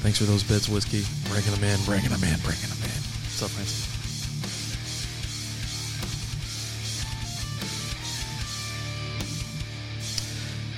Thanks 0.00 0.16
for 0.16 0.24
those 0.24 0.42
bits, 0.42 0.66
whiskey. 0.66 1.04
Bringing 1.28 1.50
them 1.50 1.62
in, 1.62 1.78
bringing 1.84 2.08
them 2.08 2.24
in, 2.24 2.40
bringing 2.40 2.68
them 2.68 2.82
in. 2.84 2.88
What's 2.88 3.42
up, 3.42 3.50
Francis? 3.50 3.86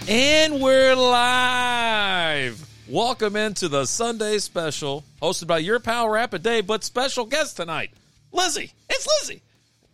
And 0.08 0.60
we're 0.60 0.96
live. 0.96 2.68
Welcome 2.88 3.36
into 3.36 3.68
the 3.68 3.86
Sunday 3.86 4.38
special, 4.38 5.04
hosted 5.22 5.46
by 5.46 5.58
your 5.58 5.78
pal 5.78 6.08
Rapid 6.08 6.42
Dave, 6.42 6.66
but 6.66 6.82
special 6.82 7.24
guest 7.24 7.56
tonight, 7.56 7.92
Lizzie. 8.32 8.72
It's 8.90 9.06
Lizzie. 9.20 9.42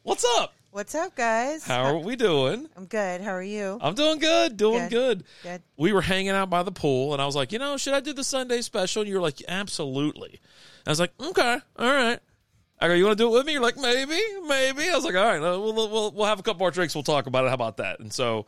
What's 0.05 0.25
up? 0.39 0.55
What's 0.71 0.95
up, 0.95 1.17
guys? 1.17 1.65
How 1.65 1.85
are 1.85 1.97
we 1.99 2.15
doing? 2.15 2.69
I'm 2.77 2.85
good. 2.85 3.23
How 3.23 3.31
are 3.31 3.43
you? 3.43 3.79
I'm 3.81 3.95
doing 3.95 4.19
good, 4.19 4.57
doing 4.59 4.89
good. 4.91 5.19
Good. 5.19 5.25
Good. 5.43 5.63
We 5.79 5.93
were 5.93 6.03
hanging 6.03 6.31
out 6.31 6.51
by 6.51 6.63
the 6.63 6.71
pool, 6.71 7.15
and 7.15 7.23
I 7.23 7.27
was 7.27 7.35
like, 7.35 7.53
you 7.53 7.59
know, 7.59 7.79
should 7.79 7.95
I 7.95 8.01
do 8.01 8.13
the 8.13 8.23
Sunday 8.23 8.61
special? 8.61 9.01
And 9.01 9.09
you 9.09 9.15
were 9.15 9.23
like, 9.23 9.43
absolutely. 9.49 10.41
I 10.87 10.91
was 10.91 11.01
like, 11.01 11.13
okay, 11.19 11.59
all 11.79 11.87
right. 11.93 12.21
I 12.81 12.87
go, 12.87 12.95
you 12.95 13.07
want 13.07 13.17
to 13.17 13.25
do 13.25 13.29
it 13.29 13.37
with 13.37 13.47
me? 13.47 13.55
You're 13.55 13.63
like, 13.63 13.79
maybe, 13.79 14.21
maybe. 14.47 14.89
I 14.91 14.95
was 14.95 15.05
like, 15.05 15.15
all 15.17 15.25
right, 15.25 15.41
we'll, 15.41 15.73
we'll, 15.73 16.13
we'll 16.13 16.27
have 16.27 16.39
a 16.39 16.43
couple 16.43 16.61
more 16.61 16.71
drinks. 16.71 16.95
We'll 16.95 17.03
talk 17.03 17.27
about 17.27 17.45
it. 17.45 17.49
How 17.49 17.55
about 17.55 17.79
that? 17.79 17.99
And 17.99 18.13
so 18.13 18.45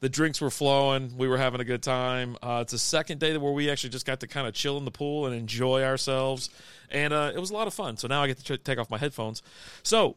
the 0.00 0.08
drinks 0.08 0.40
were 0.40 0.50
flowing. 0.50 1.18
We 1.18 1.26
were 1.26 1.38
having 1.38 1.60
a 1.60 1.64
good 1.64 1.82
time. 1.82 2.36
Uh, 2.40 2.60
it's 2.62 2.72
a 2.72 2.78
second 2.78 3.18
day 3.18 3.36
where 3.36 3.52
we 3.52 3.68
actually 3.68 3.90
just 3.90 4.06
got 4.06 4.20
to 4.20 4.28
kind 4.28 4.46
of 4.46 4.54
chill 4.54 4.78
in 4.78 4.84
the 4.84 4.90
pool 4.90 5.26
and 5.26 5.34
enjoy 5.34 5.82
ourselves. 5.82 6.50
And 6.88 7.12
uh, 7.12 7.32
it 7.34 7.40
was 7.40 7.50
a 7.50 7.54
lot 7.54 7.66
of 7.66 7.74
fun. 7.74 7.96
So 7.96 8.06
now 8.06 8.22
I 8.22 8.28
get 8.28 8.38
to 8.38 8.56
ch- 8.56 8.62
take 8.62 8.78
off 8.78 8.88
my 8.88 8.98
headphones. 8.98 9.42
So 9.82 10.16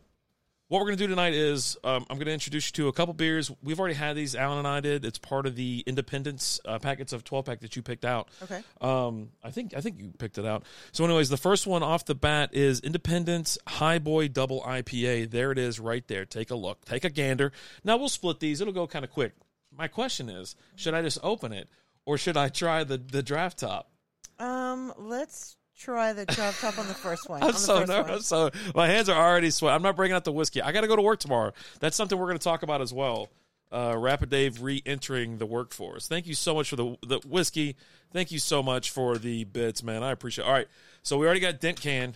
what 0.69 0.79
we're 0.79 0.87
going 0.87 0.97
to 0.97 1.03
do 1.05 1.07
tonight 1.07 1.33
is 1.33 1.77
um, 1.83 2.05
I'm 2.09 2.17
going 2.17 2.25
to 2.27 2.33
introduce 2.33 2.67
you 2.67 2.83
to 2.83 2.87
a 2.89 2.93
couple 2.93 3.13
beers. 3.13 3.49
We've 3.63 3.79
already 3.79 3.95
had 3.95 4.17
these. 4.17 4.35
Alan 4.35 4.57
and 4.59 4.67
I 4.67 4.81
did. 4.81 5.05
It's 5.05 5.17
part 5.17 5.45
of 5.45 5.55
the 5.55 5.81
Independence 5.87 6.59
uh, 6.65 6.77
packets 6.79 7.13
of 7.13 7.23
12 7.23 7.45
pack 7.45 7.59
that 7.61 7.75
you 7.75 7.81
picked 7.81 8.03
out. 8.03 8.27
Okay. 8.43 8.61
Um, 8.81 9.29
I 9.43 9.51
think 9.51 9.73
I 9.75 9.81
think 9.81 9.99
you 9.99 10.11
picked 10.17 10.37
it 10.37 10.45
out. 10.45 10.63
So, 10.91 11.05
anyways, 11.05 11.29
the 11.29 11.37
first 11.37 11.67
one 11.67 11.83
off 11.83 12.05
the 12.05 12.15
bat 12.15 12.49
is 12.53 12.81
Independence 12.81 13.57
High 13.65 13.99
Boy 13.99 14.27
Double 14.27 14.61
IPA. 14.61 15.31
There 15.31 15.51
it 15.51 15.57
is, 15.57 15.79
right 15.79 16.05
there. 16.07 16.25
Take 16.25 16.51
a 16.51 16.55
look. 16.55 16.83
Take 16.83 17.05
a 17.05 17.09
gander. 17.09 17.53
Now 17.85 17.95
we'll 17.97 18.09
split 18.09 18.39
these. 18.41 18.59
It'll 18.59 18.73
go 18.73 18.87
kind 18.87 19.05
of 19.05 19.11
quick. 19.11 19.33
My 19.71 19.87
question 19.87 20.27
is, 20.29 20.55
should 20.75 20.93
I 20.93 21.01
just 21.01 21.19
open 21.23 21.53
it, 21.53 21.69
or 22.05 22.17
should 22.17 22.35
I 22.35 22.49
try 22.49 22.83
the 22.83 22.97
the 22.97 23.23
draft 23.23 23.59
top? 23.59 23.89
Um, 24.37 24.93
let's 24.97 25.55
try 25.77 26.13
the 26.13 26.25
drop 26.25 26.55
top 26.55 26.77
on 26.77 26.87
the 26.87 26.93
first 26.93 27.29
one. 27.29 27.43
I'm 27.43 27.53
so 27.53 27.75
one. 27.75 27.87
nervous. 27.87 28.25
So 28.25 28.49
my 28.75 28.87
hands 28.87 29.09
are 29.09 29.15
already 29.15 29.49
sweating. 29.49 29.75
I'm 29.75 29.81
not 29.81 29.95
bringing 29.95 30.15
out 30.15 30.23
the 30.23 30.31
whiskey. 30.31 30.61
I 30.61 30.71
got 30.71 30.81
to 30.81 30.87
go 30.87 30.95
to 30.95 31.01
work 31.01 31.19
tomorrow. 31.19 31.53
That's 31.79 31.95
something 31.95 32.17
we're 32.17 32.27
going 32.27 32.37
to 32.37 32.43
talk 32.43 32.63
about 32.63 32.81
as 32.81 32.93
well. 32.93 33.29
Uh, 33.71 33.95
Rapid 33.97 34.29
Dave 34.29 34.61
re-entering 34.61 35.37
the 35.37 35.45
workforce. 35.45 36.07
Thank 36.07 36.25
you 36.25 36.33
so 36.33 36.55
much 36.55 36.69
for 36.69 36.77
the 36.77 36.97
the 37.05 37.19
whiskey. 37.27 37.75
Thank 38.13 38.31
you 38.31 38.39
so 38.39 38.63
much 38.63 38.91
for 38.91 39.17
the 39.17 39.43
bits, 39.43 39.83
man. 39.83 40.03
I 40.03 40.11
appreciate. 40.11 40.45
It. 40.45 40.47
All 40.47 40.53
right, 40.53 40.67
so 41.03 41.17
we 41.17 41.25
already 41.25 41.41
got 41.41 41.59
dent 41.59 41.81
can. 41.81 42.15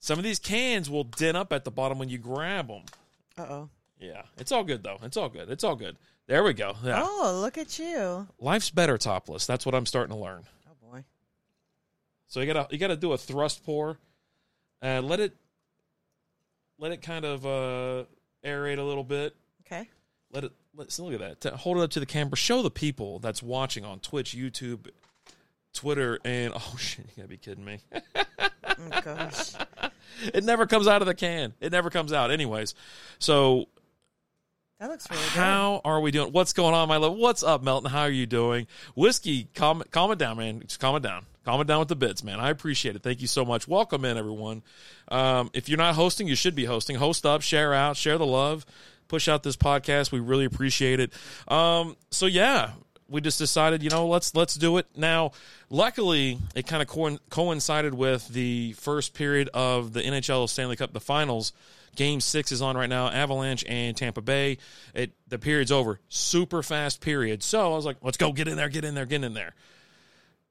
Some 0.00 0.18
of 0.18 0.24
these 0.24 0.40
cans 0.40 0.90
will 0.90 1.04
dent 1.04 1.36
up 1.36 1.52
at 1.52 1.64
the 1.64 1.70
bottom 1.70 1.98
when 1.98 2.08
you 2.08 2.18
grab 2.18 2.66
them. 2.66 2.82
Uh 3.38 3.42
oh. 3.42 3.68
Yeah, 4.00 4.22
it's 4.36 4.50
all 4.50 4.64
good 4.64 4.82
though. 4.82 4.98
It's 5.02 5.16
all 5.16 5.28
good. 5.28 5.48
It's 5.50 5.62
all 5.62 5.76
good. 5.76 5.96
There 6.26 6.42
we 6.42 6.52
go. 6.52 6.74
Yeah. 6.82 7.02
Oh, 7.04 7.38
look 7.40 7.56
at 7.56 7.78
you. 7.78 8.26
Life's 8.40 8.70
better 8.70 8.98
topless. 8.98 9.46
That's 9.46 9.64
what 9.64 9.76
I'm 9.76 9.86
starting 9.86 10.14
to 10.16 10.20
learn. 10.20 10.42
So 12.28 12.40
you 12.40 12.46
gotta 12.52 12.66
you 12.70 12.78
gotta 12.78 12.96
do 12.96 13.12
a 13.12 13.18
thrust 13.18 13.64
pour, 13.64 13.98
and 14.82 15.06
let 15.08 15.20
it 15.20 15.36
let 16.78 16.92
it 16.92 17.02
kind 17.02 17.24
of 17.24 17.46
uh, 17.46 18.04
aerate 18.44 18.78
a 18.78 18.82
little 18.82 19.04
bit. 19.04 19.34
Okay. 19.66 19.88
Let 20.32 20.44
it 20.44 20.52
let's 20.76 20.98
look 20.98 21.20
at 21.20 21.40
that. 21.40 21.52
Hold 21.54 21.78
it 21.78 21.82
up 21.82 21.90
to 21.90 22.00
the 22.00 22.06
camera. 22.06 22.36
Show 22.36 22.62
the 22.62 22.70
people 22.70 23.18
that's 23.20 23.42
watching 23.42 23.84
on 23.84 24.00
Twitch, 24.00 24.36
YouTube, 24.36 24.88
Twitter, 25.72 26.18
and 26.24 26.52
oh 26.56 26.76
shit, 26.78 27.06
you 27.06 27.12
gotta 27.16 27.28
be 27.28 27.36
kidding 27.36 27.64
me. 27.64 27.78
Oh 28.78 29.00
gosh. 29.00 29.52
it 30.34 30.44
never 30.44 30.66
comes 30.66 30.86
out 30.86 31.00
of 31.00 31.06
the 31.06 31.14
can. 31.14 31.54
It 31.60 31.72
never 31.72 31.88
comes 31.88 32.12
out. 32.12 32.30
Anyways, 32.30 32.74
so 33.18 33.68
That 34.80 34.90
looks 34.90 35.08
really 35.08 35.22
good. 35.22 35.30
how 35.30 35.80
are 35.82 35.98
we 35.98 36.10
doing? 36.10 36.30
What's 36.32 36.52
going 36.52 36.74
on, 36.74 36.86
my 36.86 36.98
love? 36.98 37.14
What's 37.14 37.42
up, 37.42 37.62
Melton? 37.62 37.90
How 37.90 38.02
are 38.02 38.10
you 38.10 38.26
doing? 38.26 38.66
Whiskey, 38.94 39.48
calm, 39.54 39.82
calm 39.92 40.12
it 40.12 40.18
down, 40.18 40.36
man. 40.36 40.60
Just 40.60 40.78
calm 40.78 40.94
it 40.94 41.02
down. 41.02 41.24
Calm 41.46 41.60
it 41.60 41.68
down 41.68 41.78
with 41.78 41.86
the 41.86 41.94
bits, 41.94 42.24
man. 42.24 42.40
I 42.40 42.50
appreciate 42.50 42.96
it. 42.96 43.04
Thank 43.04 43.20
you 43.20 43.28
so 43.28 43.44
much. 43.44 43.68
Welcome 43.68 44.04
in, 44.04 44.16
everyone. 44.16 44.64
Um, 45.06 45.48
if 45.54 45.68
you're 45.68 45.78
not 45.78 45.94
hosting, 45.94 46.26
you 46.26 46.34
should 46.34 46.56
be 46.56 46.64
hosting. 46.64 46.96
Host 46.96 47.24
up, 47.24 47.40
share 47.40 47.72
out, 47.72 47.96
share 47.96 48.18
the 48.18 48.26
love, 48.26 48.66
push 49.06 49.28
out 49.28 49.44
this 49.44 49.56
podcast. 49.56 50.10
We 50.10 50.18
really 50.18 50.44
appreciate 50.44 50.98
it. 50.98 51.12
Um, 51.46 51.96
so 52.10 52.26
yeah, 52.26 52.72
we 53.08 53.20
just 53.20 53.38
decided, 53.38 53.84
you 53.84 53.90
know, 53.90 54.08
let's 54.08 54.34
let's 54.34 54.56
do 54.56 54.78
it 54.78 54.88
now. 54.96 55.30
Luckily, 55.70 56.36
it 56.56 56.66
kind 56.66 56.82
of 56.82 56.88
co- 56.88 57.18
coincided 57.30 57.94
with 57.94 58.26
the 58.26 58.72
first 58.72 59.14
period 59.14 59.48
of 59.54 59.92
the 59.92 60.02
NHL 60.02 60.48
Stanley 60.48 60.74
Cup, 60.74 60.92
the 60.92 60.98
finals. 60.98 61.52
Game 61.94 62.20
six 62.20 62.50
is 62.50 62.60
on 62.60 62.76
right 62.76 62.90
now. 62.90 63.06
Avalanche 63.06 63.64
and 63.68 63.96
Tampa 63.96 64.20
Bay. 64.20 64.58
It 64.94 65.12
the 65.28 65.38
period's 65.38 65.70
over. 65.70 66.00
Super 66.08 66.64
fast 66.64 67.00
period. 67.00 67.44
So 67.44 67.72
I 67.72 67.76
was 67.76 67.86
like, 67.86 67.98
let's 68.02 68.16
go, 68.16 68.32
get 68.32 68.48
in 68.48 68.56
there, 68.56 68.68
get 68.68 68.84
in 68.84 68.96
there, 68.96 69.06
get 69.06 69.22
in 69.22 69.32
there. 69.32 69.54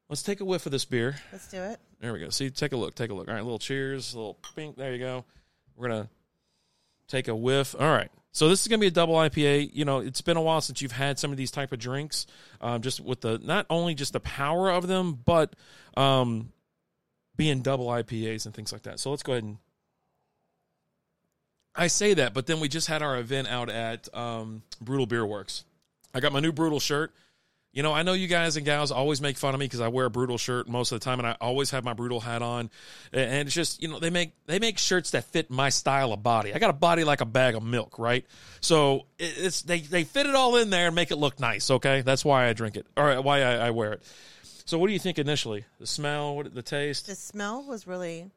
Let's 0.08 0.22
take 0.22 0.40
a 0.40 0.44
whiff 0.44 0.66
of 0.66 0.72
this 0.72 0.84
beer. 0.84 1.16
Let's 1.32 1.48
do 1.48 1.60
it. 1.62 1.80
There 2.00 2.12
we 2.12 2.20
go. 2.20 2.30
See, 2.30 2.50
take 2.50 2.72
a 2.72 2.76
look. 2.76 2.94
Take 2.94 3.10
a 3.10 3.14
look. 3.14 3.28
All 3.28 3.34
right, 3.34 3.42
little 3.42 3.58
cheers, 3.58 4.14
a 4.14 4.16
little 4.16 4.38
pink. 4.54 4.76
There 4.76 4.92
you 4.92 4.98
go. 4.98 5.24
We're 5.76 5.88
gonna 5.88 6.08
take 7.08 7.28
a 7.28 7.34
whiff. 7.34 7.74
All 7.78 7.90
right. 7.90 8.10
So 8.30 8.48
this 8.48 8.60
is 8.60 8.68
gonna 8.68 8.80
be 8.80 8.86
a 8.86 8.92
double 8.92 9.14
IPA. 9.14 9.70
You 9.72 9.84
know, 9.84 9.98
it's 9.98 10.20
been 10.20 10.36
a 10.36 10.42
while 10.42 10.60
since 10.60 10.80
you've 10.80 10.92
had 10.92 11.18
some 11.18 11.32
of 11.32 11.36
these 11.36 11.50
type 11.50 11.72
of 11.72 11.78
drinks. 11.78 12.26
Um, 12.60 12.82
just 12.82 13.00
with 13.00 13.22
the 13.22 13.38
not 13.38 13.66
only 13.68 13.94
just 13.94 14.12
the 14.12 14.20
power 14.20 14.70
of 14.70 14.86
them, 14.86 15.18
but 15.24 15.54
um, 15.96 16.52
being 17.34 17.60
double 17.62 17.86
IPAs 17.86 18.46
and 18.46 18.54
things 18.54 18.72
like 18.72 18.82
that. 18.82 19.00
So 19.00 19.10
let's 19.10 19.22
go 19.22 19.32
ahead 19.32 19.44
and. 19.44 19.58
I 21.78 21.88
say 21.88 22.14
that, 22.14 22.32
but 22.32 22.46
then 22.46 22.60
we 22.60 22.68
just 22.68 22.86
had 22.86 23.02
our 23.02 23.18
event 23.18 23.48
out 23.48 23.68
at 23.68 24.08
um, 24.16 24.62
Brutal 24.80 25.04
Beer 25.04 25.26
Works. 25.26 25.64
I 26.14 26.20
got 26.20 26.32
my 26.32 26.40
new 26.40 26.52
Brutal 26.52 26.80
shirt. 26.80 27.12
You 27.76 27.82
know, 27.82 27.92
I 27.92 28.04
know 28.04 28.14
you 28.14 28.26
guys 28.26 28.56
and 28.56 28.64
gals 28.64 28.90
always 28.90 29.20
make 29.20 29.36
fun 29.36 29.52
of 29.52 29.60
me 29.60 29.66
because 29.66 29.82
I 29.82 29.88
wear 29.88 30.06
a 30.06 30.10
brutal 30.10 30.38
shirt 30.38 30.66
most 30.66 30.92
of 30.92 30.98
the 30.98 31.04
time, 31.04 31.18
and 31.18 31.28
I 31.28 31.36
always 31.42 31.72
have 31.72 31.84
my 31.84 31.92
brutal 31.92 32.20
hat 32.20 32.40
on. 32.40 32.70
And 33.12 33.46
it's 33.46 33.54
just, 33.54 33.82
you 33.82 33.88
know, 33.88 33.98
they 33.98 34.08
make 34.08 34.32
they 34.46 34.58
make 34.58 34.78
shirts 34.78 35.10
that 35.10 35.24
fit 35.24 35.50
my 35.50 35.68
style 35.68 36.14
of 36.14 36.22
body. 36.22 36.54
I 36.54 36.58
got 36.58 36.70
a 36.70 36.72
body 36.72 37.04
like 37.04 37.20
a 37.20 37.26
bag 37.26 37.54
of 37.54 37.62
milk, 37.62 37.98
right? 37.98 38.24
So 38.62 39.04
it's 39.18 39.60
they 39.60 39.80
they 39.80 40.04
fit 40.04 40.24
it 40.24 40.34
all 40.34 40.56
in 40.56 40.70
there 40.70 40.86
and 40.86 40.94
make 40.94 41.10
it 41.10 41.16
look 41.16 41.38
nice. 41.38 41.70
Okay, 41.70 42.00
that's 42.00 42.24
why 42.24 42.48
I 42.48 42.54
drink 42.54 42.78
it 42.78 42.86
or 42.96 43.20
why 43.20 43.42
I, 43.42 43.66
I 43.66 43.70
wear 43.72 43.92
it. 43.92 44.02
So, 44.64 44.78
what 44.78 44.86
do 44.86 44.94
you 44.94 44.98
think 44.98 45.18
initially? 45.18 45.66
The 45.78 45.86
smell, 45.86 46.34
what 46.34 46.54
the 46.54 46.62
taste? 46.62 47.08
The 47.08 47.14
smell 47.14 47.62
was 47.62 47.86
really 47.86 48.30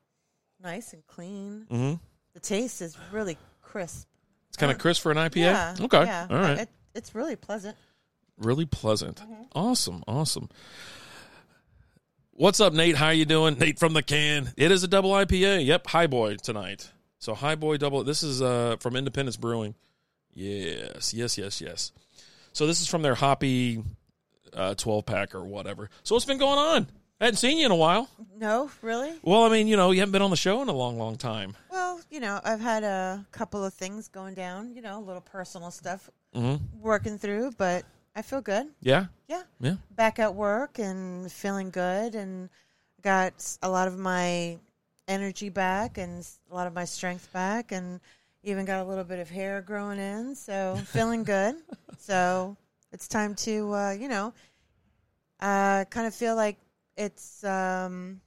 nice 0.61 0.91
and 0.91 1.07
clean. 1.07 1.65
Mm-hmm. 1.71 1.93
The 2.33 2.39
taste 2.41 2.81
is 2.81 2.97
really 3.13 3.37
crisp. 3.61 4.05
It's 4.49 4.57
kind 4.57 4.69
of 4.71 4.79
crisp 4.79 5.01
for 5.01 5.11
an 5.13 5.17
IPA. 5.17 5.35
Yeah. 5.37 5.75
Okay, 5.79 6.03
Yeah. 6.03 6.27
all 6.29 6.37
right. 6.37 6.59
It, 6.59 6.69
it's 6.93 7.15
really 7.15 7.37
pleasant. 7.37 7.77
Really 8.39 8.65
pleasant. 8.65 9.21
Awesome, 9.53 10.03
awesome. 10.07 10.49
What's 12.31 12.59
up, 12.59 12.73
Nate? 12.73 12.95
How 12.95 13.09
you 13.09 13.25
doing? 13.25 13.57
Nate 13.59 13.79
from 13.79 13.93
the 13.93 14.03
can. 14.03 14.51
It 14.57 14.71
is 14.71 14.83
a 14.83 14.87
double 14.87 15.11
IPA. 15.11 15.65
Yep, 15.65 15.87
High 15.87 16.07
Boy 16.07 16.35
tonight. 16.37 16.89
So 17.19 17.33
High 17.35 17.55
Boy 17.55 17.77
double. 17.77 18.03
This 18.03 18.23
is 18.23 18.41
uh 18.41 18.77
from 18.79 18.95
Independence 18.95 19.37
Brewing. 19.37 19.75
Yes, 20.33 21.13
yes, 21.13 21.37
yes, 21.37 21.59
yes. 21.59 21.91
So 22.53 22.65
this 22.65 22.81
is 22.81 22.87
from 22.87 23.01
their 23.01 23.15
hoppy 23.15 23.83
uh, 24.53 24.75
twelve 24.75 25.05
pack 25.05 25.35
or 25.35 25.43
whatever. 25.43 25.89
So 26.03 26.15
what's 26.15 26.25
been 26.25 26.37
going 26.37 26.57
on? 26.57 26.87
I 27.21 27.25
hadn't 27.25 27.37
seen 27.37 27.57
you 27.57 27.65
in 27.65 27.71
a 27.71 27.75
while. 27.75 28.09
No, 28.37 28.71
really? 28.81 29.11
Well, 29.23 29.43
I 29.43 29.49
mean, 29.49 29.67
you 29.67 29.75
know, 29.75 29.91
you 29.91 29.99
haven't 29.99 30.13
been 30.13 30.21
on 30.21 30.29
the 30.29 30.37
show 30.37 30.61
in 30.61 30.69
a 30.69 30.73
long, 30.73 30.97
long 30.97 31.17
time. 31.17 31.53
Well, 31.69 31.99
you 32.09 32.21
know, 32.21 32.39
I've 32.45 32.61
had 32.61 32.85
a 32.85 33.25
couple 33.33 33.65
of 33.65 33.73
things 33.73 34.07
going 34.07 34.35
down, 34.35 34.73
you 34.73 34.81
know, 34.81 34.99
a 34.99 35.03
little 35.03 35.21
personal 35.21 35.71
stuff 35.71 36.09
Mm-hmm. 36.35 36.79
working 36.79 37.17
through, 37.17 37.53
but 37.57 37.83
I 38.19 38.21
feel 38.21 38.41
good. 38.41 38.67
Yeah, 38.81 39.05
Yeah. 39.29 39.43
yeah. 39.61 39.75
Back 39.95 40.19
at 40.19 40.35
work 40.35 40.77
and 40.77 41.31
feeling 41.31 41.71
good 41.71 42.15
and 42.15 42.49
got 43.01 43.57
a 43.63 43.69
lot 43.69 43.87
of 43.87 43.97
my 43.97 44.59
energy 45.07 45.47
back 45.49 45.97
and 45.97 46.27
a 46.51 46.55
lot 46.55 46.67
of 46.67 46.73
my 46.73 46.85
strength 46.85 47.31
back 47.31 47.71
and 47.71 47.99
Even 48.43 48.65
got 48.65 48.79
a 48.79 48.87
little 48.89 49.03
bit 49.03 49.19
of 49.19 49.29
hair 49.29 49.61
growing 49.61 49.99
in, 49.99 50.35
so 50.35 50.75
feeling 50.85 51.23
good. 51.23 51.55
so 51.97 52.55
it's 52.93 53.07
time 53.07 53.35
to, 53.35 53.73
uh, 53.73 53.91
you 53.91 54.07
know, 54.07 54.33
uh, 55.41 55.85
kind 55.89 56.07
of 56.07 56.13
feel 56.13 56.35
like 56.35 56.57
it's 56.97 57.43
um, 57.43 58.21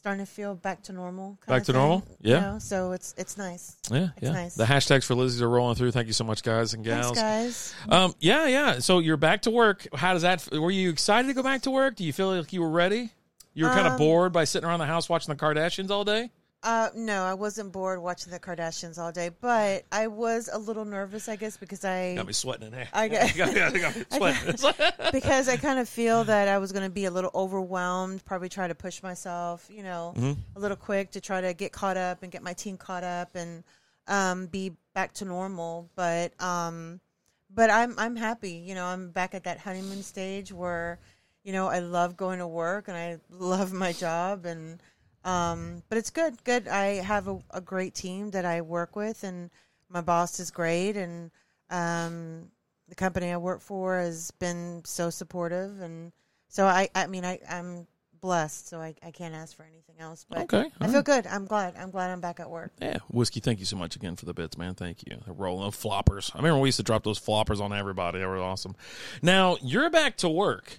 starting 0.00 0.24
to 0.24 0.30
feel 0.32 0.54
back 0.54 0.82
to 0.84 0.94
normal. 0.94 1.38
kind 1.46 1.58
Back 1.58 1.64
to 1.66 1.72
thing, 1.72 1.80
normal? 1.80 2.02
you 2.22 2.32
Yeah. 2.32 2.40
know, 2.40 2.58
So 2.58 2.92
it's 2.92 3.14
it's 3.18 3.36
nice. 3.36 3.76
Yeah, 3.90 4.08
It's 4.16 4.22
yeah. 4.22 4.32
nice. 4.32 4.54
The 4.54 4.64
hashtags 4.64 5.04
for 5.04 5.14
Lizzie's 5.14 5.42
are 5.42 5.48
rolling 5.50 5.74
through. 5.76 5.90
Thank 5.90 6.06
you 6.06 6.14
so 6.14 6.24
much, 6.24 6.42
guys 6.42 6.72
and 6.72 6.82
gals. 6.82 7.18
Thanks, 7.18 7.74
guys. 7.86 7.94
Um, 7.94 8.14
yeah, 8.18 8.46
yeah. 8.46 8.78
So 8.78 8.98
you're 9.00 9.18
back 9.18 9.42
to 9.42 9.50
work. 9.50 9.86
How 9.94 10.14
does 10.14 10.22
that? 10.22 10.48
Were 10.52 10.70
you 10.70 10.88
excited 10.88 11.28
to 11.28 11.34
go 11.34 11.42
back 11.42 11.60
to 11.62 11.70
work? 11.70 11.96
Do 11.96 12.04
you 12.04 12.14
feel 12.14 12.34
like 12.34 12.50
you 12.52 12.62
were 12.62 12.70
ready? 12.70 13.12
You 13.52 13.66
were 13.66 13.72
kind 13.72 13.86
of 13.86 13.92
Um, 13.94 13.98
bored 13.98 14.32
by 14.32 14.44
sitting 14.44 14.66
around 14.66 14.78
the 14.78 14.86
house 14.86 15.08
watching 15.10 15.34
the 15.34 15.38
Kardashians 15.38 15.90
all 15.90 16.04
day. 16.04 16.30
Uh, 16.62 16.90
no, 16.94 17.22
I 17.24 17.32
wasn't 17.32 17.72
bored 17.72 18.02
watching 18.02 18.30
the 18.32 18.38
Kardashians 18.38 18.98
all 18.98 19.12
day, 19.12 19.30
but 19.40 19.84
I 19.90 20.08
was 20.08 20.50
a 20.52 20.58
little 20.58 20.84
nervous, 20.84 21.26
I 21.26 21.36
guess, 21.36 21.56
because 21.56 21.86
I 21.86 22.16
Got 22.16 22.26
me 22.26 22.34
sweating 22.34 22.66
in 22.66 22.72
here. 22.74 22.88
I 22.92 23.08
got- 23.08 23.34
got, 23.34 23.54
got, 23.54 23.72
got 23.74 23.96
me 23.96 24.04
sweating. 24.10 24.54
because 25.12 25.48
I 25.48 25.56
kind 25.56 25.78
of 25.78 25.88
feel 25.88 26.24
that 26.24 26.48
I 26.48 26.58
was 26.58 26.72
going 26.72 26.84
to 26.84 26.90
be 26.90 27.06
a 27.06 27.10
little 27.10 27.30
overwhelmed, 27.34 28.22
probably 28.26 28.50
try 28.50 28.68
to 28.68 28.74
push 28.74 29.02
myself, 29.02 29.66
you 29.72 29.82
know, 29.82 30.12
Mm-hmm. 30.16 30.40
a 30.56 30.60
little 30.60 30.76
quick 30.76 31.12
to 31.12 31.20
try 31.22 31.40
to 31.40 31.54
get 31.54 31.72
caught 31.72 31.96
up 31.96 32.22
and 32.22 32.30
get 32.30 32.42
my 32.42 32.52
team 32.52 32.76
caught 32.76 33.04
up 33.04 33.34
and 33.34 33.64
um, 34.06 34.46
be 34.46 34.72
back 34.94 35.14
to 35.14 35.24
normal. 35.24 35.88
But 35.96 36.32
um, 36.42 37.00
but 37.48 37.70
I'm 37.70 37.94
I'm 37.98 38.16
happy, 38.16 38.52
you 38.52 38.74
know, 38.74 38.84
I'm 38.84 39.12
back 39.12 39.34
at 39.34 39.44
that 39.44 39.58
honeymoon 39.60 40.02
stage 40.02 40.52
where, 40.52 40.98
you 41.42 41.52
know, 41.54 41.68
I 41.68 41.78
love 41.78 42.18
going 42.18 42.38
to 42.40 42.46
work 42.46 42.88
and 42.88 42.96
I 42.98 43.16
love 43.30 43.72
my 43.72 43.92
job 43.92 44.44
and 44.44 44.78
um, 45.24 45.82
but 45.88 45.98
it's 45.98 46.10
good, 46.10 46.42
good. 46.44 46.68
I 46.68 46.94
have 47.02 47.28
a, 47.28 47.38
a 47.50 47.60
great 47.60 47.94
team 47.94 48.30
that 48.30 48.44
I 48.44 48.60
work 48.62 48.96
with 48.96 49.24
and 49.24 49.50
my 49.88 50.00
boss 50.00 50.40
is 50.40 50.50
great 50.50 50.96
and 50.96 51.30
um, 51.70 52.50
the 52.90 52.94
company 52.94 53.30
I 53.30 53.38
work 53.38 53.60
for 53.60 53.98
has 53.98 54.30
been 54.32 54.82
so 54.84 55.08
supportive, 55.08 55.80
and 55.80 56.12
so 56.48 56.66
I, 56.66 56.88
I 56.94 57.06
mean, 57.06 57.24
I, 57.24 57.38
I'm 57.48 57.86
blessed, 58.20 58.68
so 58.68 58.80
I, 58.80 58.94
I 59.02 59.12
can't 59.12 59.34
ask 59.34 59.56
for 59.56 59.62
anything 59.62 59.94
else. 60.00 60.26
But 60.28 60.40
Okay, 60.40 60.70
I 60.80 60.88
feel 60.88 61.02
good. 61.02 61.26
I'm 61.26 61.46
glad. 61.46 61.74
I'm 61.78 61.90
glad 61.90 62.10
I'm 62.10 62.20
back 62.20 62.40
at 62.40 62.50
work. 62.50 62.72
Yeah, 62.82 62.98
whiskey. 63.08 63.40
Thank 63.40 63.60
you 63.60 63.64
so 63.64 63.76
much 63.76 63.96
again 63.96 64.16
for 64.16 64.26
the 64.26 64.34
bits, 64.34 64.58
man. 64.58 64.74
Thank 64.74 65.04
you. 65.06 65.18
The 65.24 65.32
rolling 65.32 65.66
of 65.66 65.76
floppers. 65.76 66.34
I 66.34 66.38
remember 66.38 66.58
we 66.58 66.68
used 66.68 66.78
to 66.78 66.82
drop 66.82 67.04
those 67.04 67.18
floppers 67.18 67.60
on 67.60 67.72
everybody. 67.72 68.18
They 68.18 68.26
were 68.26 68.42
awesome. 68.42 68.74
Now 69.22 69.56
you're 69.62 69.88
back 69.88 70.16
to 70.18 70.28
work. 70.28 70.78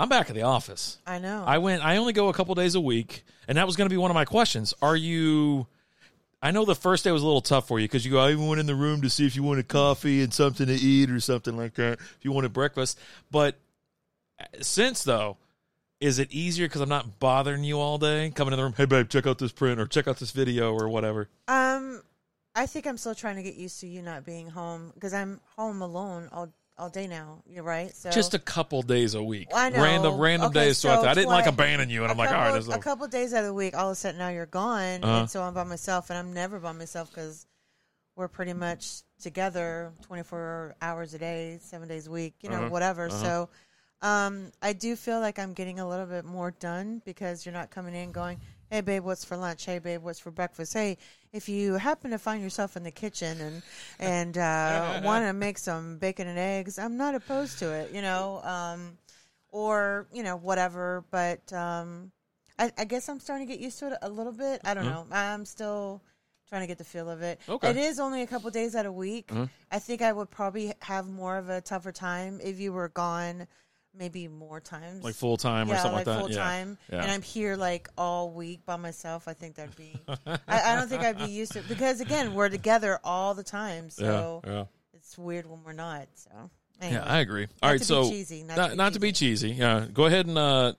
I'm 0.00 0.08
back 0.08 0.30
at 0.30 0.34
the 0.34 0.42
office. 0.42 0.96
I 1.06 1.18
know. 1.18 1.44
I 1.46 1.58
went. 1.58 1.84
I 1.84 1.98
only 1.98 2.14
go 2.14 2.28
a 2.28 2.32
couple 2.32 2.54
days 2.54 2.74
a 2.74 2.80
week, 2.80 3.22
and 3.46 3.58
that 3.58 3.66
was 3.66 3.76
going 3.76 3.86
to 3.86 3.92
be 3.92 3.98
one 3.98 4.10
of 4.10 4.14
my 4.14 4.24
questions. 4.24 4.72
Are 4.80 4.96
you? 4.96 5.66
I 6.42 6.52
know 6.52 6.64
the 6.64 6.74
first 6.74 7.04
day 7.04 7.12
was 7.12 7.22
a 7.22 7.26
little 7.26 7.42
tough 7.42 7.68
for 7.68 7.78
you 7.78 7.86
because 7.86 8.06
you 8.06 8.12
go. 8.12 8.18
I 8.18 8.30
even 8.30 8.46
went 8.46 8.60
in 8.60 8.66
the 8.66 8.74
room 8.74 9.02
to 9.02 9.10
see 9.10 9.26
if 9.26 9.36
you 9.36 9.42
wanted 9.42 9.68
coffee 9.68 10.22
and 10.22 10.32
something 10.32 10.66
to 10.66 10.72
eat 10.72 11.10
or 11.10 11.20
something 11.20 11.54
like 11.54 11.74
that. 11.74 12.00
If 12.00 12.18
you 12.22 12.32
wanted 12.32 12.54
breakfast, 12.54 12.98
but 13.30 13.56
uh, 14.40 14.44
since 14.62 15.04
though, 15.04 15.36
is 16.00 16.18
it 16.18 16.32
easier 16.32 16.66
because 16.66 16.80
I'm 16.80 16.88
not 16.88 17.20
bothering 17.20 17.62
you 17.62 17.78
all 17.78 17.98
day? 17.98 18.30
Coming 18.34 18.54
in 18.54 18.58
the 18.58 18.64
room, 18.64 18.74
hey 18.74 18.86
babe, 18.86 19.10
check 19.10 19.26
out 19.26 19.36
this 19.36 19.52
print 19.52 19.78
or 19.78 19.86
check 19.86 20.08
out 20.08 20.16
this 20.16 20.30
video 20.30 20.72
or 20.72 20.88
whatever. 20.88 21.28
um, 21.46 22.00
I 22.54 22.66
think 22.66 22.86
I'm 22.86 22.96
still 22.96 23.14
trying 23.14 23.36
to 23.36 23.42
get 23.42 23.54
used 23.54 23.80
to 23.80 23.86
you 23.86 24.00
not 24.02 24.24
being 24.24 24.48
home 24.48 24.92
because 24.94 25.12
I'm 25.12 25.40
home 25.56 25.82
alone 25.82 26.28
all 26.32 26.52
all 26.80 26.88
day 26.88 27.06
now. 27.06 27.42
You're 27.46 27.62
right. 27.62 27.94
So 27.94 28.10
Just 28.10 28.34
a 28.34 28.38
couple 28.38 28.82
days 28.82 29.14
a 29.14 29.22
week, 29.22 29.48
I 29.54 29.68
know. 29.70 29.82
random 29.82 30.18
random 30.18 30.48
Okay, 30.48 30.64
days 30.66 30.80
throughout. 30.82 31.02
so. 31.02 31.08
I 31.08 31.14
didn't 31.14 31.28
like 31.28 31.44
twi- 31.44 31.52
abandon 31.52 31.90
you, 31.90 32.02
and 32.02 32.10
I'm 32.10 32.16
like, 32.18 32.30
all 32.30 32.36
couple- 32.50 32.68
right, 32.70 32.76
a 32.78 32.82
couple 32.82 33.06
days 33.08 33.34
out 33.34 33.40
of 33.40 33.46
the 33.46 33.54
week, 33.54 33.76
all 33.76 33.88
of 33.88 33.92
a 33.92 33.94
sudden 33.96 34.18
now 34.18 34.28
you're 34.30 34.46
gone, 34.46 35.04
Uh-huh. 35.04 35.20
and 35.20 35.30
so 35.30 35.42
I'm 35.42 35.54
by 35.54 35.64
myself, 35.64 36.10
and 36.10 36.18
I'm 36.18 36.32
never 36.32 36.58
by 36.58 36.72
myself 36.72 37.10
because 37.10 37.46
we're 38.16 38.28
pretty 38.28 38.52
much 38.54 39.02
together 39.22 39.92
24 40.02 40.74
hours 40.82 41.14
a 41.14 41.18
day, 41.18 41.58
seven 41.62 41.86
days 41.88 42.06
a 42.06 42.10
week, 42.10 42.34
you 42.40 42.48
know, 42.48 42.56
Uh-huh. 42.62 42.68
whatever. 42.70 43.06
Uh-huh. 43.06 43.22
So 43.22 43.48
um, 44.02 44.50
I 44.62 44.72
do 44.72 44.96
feel 44.96 45.20
like 45.20 45.38
I'm 45.38 45.52
getting 45.52 45.78
a 45.78 45.86
little 45.88 46.06
bit 46.06 46.24
more 46.24 46.50
done 46.50 47.02
because 47.04 47.44
you're 47.44 47.52
not 47.52 47.70
coming 47.70 47.94
in 47.94 48.12
going, 48.12 48.40
"Hey, 48.70 48.80
babe, 48.80 49.04
what's 49.04 49.24
for 49.24 49.36
lunch? 49.36 49.64
Hey, 49.66 49.78
babe, 49.78 50.02
what's 50.02 50.20
for 50.20 50.30
breakfast? 50.30 50.72
Hey, 50.72 50.96
if 51.32 51.48
you 51.48 51.74
happen 51.74 52.10
to 52.12 52.18
find 52.18 52.42
yourself 52.42 52.76
in 52.76 52.82
the 52.82 52.90
kitchen 52.90 53.40
and 53.40 53.62
and 53.98 54.38
uh, 54.38 55.00
want 55.04 55.26
to 55.26 55.32
make 55.32 55.58
some 55.58 55.98
bacon 55.98 56.28
and 56.28 56.38
eggs, 56.38 56.78
I'm 56.78 56.96
not 56.96 57.14
opposed 57.14 57.58
to 57.60 57.70
it, 57.72 57.92
you 57.92 58.02
know." 58.02 58.40
Um, 58.44 58.96
or 59.52 60.06
you 60.12 60.22
know 60.22 60.36
whatever. 60.36 61.04
But 61.10 61.52
um, 61.52 62.12
I, 62.58 62.70
I 62.78 62.84
guess 62.84 63.08
I'm 63.08 63.20
starting 63.20 63.46
to 63.46 63.52
get 63.52 63.60
used 63.60 63.78
to 63.80 63.88
it 63.88 63.98
a 64.02 64.08
little 64.08 64.32
bit. 64.32 64.60
I 64.64 64.74
don't 64.74 64.84
know. 64.84 65.06
I'm 65.10 65.44
still 65.44 66.02
trying 66.48 66.62
to 66.62 66.66
get 66.66 66.78
the 66.78 66.84
feel 66.84 67.08
of 67.08 67.22
it. 67.22 67.40
Mm-hmm. 67.40 67.52
Okay. 67.52 67.68
Mm-hmm. 67.68 67.78
It 67.78 67.82
is 67.82 68.00
only 68.00 68.22
a 68.22 68.26
couple 68.26 68.50
days 68.50 68.74
out 68.74 68.86
of 68.86 68.94
week. 68.94 69.30
I 69.70 69.78
think 69.78 70.02
I 70.02 70.12
would 70.12 70.30
probably 70.30 70.72
have 70.80 71.08
more 71.08 71.36
of 71.36 71.48
a 71.48 71.60
tougher 71.60 71.92
time 71.92 72.40
if 72.42 72.60
you 72.60 72.72
were 72.72 72.88
gone. 72.88 73.46
Maybe 73.92 74.28
more 74.28 74.60
times, 74.60 75.02
like 75.02 75.14
full 75.16 75.36
time 75.36 75.70
or 75.70 75.74
something 75.74 75.92
like 75.92 76.06
like 76.06 76.16
that. 76.16 76.20
full 76.20 76.28
time, 76.34 76.78
Yeah. 76.92 77.02
and 77.02 77.10
I'm 77.10 77.22
here 77.22 77.56
like 77.56 77.88
all 77.98 78.30
week 78.30 78.64
by 78.64 78.76
myself. 78.76 79.26
I 79.26 79.32
think 79.32 79.56
that'd 79.56 79.74
be. 79.76 79.92
I, 80.26 80.38
I 80.48 80.76
don't 80.76 80.88
think 80.88 81.02
I'd 81.02 81.18
be 81.18 81.24
used 81.32 81.52
to 81.52 81.58
it 81.58 81.68
because 81.68 82.00
again, 82.00 82.32
we're 82.34 82.48
together 82.48 83.00
all 83.02 83.34
the 83.34 83.42
time, 83.42 83.90
so 83.90 84.42
yeah, 84.44 84.52
yeah. 84.52 84.64
it's 84.94 85.18
weird 85.18 85.44
when 85.44 85.64
we're 85.64 85.72
not. 85.72 86.06
So 86.14 86.30
anyway. 86.80 87.02
Yeah, 87.02 87.12
I 87.12 87.18
agree. 87.18 87.48
All 87.62 87.70
right, 87.70 87.80
so 87.82 88.08
cheesy, 88.08 88.44
not 88.44 88.56
to 88.56 88.68
be 88.70 88.76
not 88.76 88.92
to 88.92 89.00
be 89.00 89.10
cheesy. 89.12 89.50
Yeah, 89.50 89.86
go 89.92 90.06
ahead 90.06 90.26
and 90.26 90.38
uh, 90.38 90.74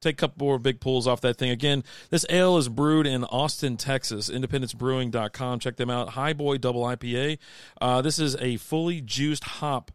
take 0.00 0.14
a 0.14 0.20
couple 0.28 0.46
more 0.46 0.58
big 0.58 0.80
pulls 0.80 1.06
off 1.06 1.20
that 1.20 1.36
thing. 1.36 1.50
Again, 1.50 1.84
this 2.10 2.24
ale 2.30 2.56
is 2.56 2.68
brewed 2.68 3.06
in 3.06 3.24
Austin, 3.24 3.76
Texas. 3.76 4.30
IndependenceBrewing.com. 4.30 5.58
Check 5.58 5.76
them 5.76 5.90
out. 5.90 6.10
High 6.10 6.32
Boy 6.32 6.58
Double 6.58 6.82
IPA. 6.82 7.38
Uh, 7.80 8.02
this 8.02 8.18
is 8.18 8.36
a 8.36 8.56
fully 8.56 9.00
juiced 9.00 9.44
hop. 9.44 9.90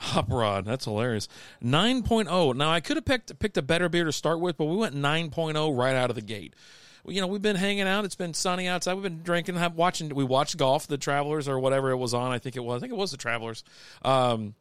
Hop 0.00 0.30
rod, 0.30 0.64
that's 0.64 0.84
hilarious. 0.84 1.28
9.0. 1.62 2.54
Now 2.54 2.70
I 2.70 2.80
could 2.80 2.96
have 2.96 3.04
picked 3.04 3.36
picked 3.38 3.56
a 3.56 3.62
better 3.62 3.88
beer 3.88 4.04
to 4.04 4.12
start 4.12 4.40
with, 4.40 4.56
but 4.56 4.66
we 4.66 4.76
went 4.76 4.94
9.0 4.94 5.76
right 5.76 5.96
out 5.96 6.10
of 6.10 6.16
the 6.16 6.22
gate. 6.22 6.54
You 7.06 7.20
know, 7.20 7.26
we've 7.26 7.42
been 7.42 7.56
hanging 7.56 7.88
out. 7.88 8.04
It's 8.04 8.14
been 8.14 8.34
sunny 8.34 8.68
outside. 8.68 8.94
We've 8.94 9.02
been 9.02 9.22
drinking, 9.22 9.56
have, 9.56 9.74
watching. 9.74 10.14
We 10.14 10.24
watched 10.24 10.56
golf, 10.56 10.86
the 10.86 10.98
Travelers 10.98 11.48
or 11.48 11.58
whatever 11.58 11.90
it 11.90 11.96
was 11.96 12.12
on. 12.12 12.32
I 12.32 12.38
think 12.38 12.54
it 12.54 12.62
was. 12.62 12.76
I 12.76 12.80
think 12.80 12.92
it 12.92 12.98
was 12.98 13.10
the 13.10 13.16
Travelers. 13.16 13.64
Um, 14.02 14.54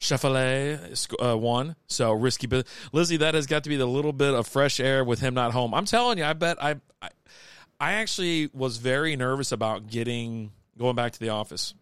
Schauffele 0.00 1.06
uh, 1.24 1.36
won, 1.36 1.76
so 1.86 2.12
risky. 2.12 2.46
But 2.46 2.66
Lizzie, 2.92 3.16
that 3.18 3.34
has 3.34 3.46
got 3.46 3.64
to 3.64 3.70
be 3.70 3.76
the 3.76 3.86
little 3.86 4.12
bit 4.12 4.34
of 4.34 4.46
fresh 4.46 4.80
air 4.80 5.02
with 5.02 5.20
him 5.20 5.34
not 5.34 5.52
home. 5.52 5.74
I'm 5.74 5.86
telling 5.86 6.18
you, 6.18 6.24
I 6.24 6.34
bet 6.34 6.62
I, 6.62 6.76
I, 7.00 7.08
I 7.80 7.92
actually 7.94 8.50
was 8.52 8.76
very 8.76 9.16
nervous 9.16 9.50
about 9.50 9.86
getting 9.86 10.52
going 10.78 10.96
back 10.96 11.12
to 11.12 11.20
the 11.20 11.30
office. 11.30 11.74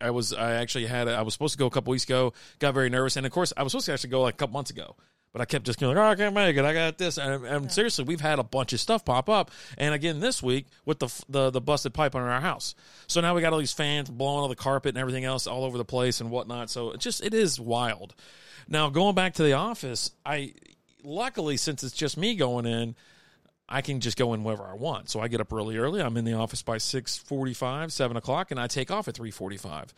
I 0.00 0.10
was, 0.10 0.32
I 0.32 0.54
actually 0.54 0.86
had, 0.86 1.08
I 1.08 1.22
was 1.22 1.34
supposed 1.34 1.52
to 1.52 1.58
go 1.58 1.66
a 1.66 1.70
couple 1.70 1.90
weeks 1.90 2.04
ago. 2.04 2.32
Got 2.58 2.74
very 2.74 2.90
nervous, 2.90 3.16
and 3.16 3.26
of 3.26 3.32
course, 3.32 3.52
I 3.56 3.62
was 3.62 3.72
supposed 3.72 3.86
to 3.86 3.92
actually 3.92 4.10
go 4.10 4.22
like 4.22 4.34
a 4.34 4.36
couple 4.36 4.54
months 4.54 4.70
ago. 4.70 4.96
But 5.32 5.42
I 5.42 5.44
kept 5.44 5.66
just 5.66 5.78
going 5.78 5.94
like, 5.94 6.02
oh, 6.02 6.10
I 6.10 6.14
can't 6.14 6.34
make 6.34 6.56
it. 6.56 6.64
I 6.64 6.72
got 6.72 6.96
this, 6.96 7.18
and, 7.18 7.44
and 7.44 7.70
seriously, 7.70 8.04
we've 8.04 8.20
had 8.20 8.38
a 8.38 8.42
bunch 8.42 8.72
of 8.72 8.80
stuff 8.80 9.04
pop 9.04 9.28
up, 9.28 9.50
and 9.76 9.94
again 9.94 10.20
this 10.20 10.42
week 10.42 10.66
with 10.86 11.00
the 11.00 11.24
the, 11.28 11.50
the 11.50 11.60
busted 11.60 11.92
pipe 11.92 12.14
under 12.14 12.30
our 12.30 12.40
house. 12.40 12.74
So 13.08 13.20
now 13.20 13.34
we 13.34 13.42
got 13.42 13.52
all 13.52 13.58
these 13.58 13.72
fans 13.72 14.08
blowing 14.08 14.40
all 14.40 14.48
the 14.48 14.56
carpet 14.56 14.90
and 14.90 14.98
everything 14.98 15.24
else 15.24 15.46
all 15.46 15.64
over 15.64 15.76
the 15.76 15.84
place 15.84 16.20
and 16.20 16.30
whatnot. 16.30 16.70
So 16.70 16.92
it 16.92 17.00
just 17.00 17.22
it 17.22 17.34
is 17.34 17.60
wild. 17.60 18.14
Now 18.68 18.88
going 18.88 19.14
back 19.14 19.34
to 19.34 19.42
the 19.42 19.52
office, 19.52 20.12
I 20.24 20.54
luckily 21.04 21.58
since 21.58 21.82
it's 21.84 21.94
just 21.94 22.16
me 22.16 22.34
going 22.34 22.64
in, 22.64 22.96
I 23.68 23.82
can 23.82 24.00
just 24.00 24.16
go 24.16 24.32
in 24.34 24.44
wherever 24.44 24.64
I 24.64 24.74
want. 24.74 25.10
So 25.10 25.20
I 25.20 25.28
get 25.28 25.40
up 25.40 25.52
really 25.52 25.76
early. 25.76 26.00
I'm 26.00 26.16
in 26.16 26.24
the 26.24 26.32
office 26.34 26.62
by 26.62 26.78
six 26.78 27.16
forty 27.18 27.52
five, 27.54 27.92
seven 27.92 28.16
o'clock, 28.16 28.50
and 28.50 28.58
I 28.58 28.66
take 28.66 28.90
off 28.90 29.08
at 29.08 29.14
three 29.14 29.30
forty 29.30 29.56
five. 29.56 29.92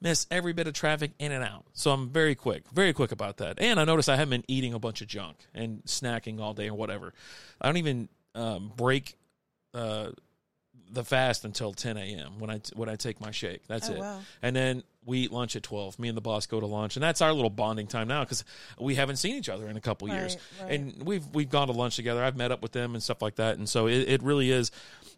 Miss 0.00 0.26
every 0.30 0.52
bit 0.52 0.68
of 0.68 0.74
traffic 0.74 1.10
in 1.18 1.32
and 1.32 1.42
out. 1.42 1.64
So 1.72 1.90
I'm 1.90 2.08
very 2.10 2.36
quick, 2.36 2.62
very 2.72 2.92
quick 2.92 3.10
about 3.10 3.38
that. 3.38 3.58
And 3.58 3.80
I 3.80 3.84
notice 3.84 4.08
I 4.08 4.14
haven't 4.14 4.30
been 4.30 4.44
eating 4.46 4.72
a 4.72 4.78
bunch 4.78 5.00
of 5.02 5.08
junk 5.08 5.38
and 5.54 5.82
snacking 5.86 6.38
all 6.38 6.54
day 6.54 6.68
or 6.68 6.74
whatever. 6.74 7.12
I 7.60 7.66
don't 7.66 7.78
even 7.78 8.08
um, 8.36 8.70
break 8.76 9.16
uh, 9.74 10.10
the 10.90 11.02
fast 11.02 11.44
until 11.44 11.72
10 11.72 11.96
a.m. 11.96 12.38
when 12.38 12.48
I 12.50 12.60
when 12.74 12.88
I 12.88 12.94
take 12.94 13.20
my 13.20 13.32
shake. 13.32 13.66
That's 13.66 13.90
Oh, 13.90 13.94
it. 13.94 13.98
wow. 13.98 14.20
And 14.40 14.54
then 14.54 14.84
we 15.08 15.20
eat 15.20 15.32
lunch 15.32 15.56
at 15.56 15.62
12. 15.62 15.98
Me 15.98 16.08
and 16.08 16.16
the 16.16 16.20
boss 16.20 16.46
go 16.46 16.60
to 16.60 16.66
lunch, 16.66 16.96
and 16.96 17.02
that's 17.02 17.22
our 17.22 17.32
little 17.32 17.50
bonding 17.50 17.86
time 17.86 18.06
now 18.06 18.22
because 18.22 18.44
we 18.78 18.94
haven't 18.94 19.16
seen 19.16 19.36
each 19.36 19.48
other 19.48 19.68
in 19.68 19.76
a 19.76 19.80
couple 19.80 20.08
years. 20.08 20.36
Right, 20.60 20.68
right. 20.68 20.80
And 20.80 21.02
we've 21.02 21.26
we've 21.32 21.50
gone 21.50 21.68
to 21.68 21.72
lunch 21.72 21.96
together. 21.96 22.22
I've 22.22 22.36
met 22.36 22.52
up 22.52 22.62
with 22.62 22.72
them 22.72 22.94
and 22.94 23.02
stuff 23.02 23.22
like 23.22 23.36
that. 23.36 23.56
And 23.58 23.68
so 23.68 23.88
it, 23.88 24.08
it 24.08 24.22
really 24.22 24.50
is, 24.50 24.70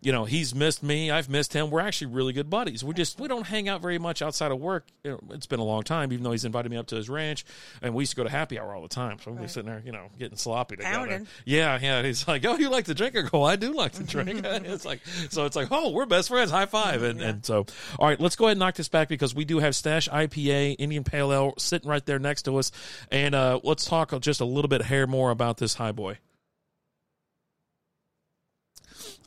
you 0.02 0.12
know, 0.12 0.24
he's 0.24 0.54
missed 0.54 0.82
me. 0.82 1.10
I've 1.10 1.28
missed 1.28 1.52
him. 1.52 1.70
We're 1.70 1.80
actually 1.80 2.08
really 2.08 2.32
good 2.32 2.48
buddies. 2.48 2.82
We 2.82 2.94
just 2.94 3.20
we 3.20 3.28
don't 3.28 3.46
hang 3.46 3.68
out 3.68 3.82
very 3.82 3.98
much 3.98 4.22
outside 4.22 4.50
of 4.50 4.58
work. 4.58 4.86
You 5.04 5.12
know, 5.12 5.20
it's 5.30 5.46
been 5.46 5.60
a 5.60 5.64
long 5.64 5.82
time, 5.82 6.12
even 6.12 6.24
though 6.24 6.32
he's 6.32 6.46
invited 6.46 6.70
me 6.70 6.78
up 6.78 6.86
to 6.88 6.96
his 6.96 7.10
ranch, 7.10 7.44
and 7.82 7.94
we 7.94 8.02
used 8.02 8.12
to 8.12 8.16
go 8.16 8.24
to 8.24 8.30
happy 8.30 8.58
hour 8.58 8.74
all 8.74 8.82
the 8.82 8.88
time. 8.88 9.18
So 9.22 9.32
we're 9.32 9.46
sitting 9.48 9.70
there, 9.70 9.82
you 9.84 9.92
know, 9.92 10.06
getting 10.18 10.38
sloppy 10.38 10.76
together. 10.76 10.96
Pounding. 10.96 11.26
Yeah, 11.44 11.78
yeah. 11.80 12.02
He's 12.02 12.26
like, 12.26 12.44
"Oh, 12.46 12.56
you 12.56 12.70
like 12.70 12.86
to 12.86 12.94
drink?" 12.94 13.16
I 13.16 13.22
go, 13.22 13.42
"I 13.42 13.56
do 13.56 13.72
like 13.72 13.92
to 13.92 14.02
drink." 14.02 14.40
it's 14.44 14.86
like, 14.86 15.00
so 15.28 15.44
it's 15.44 15.56
like, 15.56 15.68
"Oh, 15.70 15.90
we're 15.90 16.06
best 16.06 16.28
friends. 16.28 16.50
High 16.50 16.66
five. 16.66 17.02
And 17.02 17.20
and 17.20 17.44
so, 17.44 17.66
all 17.98 18.08
right, 18.08 18.18
let's 18.18 18.36
go 18.36 18.46
ahead 18.46 18.52
and 18.52 18.60
knock 18.60 18.76
this 18.76 18.88
back 18.88 19.08
because 19.08 19.34
we 19.34 19.44
do 19.44 19.58
have 19.58 19.76
Stash 19.76 20.08
IPA 20.08 20.76
Indian 20.78 21.04
Pale 21.04 21.32
Ale 21.32 21.54
sitting 21.58 21.88
right 21.88 22.04
there 22.04 22.18
next 22.18 22.42
to 22.42 22.56
us, 22.56 22.72
and 23.10 23.34
uh, 23.34 23.60
let's 23.62 23.84
talk 23.84 24.18
just 24.20 24.40
a 24.40 24.46
little 24.46 24.68
bit 24.68 24.82
hair 24.82 25.06
more 25.06 25.30
about 25.30 25.58
this 25.58 25.74
High 25.74 25.92
Boy. 25.92 26.18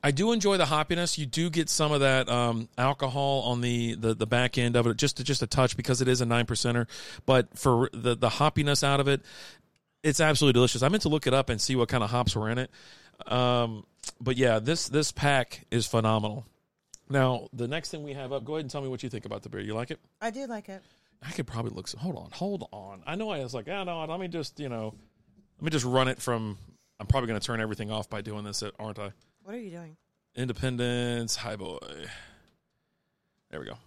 I 0.04 0.12
do 0.12 0.34
enjoy 0.34 0.58
the 0.58 0.66
hoppiness. 0.66 1.18
You 1.18 1.26
do 1.26 1.50
get 1.50 1.70
some 1.70 1.94
of 1.94 2.02
that 2.02 2.28
um, 2.28 2.68
alcohol 2.78 3.44
on 3.46 3.62
the, 3.62 3.96
the, 3.96 4.14
the 4.14 4.28
back 4.28 4.58
end 4.58 4.76
of 4.76 4.86
it, 4.86 4.98
just 4.98 5.24
just 5.24 5.42
a 5.42 5.48
touch 5.48 5.78
because 5.78 6.02
it 6.02 6.10
is 6.10 6.20
a 6.20 6.26
nine 6.26 6.46
percenter. 6.46 6.88
But 7.26 7.58
for 7.58 7.90
the 7.94 8.14
the 8.16 8.30
hoppiness 8.30 8.84
out 8.84 9.00
of 9.00 9.08
it, 9.08 9.22
it's 10.04 10.20
absolutely 10.20 10.58
delicious. 10.58 10.84
I 10.84 10.90
meant 10.90 11.04
to 11.04 11.10
look 11.10 11.26
it 11.26 11.34
up 11.34 11.50
and 11.50 11.62
see 11.62 11.78
what 11.78 11.88
kind 11.88 12.04
of 12.04 12.10
hops 12.10 12.36
were 12.36 12.50
in 12.50 12.58
it. 12.58 12.70
Um, 13.26 13.86
but 14.20 14.36
yeah, 14.36 14.60
this 14.60 14.90
this 14.90 15.14
pack 15.14 15.66
is 15.72 15.88
phenomenal. 15.88 16.46
Now 17.10 17.48
the 17.54 17.70
next 17.70 17.90
thing 17.90 18.04
we 18.04 18.14
have 18.14 18.34
up, 18.34 18.44
go 18.44 18.56
ahead 18.56 18.66
and 18.66 18.72
tell 18.72 18.82
me 18.82 18.90
what 18.90 19.04
you 19.04 19.10
think 19.10 19.24
about 19.24 19.44
the 19.44 19.50
beer. 19.50 19.62
You 19.62 19.74
like 19.74 19.90
it? 19.90 20.00
I 20.22 20.32
do 20.32 20.46
like 20.48 20.68
it. 20.68 20.82
I 21.26 21.32
could 21.32 21.48
probably 21.48 21.72
look. 21.72 21.90
Hold 21.92 22.18
on, 22.18 22.30
hold 22.34 22.68
on. 22.74 23.04
I 23.08 23.16
know 23.16 23.30
I 23.30 23.40
was 23.40 23.54
like, 23.54 23.70
ah, 23.72 23.86
no, 23.86 24.04
let 24.04 24.20
me 24.20 24.28
just 24.28 24.60
you 24.60 24.68
know, 24.68 24.94
let 25.60 25.64
me 25.64 25.70
just 25.70 25.86
run 25.86 26.10
it 26.10 26.22
from. 26.22 26.58
I'm 27.00 27.08
probably 27.08 27.28
going 27.28 27.40
to 27.40 27.46
turn 27.46 27.62
everything 27.62 27.90
off 27.90 28.10
by 28.10 28.22
doing 28.22 28.44
this, 28.44 28.64
aren't 28.80 29.00
I? 29.00 29.14
What 29.44 29.56
are 29.56 29.60
you 29.60 29.72
doing? 29.72 29.98
Independence, 30.36 31.36
High 31.36 31.58
Boy. 31.58 31.78
There 33.52 33.60
we 33.60 33.66
go. 33.66 33.78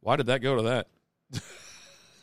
Why 0.00 0.16
did 0.16 0.26
that 0.26 0.40
go 0.42 0.56
to 0.56 0.62
that? 0.62 0.88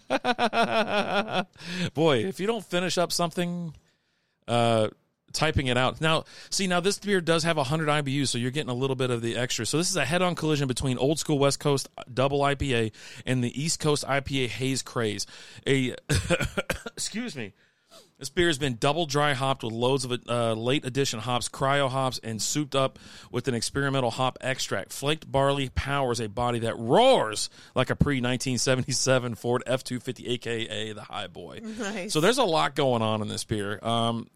boy, 1.93 2.17
if 2.19 2.39
you 2.39 2.47
don't 2.47 2.63
finish 2.63 2.99
up 2.99 3.11
something, 3.11 3.73
uh, 4.47 4.89
typing 5.33 5.67
it 5.67 5.77
out. 5.77 5.99
Now, 5.99 6.25
see, 6.51 6.67
now 6.67 6.79
this 6.79 6.99
beer 6.99 7.19
does 7.19 7.43
have 7.43 7.57
100 7.57 7.87
IBU, 7.87 8.27
so 8.27 8.37
you're 8.37 8.51
getting 8.51 8.69
a 8.69 8.75
little 8.75 8.95
bit 8.95 9.09
of 9.09 9.23
the 9.23 9.35
extra. 9.35 9.65
So 9.65 9.77
this 9.77 9.89
is 9.89 9.95
a 9.95 10.05
head-on 10.05 10.35
collision 10.35 10.67
between 10.67 10.99
old 10.99 11.17
school 11.17 11.39
West 11.39 11.59
Coast 11.59 11.89
double 12.13 12.41
IPA 12.41 12.91
and 13.25 13.43
the 13.43 13.59
East 13.59 13.79
Coast 13.79 14.05
IPA 14.05 14.49
Haze 14.49 14.83
Craze. 14.83 15.25
A 15.65 15.95
excuse 16.95 17.35
me. 17.35 17.53
This 18.19 18.29
beer 18.29 18.47
has 18.47 18.57
been 18.57 18.77
double 18.77 19.05
dry 19.05 19.33
hopped 19.33 19.63
with 19.63 19.73
loads 19.73 20.03
of 20.03 20.19
uh, 20.27 20.53
late 20.53 20.85
addition 20.85 21.19
hops, 21.19 21.49
cryo 21.49 21.87
hops, 21.87 22.19
and 22.23 22.41
souped 22.41 22.75
up 22.75 22.97
with 23.31 23.47
an 23.47 23.53
experimental 23.53 24.09
hop 24.09 24.37
extract. 24.41 24.91
Flaked 24.91 25.31
barley 25.31 25.69
powers 25.69 26.19
a 26.19 26.27
body 26.27 26.59
that 26.59 26.77
roars 26.79 27.49
like 27.75 27.89
a 27.91 27.95
pre 27.95 28.15
1977 28.15 29.35
Ford 29.35 29.63
F 29.67 29.83
250, 29.83 30.27
aka 30.29 30.93
the 30.93 31.01
High 31.03 31.27
Boy. 31.27 31.61
Nice. 31.77 32.11
So 32.11 32.21
there's 32.21 32.39
a 32.39 32.43
lot 32.43 32.75
going 32.75 33.01
on 33.03 33.21
in 33.21 33.27
this 33.27 33.43
beer. 33.43 33.79
Um, 33.83 34.27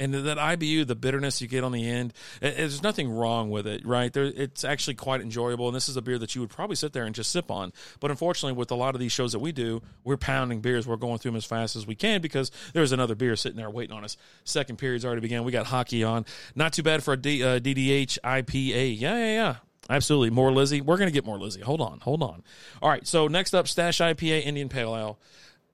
and 0.00 0.14
that 0.14 0.38
IBU, 0.38 0.86
the 0.86 0.96
bitterness 0.96 1.40
you 1.42 1.46
get 1.46 1.62
on 1.62 1.72
the 1.72 1.88
end, 1.88 2.14
it, 2.40 2.56
there's 2.56 2.82
nothing 2.82 3.10
wrong 3.10 3.50
with 3.50 3.66
it, 3.66 3.86
right? 3.86 4.12
There, 4.12 4.24
it's 4.24 4.64
actually 4.64 4.94
quite 4.94 5.20
enjoyable, 5.20 5.68
and 5.68 5.76
this 5.76 5.88
is 5.88 5.96
a 5.96 6.02
beer 6.02 6.18
that 6.18 6.34
you 6.34 6.40
would 6.40 6.50
probably 6.50 6.74
sit 6.74 6.94
there 6.94 7.04
and 7.04 7.14
just 7.14 7.30
sip 7.30 7.50
on. 7.50 7.72
But 8.00 8.10
unfortunately, 8.10 8.56
with 8.56 8.70
a 8.70 8.74
lot 8.74 8.94
of 8.94 9.00
these 9.00 9.12
shows 9.12 9.32
that 9.32 9.38
we 9.38 9.52
do, 9.52 9.82
we're 10.02 10.16
pounding 10.16 10.60
beers. 10.60 10.88
We're 10.88 10.96
going 10.96 11.18
through 11.18 11.32
them 11.32 11.36
as 11.36 11.44
fast 11.44 11.76
as 11.76 11.86
we 11.86 11.94
can 11.94 12.22
because 12.22 12.50
there's 12.72 12.92
another 12.92 13.14
beer 13.14 13.36
sitting 13.36 13.58
there 13.58 13.70
waiting 13.70 13.94
on 13.94 14.02
us. 14.02 14.16
Second 14.44 14.78
period's 14.78 15.04
already 15.04 15.20
began. 15.20 15.44
We 15.44 15.52
got 15.52 15.66
hockey 15.66 16.02
on. 16.02 16.24
Not 16.54 16.72
too 16.72 16.82
bad 16.82 17.04
for 17.04 17.12
a 17.12 17.16
D, 17.16 17.44
uh, 17.44 17.60
DDH 17.60 18.18
IPA. 18.24 18.98
Yeah, 18.98 19.16
yeah, 19.18 19.34
yeah. 19.34 19.56
Absolutely. 19.90 20.30
More 20.30 20.52
Lizzie. 20.52 20.80
We're 20.80 20.96
going 20.96 21.08
to 21.08 21.12
get 21.12 21.26
more 21.26 21.38
Lizzie. 21.38 21.60
Hold 21.60 21.80
on. 21.80 21.98
Hold 22.00 22.22
on. 22.22 22.42
All 22.80 22.88
right. 22.88 23.06
So 23.06 23.28
next 23.28 23.54
up, 23.54 23.66
Stash 23.68 23.98
IPA 23.98 24.46
Indian 24.46 24.68
Pale 24.68 24.96
Ale. 24.96 25.18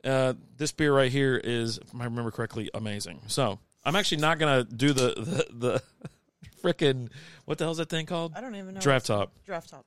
Uh, 0.03 0.35
this 0.57 0.73
beer 0.73 0.95
right 0.95 1.13
here 1.13 1.37
is, 1.37 1.79
if 1.79 1.95
I 1.95 2.05
remember 2.05 2.31
correctly, 2.31 2.71
amazing. 2.73 3.21
So 3.27 3.59
I'm 3.87 3.97
actually 3.97 4.19
not 4.19 4.39
gonna 4.39 4.65
do 4.65 4.93
the 4.93 5.15
the, 5.17 5.47
the 5.51 5.83
freaking 6.63 7.09
what 7.47 7.57
the 7.59 7.65
hell's 7.65 7.79
that 7.79 7.89
thing 7.89 8.05
called? 8.07 8.33
I 8.37 8.41
don't 8.41 8.55
even 8.57 8.75
know. 8.75 8.81
Draft 8.81 9.07
top. 9.07 9.33
Draft 9.47 9.71
top. 9.71 9.87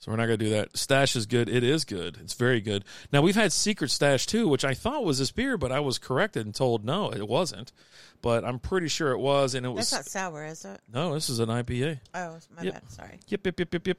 So 0.00 0.10
we're 0.10 0.18
not 0.18 0.24
gonna 0.26 0.36
do 0.36 0.50
that. 0.50 0.76
Stash 0.76 1.16
is 1.16 1.24
good. 1.24 1.48
It 1.48 1.64
is 1.64 1.86
good. 1.86 2.18
It's 2.20 2.34
very 2.34 2.60
good. 2.60 2.84
Now 3.10 3.22
we've 3.22 3.34
had 3.34 3.52
Secret 3.52 3.90
Stash 3.90 4.26
too, 4.26 4.46
which 4.48 4.64
I 4.64 4.74
thought 4.74 5.02
was 5.04 5.18
this 5.18 5.32
beer, 5.32 5.56
but 5.56 5.72
I 5.72 5.80
was 5.80 5.98
corrected 5.98 6.44
and 6.44 6.54
told 6.54 6.84
no, 6.84 7.10
it 7.10 7.26
wasn't. 7.26 7.72
But 8.20 8.44
I'm 8.44 8.58
pretty 8.58 8.88
sure 8.88 9.12
it 9.12 9.18
was, 9.18 9.54
and 9.54 9.64
it 9.64 9.70
was 9.70 9.88
That's 9.90 10.14
not 10.14 10.20
sour, 10.32 10.44
is 10.44 10.64
it? 10.66 10.78
no. 10.92 11.14
This 11.14 11.28
is 11.30 11.38
an 11.40 11.48
IPA. 11.48 12.00
Oh, 12.14 12.38
my 12.54 12.62
Yep. 12.62 12.74
bad. 12.74 12.90
Sorry. 12.90 13.18
Yep, 13.28 13.46
yep, 13.46 13.58
yep, 13.60 13.72
yep, 13.74 13.86
yep. 13.86 13.98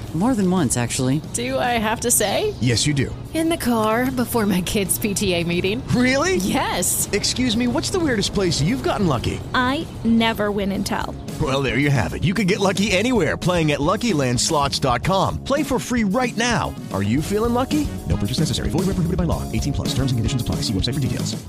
More 0.13 0.35
than 0.35 0.51
once, 0.51 0.75
actually. 0.75 1.21
Do 1.33 1.57
I 1.57 1.79
have 1.79 2.01
to 2.01 2.11
say? 2.11 2.53
Yes, 2.59 2.85
you 2.85 2.93
do. 2.93 3.15
In 3.33 3.47
the 3.47 3.55
car 3.55 4.11
before 4.11 4.45
my 4.45 4.59
kids' 4.59 4.99
PTA 4.99 5.47
meeting. 5.47 5.81
Really? 5.95 6.35
Yes. 6.35 7.09
Excuse 7.13 7.55
me, 7.55 7.67
what's 7.67 7.89
the 7.91 7.99
weirdest 7.99 8.33
place 8.33 8.61
you've 8.61 8.83
gotten 8.83 9.07
lucky? 9.07 9.39
I 9.53 9.87
never 10.03 10.51
win 10.51 10.73
and 10.73 10.85
tell. 10.85 11.15
Well, 11.41 11.61
there 11.63 11.77
you 11.77 11.89
have 11.89 12.13
it. 12.13 12.25
You 12.25 12.33
can 12.33 12.45
get 12.45 12.59
lucky 12.59 12.91
anywhere 12.91 13.37
playing 13.37 13.71
at 13.71 13.79
LuckyLandSlots.com. 13.79 15.45
Play 15.45 15.63
for 15.63 15.79
free 15.79 16.03
right 16.03 16.35
now. 16.35 16.75
Are 16.91 17.03
you 17.03 17.21
feeling 17.21 17.53
lucky? 17.53 17.87
No 18.09 18.17
purchase 18.17 18.39
necessary. 18.39 18.67
Void 18.67 18.79
where 18.87 18.95
prohibited 18.95 19.15
by 19.17 19.23
law. 19.23 19.49
18 19.53 19.71
plus. 19.71 19.87
Terms 19.95 20.11
and 20.11 20.19
conditions 20.19 20.41
apply. 20.41 20.55
See 20.57 20.73
website 20.73 20.95
for 20.95 20.99
details. 20.99 21.41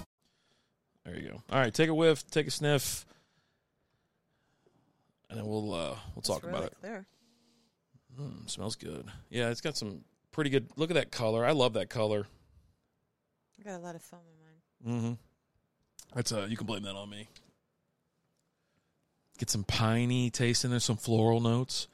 There 1.04 1.18
you 1.18 1.30
go. 1.30 1.42
All 1.50 1.58
right, 1.58 1.74
take 1.74 1.88
a 1.88 1.94
whiff, 1.94 2.24
take 2.30 2.46
a 2.46 2.50
sniff, 2.52 3.04
and 5.28 5.38
then 5.38 5.46
we'll 5.46 5.74
uh, 5.74 5.96
we'll 6.14 6.22
talk 6.22 6.38
It's 6.38 6.46
about 6.46 6.64
it. 6.64 6.76
Clear. 6.80 7.04
Mm, 8.22 8.48
smells 8.48 8.76
good. 8.76 9.06
Yeah, 9.30 9.50
it's 9.50 9.60
got 9.60 9.76
some 9.76 10.04
pretty 10.30 10.50
good. 10.50 10.68
Look 10.76 10.90
at 10.90 10.94
that 10.94 11.10
color. 11.10 11.44
I 11.44 11.52
love 11.52 11.74
that 11.74 11.88
color. 11.88 12.26
I 13.58 13.62
got 13.62 13.78
a 13.78 13.82
lot 13.82 13.94
of 13.94 14.02
foam 14.02 14.20
in 14.84 14.92
mine. 14.92 15.00
Mm-hmm. 15.00 15.12
That's 16.14 16.32
uh, 16.32 16.46
you 16.48 16.56
can 16.56 16.66
blame 16.66 16.82
that 16.82 16.94
on 16.94 17.08
me. 17.08 17.28
Get 19.38 19.50
some 19.50 19.64
piney 19.64 20.30
taste 20.30 20.64
in 20.64 20.70
there, 20.70 20.80
some 20.80 20.96
floral 20.96 21.40
notes. 21.40 21.88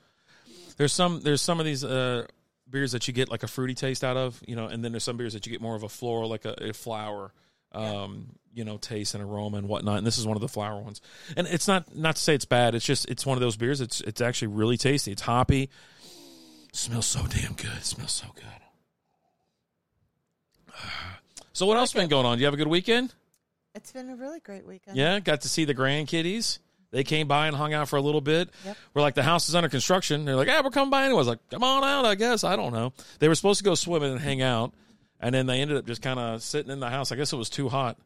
There's 0.77 0.93
some 0.93 1.21
there's 1.21 1.43
some 1.43 1.61
of 1.61 1.67
these 1.67 1.85
uh, 1.85 2.27
beers 2.69 2.93
that 2.93 3.09
you 3.09 3.15
get 3.15 3.31
like 3.31 3.43
a 3.43 3.49
fruity 3.49 3.75
taste 3.75 4.05
out 4.05 4.17
of, 4.17 4.41
you 4.47 4.57
know, 4.57 4.67
and 4.67 4.85
then 4.85 4.93
there's 4.93 5.05
some 5.05 5.17
beers 5.17 5.33
that 5.33 5.47
you 5.47 5.53
get 5.53 5.61
more 5.61 5.75
of 5.75 5.83
a 5.83 5.89
floral, 5.89 6.29
like 6.29 6.45
a, 6.45 6.55
a 6.69 6.73
flower, 6.73 7.33
um, 7.73 8.29
you 8.55 8.65
know, 8.65 8.77
taste 8.77 9.15
and 9.15 9.23
aroma 9.23 9.59
and 9.59 9.69
whatnot. 9.69 9.99
And 9.99 10.07
this 10.07 10.19
is 10.19 10.27
one 10.27 10.37
of 10.37 10.41
the 10.41 10.49
flower 10.49 10.81
ones. 10.81 11.01
And 11.37 11.47
it's 11.47 11.69
not 11.69 11.95
not 11.97 12.17
to 12.17 12.23
say 12.23 12.35
it's 12.35 12.45
bad. 12.45 12.75
It's 12.75 12.85
just 12.85 13.09
it's 13.09 13.27
one 13.27 13.37
of 13.37 13.41
those 13.41 13.57
beers. 13.57 13.81
It's 13.81 14.01
it's 14.01 14.21
actually 14.21 14.49
really 14.49 14.77
tasty. 14.77 15.13
It's 15.13 15.23
hoppy. 15.23 15.71
Smells 16.73 17.07
so 17.07 17.27
damn 17.27 17.55
good. 17.55 17.83
smells 17.83 18.13
so 18.13 18.27
good. 18.35 18.45
So 21.53 21.67
what 21.67 21.77
else 21.77 21.93
been 21.93 22.09
going 22.09 22.25
on? 22.25 22.39
Do 22.39 22.43
you 22.43 22.47
have 22.47 22.55
a 22.55 22.57
good 22.57 22.69
weekend? 22.69 23.13
It's 23.75 23.91
been 23.91 24.11
a 24.11 24.15
really 24.15 24.39
great 24.39 24.65
weekend. 24.65 24.97
Yeah, 24.97 25.19
got 25.19 25.41
to 25.41 25.49
see 25.49 25.65
the 25.65 25.75
grandkiddies. 25.75 26.61
They 26.93 27.03
came 27.03 27.27
by 27.27 27.49
and 27.49 27.57
hung 27.57 27.75
out 27.75 27.89
for 27.89 27.97
a 27.97 28.01
little 28.01 28.21
bit. 28.21 28.49
Yep. 28.65 28.77
We're 28.95 29.03
like, 29.03 29.15
the 29.15 29.25
house 29.25 29.49
is 29.49 29.57
under 29.57 29.69
construction. 29.69 30.25
They're 30.25 30.37
like, 30.37 30.47
yeah, 30.47 30.61
we're 30.63 30.71
coming 30.71 30.91
by 30.91 31.05
anyway. 31.05 31.17
I 31.17 31.19
was 31.19 31.27
like, 31.27 31.49
come 31.51 31.65
on 31.65 31.83
out, 31.83 32.05
I 32.05 32.15
guess. 32.15 32.45
I 32.45 32.55
don't 32.55 32.73
know. 32.73 32.93
They 33.19 33.29
were 33.29 33.35
supposed 33.35 33.59
to 33.59 33.65
go 33.65 33.75
swimming 33.75 34.13
and 34.13 34.21
hang 34.21 34.41
out, 34.41 34.73
and 35.21 35.35
then 35.35 35.47
they 35.47 35.61
ended 35.61 35.77
up 35.77 35.87
just 35.87 36.01
kind 36.01 36.21
of 36.21 36.43
sitting 36.43 36.71
in 36.71 36.81
the 36.81 36.91
house. 36.91 37.13
I 37.13 37.17
guess 37.17 37.33
it 37.33 37.37
was 37.37 37.51
too 37.51 37.69
hot. 37.69 37.99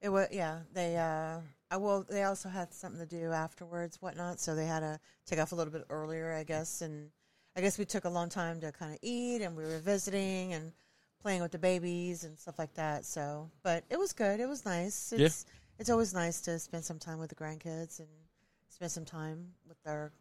It 0.00 0.08
was 0.08 0.28
yeah. 0.30 0.58
They 0.74 0.96
uh, 0.96 1.40
I 1.70 1.76
well, 1.78 2.04
they 2.08 2.24
also 2.24 2.48
had 2.48 2.72
something 2.72 3.00
to 3.00 3.06
do 3.06 3.32
afterwards, 3.32 3.96
whatnot. 4.00 4.40
So 4.40 4.54
they 4.54 4.66
had 4.66 4.80
to 4.80 5.00
take 5.24 5.38
off 5.38 5.52
a 5.52 5.54
little 5.54 5.72
bit 5.72 5.84
earlier, 5.88 6.32
I 6.32 6.44
guess. 6.44 6.82
And 6.82 7.10
I 7.56 7.60
guess 7.60 7.78
we 7.78 7.84
took 7.84 8.04
a 8.04 8.10
long 8.10 8.28
time 8.28 8.60
to 8.60 8.70
kind 8.72 8.92
of 8.92 8.98
eat, 9.02 9.42
and 9.42 9.56
we 9.56 9.64
were 9.64 9.78
visiting 9.78 10.52
and 10.52 10.72
playing 11.22 11.40
with 11.42 11.52
the 11.52 11.58
babies 11.58 12.24
and 12.24 12.38
stuff 12.38 12.58
like 12.58 12.74
that. 12.74 13.04
So, 13.04 13.50
but 13.62 13.84
it 13.90 13.98
was 13.98 14.12
good. 14.12 14.40
It 14.40 14.48
was 14.48 14.64
nice. 14.64 15.12
It's 15.12 15.46
it's 15.78 15.90
always 15.90 16.14
nice 16.14 16.40
to 16.42 16.58
spend 16.58 16.84
some 16.84 16.98
time 16.98 17.18
with 17.18 17.30
the 17.30 17.34
grandkids 17.34 17.98
and 17.98 18.08
spend 18.68 18.90
some 18.92 19.04
time 19.04 19.52
with 19.66 19.82
their. 19.84 20.12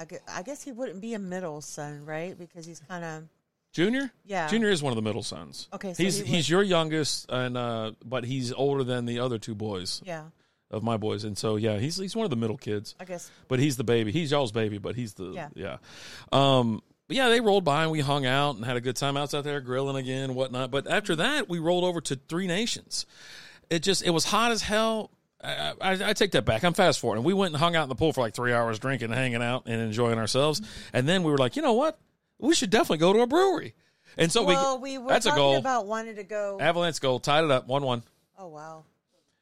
I 0.00 0.04
guess, 0.04 0.20
I 0.28 0.42
guess 0.42 0.62
he 0.62 0.70
wouldn't 0.70 1.00
be 1.00 1.14
a 1.14 1.18
middle 1.18 1.60
son, 1.60 2.04
right? 2.04 2.38
Because 2.38 2.64
he's 2.66 2.80
kind 2.80 3.04
of 3.04 3.24
Junior? 3.72 4.10
Yeah. 4.24 4.48
Junior 4.48 4.70
is 4.70 4.82
one 4.82 4.92
of 4.92 4.96
the 4.96 5.02
middle 5.02 5.22
sons. 5.22 5.68
Okay, 5.72 5.92
so 5.92 6.02
he's 6.02 6.18
he 6.18 6.36
he's 6.36 6.50
your 6.50 6.62
youngest, 6.62 7.26
and 7.28 7.56
uh, 7.56 7.92
but 8.04 8.24
he's 8.24 8.52
older 8.52 8.84
than 8.84 9.04
the 9.04 9.20
other 9.20 9.38
two 9.38 9.54
boys 9.54 10.02
yeah. 10.04 10.24
Of 10.70 10.82
my 10.82 10.96
boys, 10.96 11.24
and 11.24 11.36
so 11.36 11.56
yeah, 11.56 11.78
he's 11.78 11.96
he's 11.96 12.14
one 12.14 12.24
of 12.24 12.30
the 12.30 12.36
middle 12.36 12.56
kids. 12.56 12.94
I 13.00 13.04
guess 13.04 13.30
but 13.48 13.58
he's 13.58 13.76
the 13.76 13.84
baby. 13.84 14.12
He's 14.12 14.30
y'all's 14.30 14.52
baby, 14.52 14.78
but 14.78 14.94
he's 14.94 15.14
the 15.14 15.30
yeah. 15.30 15.48
Yeah. 15.54 15.76
Um, 16.32 16.82
but 17.06 17.16
yeah, 17.16 17.30
they 17.30 17.40
rolled 17.40 17.64
by 17.64 17.84
and 17.84 17.90
we 17.90 18.00
hung 18.00 18.26
out 18.26 18.56
and 18.56 18.64
had 18.64 18.76
a 18.76 18.80
good 18.80 18.96
time 18.96 19.16
outside 19.16 19.42
there 19.42 19.60
grilling 19.60 19.96
again, 19.96 20.24
and 20.24 20.34
whatnot. 20.34 20.70
But 20.70 20.86
after 20.86 21.16
that, 21.16 21.48
we 21.48 21.58
rolled 21.58 21.84
over 21.84 22.00
to 22.02 22.16
Three 22.16 22.46
Nations. 22.46 23.06
It 23.70 23.82
just 23.82 24.02
it 24.04 24.10
was 24.10 24.24
hot 24.24 24.52
as 24.52 24.62
hell. 24.62 25.10
I, 25.42 25.72
I, 25.80 25.92
I 26.10 26.12
take 26.14 26.32
that 26.32 26.44
back. 26.44 26.64
I'm 26.64 26.74
fast 26.74 26.98
forwarding. 26.98 27.24
We 27.24 27.32
went 27.32 27.54
and 27.54 27.60
hung 27.60 27.76
out 27.76 27.84
in 27.84 27.88
the 27.88 27.94
pool 27.94 28.12
for 28.12 28.20
like 28.20 28.34
three 28.34 28.52
hours, 28.52 28.78
drinking, 28.80 29.10
hanging 29.10 29.42
out, 29.42 29.64
and 29.66 29.80
enjoying 29.80 30.18
ourselves. 30.18 30.60
And 30.92 31.08
then 31.08 31.22
we 31.22 31.30
were 31.30 31.38
like, 31.38 31.54
you 31.54 31.62
know 31.62 31.74
what? 31.74 31.98
We 32.38 32.54
should 32.54 32.70
definitely 32.70 32.98
go 32.98 33.12
to 33.12 33.20
a 33.20 33.26
brewery. 33.26 33.74
And 34.16 34.32
so 34.32 34.42
well, 34.42 34.80
we, 34.80 34.98
we 34.98 34.98
were 34.98 35.08
that's 35.08 35.26
a 35.26 35.30
talking 35.30 35.42
goal. 35.42 35.56
about 35.56 35.86
wanting 35.86 36.16
to 36.16 36.24
go. 36.24 36.58
Avalanche 36.60 37.00
goal, 37.00 37.20
tied 37.20 37.44
it 37.44 37.50
up, 37.52 37.68
one 37.68 37.82
one. 37.84 38.02
Oh 38.36 38.48
wow. 38.48 38.84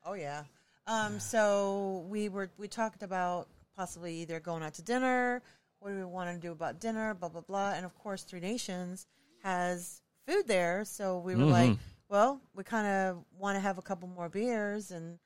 Oh 0.05 0.13
yeah. 0.13 0.43
Um, 0.87 1.19
so 1.19 2.05
we 2.09 2.29
were 2.29 2.51
we 2.59 2.69
talked 2.69 3.03
about 3.03 3.49
possibly 3.77 4.15
either 4.23 4.41
going 4.41 4.63
out 4.63 4.75
to 4.75 4.83
dinner. 4.83 5.43
What 5.81 5.91
do 5.91 5.97
we 5.97 6.05
want 6.05 6.31
to 6.35 6.39
do 6.41 6.53
about 6.53 6.81
dinner? 6.81 7.15
Blah 7.15 7.29
blah 7.31 7.41
blah. 7.43 7.73
And 7.73 7.85
of 7.85 7.95
course, 7.99 8.23
Three 8.23 8.41
Nations 8.41 9.07
has 9.43 10.01
food 10.27 10.47
there, 10.47 10.85
so 10.85 11.19
we 11.19 11.35
were 11.35 11.43
Mm-hmm. 11.43 11.51
like, 11.53 11.79
well, 12.09 12.41
we 12.55 12.65
kind 12.65 12.87
of 12.87 13.25
want 13.39 13.57
to 13.57 13.61
have 13.61 13.79
a 13.79 13.83
couple 13.83 14.09
more 14.09 14.29
beers, 14.29 14.91
and 14.93 15.19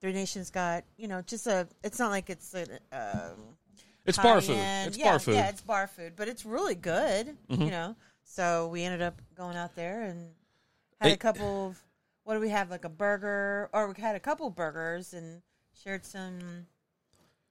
Three 0.00 0.12
Nations 0.12 0.50
got 0.50 0.84
you 0.96 1.08
know 1.08 1.22
just 1.22 1.46
a. 1.46 1.68
It's 1.82 1.98
not 1.98 2.10
like 2.10 2.28
it's 2.30 2.52
a. 2.54 2.62
Um, 2.92 3.56
It's 4.06 4.18
bar 4.18 4.40
food. 4.40 4.56
high-end- 4.56 4.88
It's 4.88 4.98
yeah, 4.98 5.10
bar 5.10 5.18
food. 5.18 5.30
Mm-hmm. 5.30 5.38
Yeah, 5.44 5.48
it's 5.48 5.60
bar 5.62 5.86
food, 5.86 6.12
but 6.16 6.28
it's 6.28 6.44
really 6.44 6.74
good. 6.74 7.36
You 7.48 7.70
know, 7.70 7.96
So 8.24 8.68
we 8.68 8.82
ended 8.82 9.00
up 9.00 9.20
going 9.36 9.56
out 9.56 9.74
there 9.76 10.02
and 10.02 10.28
had 11.00 11.08
Hey. 11.08 11.14
a 11.14 11.16
couple 11.16 11.68
of 11.68 11.82
what 12.24 12.34
do 12.34 12.40
we 12.40 12.48
have 12.48 12.70
like 12.70 12.84
a 12.84 12.88
burger 12.88 13.68
or 13.72 13.92
we 13.92 14.00
had 14.00 14.16
a 14.16 14.20
couple 14.20 14.48
burgers 14.50 15.12
and 15.14 15.42
shared 15.82 16.04
some 16.04 16.66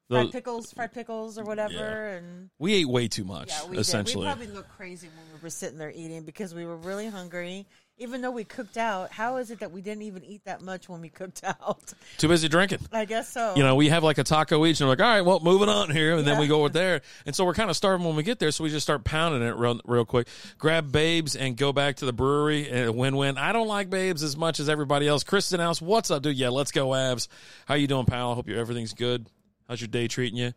fried 0.10 0.32
pickles, 0.32 0.72
fried 0.74 0.94
pickles 0.94 1.38
or 1.38 1.44
whatever, 1.44 1.74
Yeah. 1.74 2.18
and 2.18 2.50
we 2.60 2.74
ate 2.76 2.88
way 2.88 3.08
too 3.08 3.24
much. 3.24 3.50
yeah, 3.50 3.66
we 3.68 3.78
essentially, 3.78 4.26
did. 4.26 4.30
We 4.30 4.36
probably 4.46 4.56
looked 4.56 4.76
crazy 4.76 5.08
when 5.08 5.26
we 5.34 5.42
were 5.42 5.50
sitting 5.50 5.78
there 5.78 5.92
eating 5.92 6.24
because 6.24 6.54
we 6.54 6.66
were 6.66 6.78
really 6.78 7.08
hungry. 7.08 7.66
Even 8.00 8.22
though 8.22 8.32
we 8.32 8.44
cooked 8.44 8.76
out, 8.76 9.12
how 9.12 9.38
is 9.38 9.52
it 9.52 9.60
that 9.60 9.72
we 9.72 9.80
didn't 9.82 10.02
even 10.02 10.24
eat 10.24 10.44
that 10.46 10.62
much 10.64 10.90
when 10.90 11.00
we 11.00 11.10
cooked 11.10 11.44
out? 11.62 11.94
too 12.18 12.28
busy 12.28 12.50
drinking. 12.50 12.80
I 12.92 13.06
guess 13.06 13.30
so. 13.30 13.54
you 13.56 13.62
know, 13.62 13.76
we 13.76 13.90
have 13.90 14.04
like 14.04 14.18
a 14.18 14.24
taco 14.24 14.66
each, 14.66 14.82
and 14.82 14.88
we're 14.88 14.94
like, 14.96 15.00
all 15.02 15.16
right, 15.16 15.22
well, 15.22 15.40
moving 15.42 15.70
on 15.70 15.92
here, 15.92 16.18
and 16.18 16.26
then 16.26 16.40
we 16.40 16.48
go 16.48 16.62
over 16.62 16.70
there, 16.70 17.02
and 17.28 17.36
so 17.36 17.46
we're 17.46 17.54
kind 17.54 17.70
of 17.70 17.76
starving 17.78 18.06
when 18.06 18.16
we 18.16 18.24
get 18.24 18.40
there, 18.40 18.50
so 18.52 18.64
we 18.64 18.72
just 18.72 18.84
start 18.84 19.04
pounding 19.04 19.44
it 19.44 19.56
real, 19.56 19.80
real 19.86 20.06
quick, 20.06 20.28
grab 20.58 20.92
Babes, 20.92 21.36
and 21.36 21.56
go 21.56 21.72
back 21.72 21.98
to 21.98 22.06
the 22.06 22.14
brewery, 22.14 22.68
and 22.68 22.96
win-win. 22.98 23.38
I 23.38 23.54
don't 23.54 23.68
like 23.68 23.92
Babes 23.92 24.24
as 24.24 24.36
much 24.36 24.60
as 24.60 24.70
everybody 24.70 25.08
else. 25.08 25.24
Kristen 25.24 25.60
House, 25.60 25.80
what's 25.82 26.10
up, 26.10 26.24
dude? 26.24 26.36
Yeah, 26.36 26.50
let's 26.50 26.72
go, 26.72 26.90
Avs. 26.90 27.28
How 27.68 27.76
you 27.76 27.86
doing, 27.88 28.06
pal? 28.06 28.34
Hope 28.34 28.50
you 28.50 28.58
everything's 28.58 28.94
good. 28.94 29.28
How's 29.68 29.80
your 29.80 29.88
day 29.88 30.08
treating 30.08 30.38
you? 30.38 30.54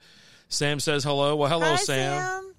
Sam 0.48 0.80
says 0.80 1.04
hello. 1.04 1.36
Well, 1.36 1.50
hello, 1.50 1.66
Hi, 1.66 1.76
Sam. 1.76 2.22
Sam. 2.22 2.54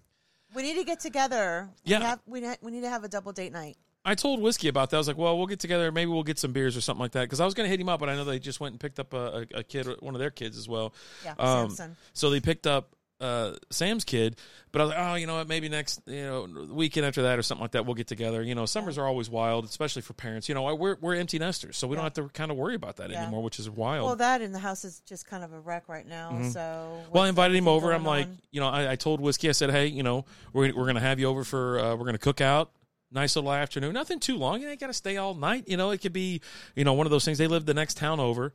We 0.53 0.61
need 0.61 0.75
to 0.75 0.83
get 0.83 0.99
together. 0.99 1.69
Yeah. 1.83 1.99
we, 1.99 2.41
have, 2.41 2.57
we, 2.61 2.67
we 2.67 2.71
need 2.71 2.81
to 2.81 2.89
have 2.89 3.03
a 3.03 3.07
double 3.07 3.31
date 3.31 3.51
night. 3.51 3.77
I 4.07 4.15
told 4.15 4.41
Whiskey 4.41 4.69
about 4.69 4.89
that. 4.89 4.97
I 4.97 4.99
was 4.99 5.07
like, 5.07 5.17
well, 5.17 5.37
we'll 5.37 5.47
get 5.47 5.59
together. 5.59 5.91
Maybe 5.91 6.09
we'll 6.09 6.23
get 6.23 6.39
some 6.39 6.53
beers 6.53 6.75
or 6.77 6.81
something 6.81 7.01
like 7.01 7.11
that. 7.11 7.21
Because 7.23 7.39
I 7.41 7.45
was 7.45 7.53
going 7.53 7.65
to 7.67 7.69
hit 7.69 7.79
him 7.79 7.89
up, 7.89 7.99
but 7.99 8.09
I 8.09 8.15
know 8.15 8.23
they 8.23 8.39
just 8.39 8.59
went 8.59 8.73
and 8.73 8.79
picked 8.79 8.99
up 8.99 9.13
a, 9.13 9.45
a, 9.53 9.59
a 9.59 9.63
kid, 9.63 9.87
one 9.99 10.15
of 10.15 10.19
their 10.19 10.31
kids 10.31 10.57
as 10.57 10.67
well. 10.67 10.93
Yeah, 11.25 11.33
Um, 11.37 11.69
Samson. 11.69 11.97
So 12.13 12.29
they 12.29 12.39
picked 12.39 12.65
up 12.65 12.95
uh, 13.19 13.53
Sam's 13.71 14.03
kid, 14.05 14.35
but 14.71 14.79
I 14.79 14.85
was 14.85 14.93
like, 14.93 14.99
oh, 15.01 15.15
you 15.15 15.25
know 15.25 15.37
what? 15.37 15.47
Maybe 15.47 15.69
next, 15.69 16.01
you 16.05 16.21
know, 16.21 16.67
weekend 16.71 17.05
after 17.05 17.23
that 17.23 17.39
or 17.39 17.41
something 17.41 17.63
like 17.63 17.71
that, 17.71 17.83
we'll 17.85 17.95
get 17.95 18.05
together. 18.07 18.43
You 18.43 18.53
know, 18.53 18.67
summers 18.67 18.99
are 18.99 19.07
always 19.07 19.27
wild, 19.27 19.65
especially 19.65 20.03
for 20.03 20.13
parents. 20.13 20.47
You 20.47 20.53
know, 20.53 20.75
we're 20.75 20.97
we're 21.01 21.15
empty 21.15 21.39
nesters, 21.39 21.77
so 21.77 21.87
we 21.87 21.95
don't 21.95 22.03
have 22.03 22.13
to 22.13 22.29
kind 22.29 22.51
of 22.51 22.57
worry 22.57 22.75
about 22.75 22.97
that 22.97 23.09
Yeah. 23.09 23.23
anymore, 23.23 23.41
which 23.41 23.57
is 23.57 23.69
wild. 23.71 24.05
Well, 24.05 24.15
that 24.17 24.41
in 24.43 24.51
the 24.51 24.59
house 24.59 24.85
is 24.85 24.99
just 25.07 25.25
kind 25.25 25.43
of 25.43 25.51
a 25.51 25.59
wreck 25.59 25.89
right 25.89 26.05
now. 26.07 26.29
So 26.51 26.59
Mm-hmm. 26.59 27.11
well, 27.11 27.23
I 27.23 27.29
invited 27.29 27.57
him 27.57 27.67
over. 27.67 27.91
I'm 27.91 28.03
going 28.03 28.19
like, 28.29 28.37
you 28.51 28.61
know, 28.61 28.67
I, 28.67 28.91
I 28.91 28.95
told 28.95 29.19
Whiskey, 29.19 29.49
I 29.49 29.53
said, 29.53 29.71
hey, 29.71 29.87
you 29.87 30.03
know, 30.03 30.25
we're 30.53 30.73
we're 30.75 30.85
gonna 30.85 30.99
have 30.99 31.19
you 31.19 31.25
over 31.25 31.43
for 31.43 31.79
uh, 31.79 31.95
we're 31.95 32.05
gonna 32.05 32.19
cook 32.19 32.39
out. 32.39 32.71
Nice 33.11 33.35
little 33.35 33.53
afternoon. 33.53 33.93
Nothing 33.93 34.19
too 34.19 34.37
long. 34.37 34.61
You 34.61 34.67
ain't 34.69 34.79
got 34.79 34.87
to 34.87 34.93
stay 34.93 35.15
all 35.17 35.33
night. 35.33 35.65
You 35.67 35.77
know, 35.77 35.91
it 35.91 36.01
could 36.01 36.13
be, 36.13 36.41
you 36.75 36.83
know, 36.83 36.93
one 36.93 37.07
of 37.07 37.11
those 37.11 37.23
things. 37.23 37.37
They 37.37 37.47
live 37.47 37.65
the 37.65 37.73
next 37.73 37.95
town 37.97 38.19
over. 38.19 38.53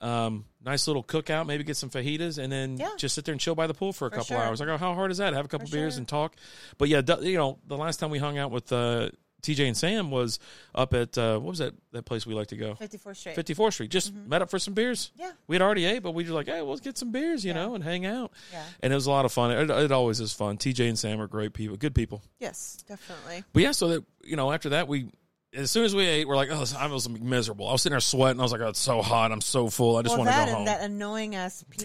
Um, 0.00 0.46
nice 0.64 0.86
little 0.88 1.04
cookout. 1.04 1.46
Maybe 1.46 1.62
get 1.62 1.76
some 1.76 1.90
fajitas 1.90 2.38
and 2.42 2.50
then 2.52 2.76
Yeah. 2.78 2.90
just 2.98 3.14
sit 3.14 3.24
there 3.24 3.32
and 3.32 3.40
chill 3.40 3.54
by 3.54 3.66
the 3.68 3.74
pool 3.74 3.92
for 3.92 4.06
a 4.06 4.10
For 4.10 4.16
couple 4.16 4.36
sure. 4.36 4.38
hours. 4.42 4.60
I 4.60 4.64
go, 4.66 4.76
how 4.76 4.94
hard 4.94 5.10
is 5.10 5.18
that? 5.18 5.32
Have 5.34 5.44
a 5.44 5.48
couple 5.48 5.66
For 5.68 5.76
beers 5.76 5.92
sure. 5.94 5.98
and 5.98 6.08
talk. 6.08 6.34
But 6.78 6.88
yeah, 6.88 7.02
you 7.20 7.36
know, 7.36 7.58
the 7.66 7.76
last 7.76 8.00
time 8.00 8.10
we 8.10 8.18
hung 8.18 8.38
out 8.38 8.50
with 8.50 8.72
uh, 8.72 9.10
TJ 9.42 9.66
and 9.66 9.76
Sam 9.76 10.10
was 10.10 10.38
up 10.74 10.94
at 10.94 11.16
uh, 11.18 11.38
what 11.38 11.50
was 11.50 11.58
that 11.58 11.74
that 11.92 12.04
place 12.04 12.26
we 12.26 12.34
like 12.34 12.46
to 12.48 12.56
go? 12.56 12.74
54th 12.74 13.16
Street. 13.16 13.36
54th 13.36 13.72
Street. 13.74 13.90
Just 13.90 14.14
met 14.14 14.40
up 14.42 14.50
for 14.50 14.58
some 14.58 14.72
beers. 14.74 15.10
Yeah. 15.16 15.32
We 15.46 15.56
had 15.56 15.62
already 15.62 15.84
ate, 15.84 16.02
but 16.02 16.12
we 16.12 16.24
were 16.24 16.30
like, 16.30 16.46
hey, 16.46 16.62
well, 16.62 16.70
let's 16.70 16.80
get 16.80 16.96
some 16.96 17.10
beers, 17.12 17.44
you 17.44 17.52
Yeah. 17.52 17.54
know, 17.66 17.74
and 17.74 17.82
hang 17.84 18.06
out. 18.06 18.32
Yeah. 18.52 18.62
And 18.82 18.92
it 18.92 18.96
was 18.96 19.06
a 19.06 19.10
lot 19.10 19.24
of 19.24 19.32
fun. 19.32 19.50
It, 19.50 19.68
it 19.70 19.92
always 19.92 20.20
is 20.20 20.32
fun. 20.32 20.56
TJ 20.58 20.88
and 20.88 20.98
Sam 20.98 21.20
are 21.20 21.26
great 21.26 21.52
people, 21.52 21.76
good 21.76 21.94
people. 21.94 22.22
Yes, 22.38 22.84
definitely. 22.88 23.44
But 23.52 23.62
yeah, 23.62 23.72
so 23.72 23.88
that, 23.88 24.04
you 24.24 24.36
know, 24.36 24.52
after 24.52 24.70
that, 24.70 24.86
we, 24.88 25.08
as 25.54 25.70
soon 25.70 25.84
as 25.84 25.94
we 25.94 26.06
ate, 26.06 26.26
we're 26.26 26.36
like, 26.36 26.48
oh, 26.50 26.64
I 26.78 26.86
was 26.86 27.08
miserable. 27.08 27.68
I 27.68 27.72
was 27.72 27.82
sitting 27.82 27.92
there 27.94 28.00
sweating. 28.00 28.40
I 28.40 28.42
was 28.44 28.52
like, 28.52 28.60
oh, 28.62 28.68
it's 28.68 28.78
so 28.78 29.02
hot. 29.02 29.32
I'm 29.32 29.40
so 29.42 29.68
full. 29.68 29.96
I 29.96 30.02
just 30.02 30.16
well, 30.16 30.24
want 30.24 30.30
to 30.36 30.46
go 30.46 30.52
home. 30.56 30.64
that 30.66 30.80
annoying 30.82 31.34
ass 31.34 31.64
pe- 31.68 31.84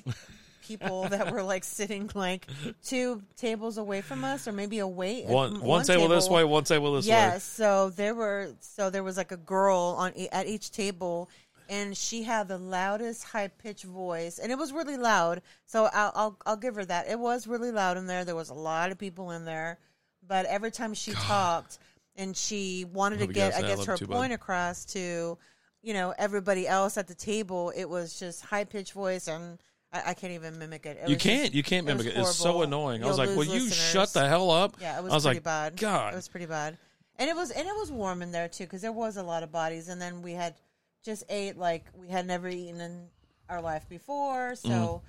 people 0.67 1.07
that 1.09 1.31
were 1.31 1.43
like 1.43 1.63
sitting 1.63 2.09
like 2.13 2.47
two 2.83 3.21
tables 3.35 3.77
away 3.77 4.01
from 4.01 4.23
us, 4.23 4.47
or 4.47 4.51
maybe 4.51 4.79
away. 4.79 5.25
Uh, 5.25 5.31
one, 5.31 5.61
one, 5.61 5.85
table, 5.85 6.07
this 6.07 6.29
way, 6.29 6.43
one 6.43 6.63
table 6.63 6.93
this 6.93 7.05
Yes. 7.05 7.17
way. 7.17 7.33
Yes. 7.33 7.43
So 7.43 7.89
there 7.91 8.15
were. 8.15 8.49
So 8.59 8.89
there 8.89 9.03
was 9.03 9.17
like 9.17 9.31
a 9.31 9.37
girl 9.37 9.95
on 9.97 10.13
at 10.31 10.47
each 10.47 10.71
table, 10.71 11.29
and 11.69 11.95
she 11.95 12.23
had 12.23 12.47
the 12.47 12.57
loudest 12.57 13.23
high 13.23 13.47
pitched 13.47 13.85
voice, 13.85 14.39
and 14.39 14.51
it 14.51 14.57
was 14.57 14.71
really 14.71 14.97
loud. 14.97 15.41
So 15.65 15.89
I'll, 15.93 16.11
I'll 16.15 16.37
I'll 16.45 16.57
give 16.57 16.75
her 16.75 16.85
that. 16.85 17.09
It 17.09 17.19
was 17.19 17.47
really 17.47 17.71
loud 17.71 17.97
in 17.97 18.07
there. 18.07 18.25
There 18.25 18.35
was 18.35 18.49
a 18.49 18.55
lot 18.55 18.91
of 18.91 18.97
people 18.97 19.31
in 19.31 19.45
there, 19.45 19.79
but 20.27 20.45
every 20.45 20.71
time 20.71 20.93
she 20.93 21.11
talked, 21.11 21.79
and 22.15 22.35
she 22.35 22.85
wanted 22.85 23.19
to 23.19 23.27
get. 23.27 23.55
I 23.55 23.61
guess, 23.61 23.85
her 23.85 23.97
too, 23.97 24.07
bud. 24.07 24.15
point 24.15 24.33
across 24.33 24.85
to, 24.85 25.37
you 25.83 25.93
know, 25.93 26.13
everybody 26.17 26.67
else 26.67 26.97
at 26.97 27.07
the 27.07 27.15
table. 27.15 27.71
It 27.75 27.85
was 27.89 28.19
just 28.19 28.43
high 28.45 28.63
pitched 28.63 28.93
voice, 28.93 29.27
and 29.27 29.59
I, 30.05 30.11
I 30.11 30.13
can't 30.13 30.33
even 30.33 30.57
mimic 30.59 30.85
it. 30.85 30.99
It 31.03 31.09
You 31.09 31.17
can't. 31.17 31.41
just- 31.43 31.53
you 31.53 31.63
can't 31.63 31.85
mimic 31.85 32.05
it. 32.07 32.17
It's 32.17 32.35
so 32.35 32.61
annoying. 32.61 33.01
I 33.01 33.07
You'll 33.07 33.09
was 33.09 33.17
like, 33.17 33.35
"Will 33.35 33.43
you 33.45 33.69
shut 33.69 34.13
the 34.13 34.27
hell 34.27 34.51
up?" 34.51 34.75
Yeah, 34.79 34.97
it 34.97 35.03
was, 35.03 35.11
I 35.11 35.15
was 35.15 35.23
pretty 35.23 35.37
like, 35.37 35.43
bad. 35.43 35.77
God. 35.77 36.13
it 36.13 36.15
was 36.15 36.27
pretty 36.27 36.45
bad, 36.45 36.77
and 37.17 37.29
it 37.29 37.35
was 37.35 37.51
and 37.51 37.67
it 37.67 37.75
was 37.75 37.91
warm 37.91 38.21
in 38.21 38.31
there 38.31 38.47
too 38.47 38.63
because 38.65 38.81
there 38.81 38.91
was 38.91 39.17
a 39.17 39.23
lot 39.23 39.43
of 39.43 39.51
bodies, 39.51 39.87
and 39.89 40.01
then 40.01 40.21
we 40.21 40.33
had 40.33 40.55
just 41.03 41.23
ate 41.29 41.57
like 41.57 41.85
we 41.95 42.07
had 42.09 42.25
never 42.27 42.47
eaten 42.47 42.79
in 42.81 43.07
our 43.49 43.61
life 43.61 43.87
before, 43.89 44.55
so 44.55 44.67
Mm-hmm. 44.69 45.05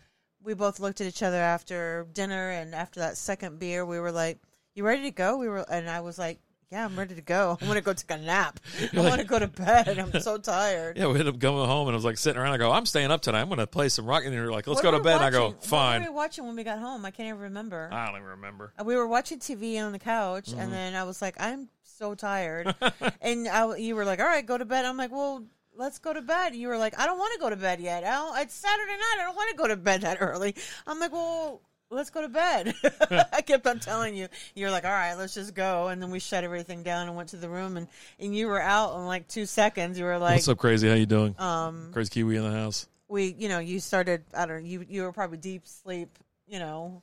we 0.47 0.55
both 0.55 0.79
looked 0.81 1.01
at 1.01 1.07
each 1.09 1.23
other 1.23 1.39
after 1.41 2.07
dinner, 2.13 2.51
and 2.51 2.75
after 2.75 3.01
that 3.01 3.17
second 3.17 3.59
beer, 3.59 3.85
we 3.85 3.99
were 3.99 4.13
like, 4.13 4.39
"You 4.75 4.85
ready 4.85 5.03
to 5.03 5.11
go?" 5.11 5.37
We 5.39 5.49
were, 5.49 5.65
and 5.71 5.89
I 5.91 6.01
was 6.01 6.19
like. 6.19 6.39
Yeah, 6.71 6.85
I'm 6.85 6.99
ready 6.99 7.15
to 7.15 7.23
go. 7.23 7.57
I 7.63 7.65
want 7.65 7.79
to 7.79 7.83
go 7.83 7.95
take 7.95 8.11
a 8.11 8.19
nap. 8.19 8.61
I 8.93 9.01
want 9.01 9.23
to 9.23 9.27
go 9.27 9.39
to 9.39 9.47
bed. 9.49 9.99
I'm 9.99 10.21
so 10.21 10.37
tired. 10.37 10.99
yeah, 10.99 11.07
we 11.07 11.13
ended 11.13 11.29
up 11.29 11.39
going 11.39 11.67
home, 11.67 11.89
and 11.89 11.95
I 11.95 11.97
was 11.97 12.05
like 12.05 12.19
sitting 12.19 12.39
around. 12.39 12.53
I 12.53 12.59
go, 12.59 12.71
"I'm 12.71 12.85
staying 12.85 13.11
up 13.11 13.23
tonight. 13.23 13.41
I'm 13.41 13.49
going 13.49 13.59
to 13.59 13.67
play 13.67 13.89
some 13.89 14.05
rock." 14.05 14.25
And 14.27 14.35
you're 14.35 14.53
like, 14.53 14.67
"Let's 14.67 14.79
What 14.79 14.83
go 14.83 14.91
to 14.91 14.97
were 14.99 15.03
we 15.03 15.05
bed." 15.05 15.17
And 15.17 15.25
I 15.25 15.31
go, 15.31 15.47
watching? 15.47 15.71
What 15.71 15.99
were 16.01 16.05
we 16.11 16.15
watching 16.15 16.47
when 16.47 16.57
we 16.57 16.65
got 16.65 16.79
home? 16.79 17.07
I 17.07 17.11
can't 17.11 17.29
even 17.29 17.41
remember. 17.41 17.89
I 17.91 18.07
don't 18.07 18.17
even 18.17 18.29
remember. 18.29 18.75
Uh, 18.79 18.85
we 18.85 18.97
were 18.97 19.07
watching 19.07 19.39
TV 19.39 19.81
on 19.83 19.93
the 19.93 19.99
couch, 19.99 20.51
Mm-hmm. 20.51 20.61
and 20.61 20.73
then 20.73 20.95
I 20.95 21.05
was 21.05 21.23
like, 21.23 21.37
I'm 21.41 21.69
so 21.83 22.15
tired. 22.15 22.75
and 23.23 23.49
I, 23.49 23.77
you 23.77 23.97
were 23.97 24.05
like, 24.05 24.21
all 24.21 24.27
right, 24.27 24.45
go 24.45 24.59
to 24.59 24.67
bed. 24.67 24.85
I'm 24.85 24.99
like, 24.99 25.11
well, 25.11 25.45
let's 25.75 25.99
go 25.99 26.13
to 26.13 26.21
bed. 26.21 26.55
You 26.55 26.69
were 26.69 26.77
like, 26.77 26.99
I 26.99 27.07
don't 27.07 27.19
want 27.19 27.33
to 27.33 27.41
go 27.41 27.49
to 27.49 27.57
bed 27.57 27.81
yet. 27.81 28.03
It's 28.07 28.55
Saturday 28.55 28.93
night. 28.93 29.17
I 29.21 29.23
don't 29.25 29.35
want 29.37 29.51
to 29.51 29.57
go 29.57 29.69
to 29.69 29.77
bed 29.77 30.03
that 30.03 30.19
early. 30.21 30.55
I'm 30.87 31.01
like, 31.01 31.13
well, 31.13 31.63
let's 31.91 32.11
go 32.11 32.23
to 32.23 32.29
bed. 32.29 32.75
I 33.33 33.41
kept 33.43 33.67
on 33.67 33.81
telling 33.81 34.15
you. 34.17 34.29
You're 34.55 34.71
like, 34.71 34.85
all 34.85 34.91
right, 34.93 35.15
let's 35.15 35.35
just 35.35 35.55
go. 35.55 35.89
And 35.89 36.03
then 36.03 36.11
we 36.11 36.19
shut 36.21 36.45
everything 36.45 36.83
down 36.83 37.07
and 37.09 37.17
went 37.17 37.31
to 37.31 37.37
the 37.37 37.49
room, 37.49 37.77
and, 37.77 37.89
and 38.19 38.35
you 38.37 38.47
were 38.47 38.61
out 38.61 38.95
in 38.97 39.07
like 39.07 39.29
two 39.29 39.47
seconds. 39.47 39.99
You 39.99 40.05
were 40.05 40.19
like, 40.19 40.37
What's 40.37 40.49
up, 40.49 40.59
crazy? 40.59 40.89
How 40.89 40.95
you 40.95 41.07
doing? 41.07 41.35
um, 41.39 41.91
Crazy 41.93 42.11
Kiwi 42.11 42.37
in 42.37 42.43
the 42.45 42.51
house. 42.51 42.87
we 43.09 43.35
you 43.39 43.49
know 43.49 43.59
you 43.59 43.81
started 43.81 44.23
i 44.35 44.45
don't 44.45 44.63
know 44.63 44.69
you 44.69 44.85
you 44.89 45.03
were 45.03 45.13
probably 45.13 45.39
deep 45.39 45.67
sleep 45.67 46.11
you 46.47 46.59
know 46.59 47.01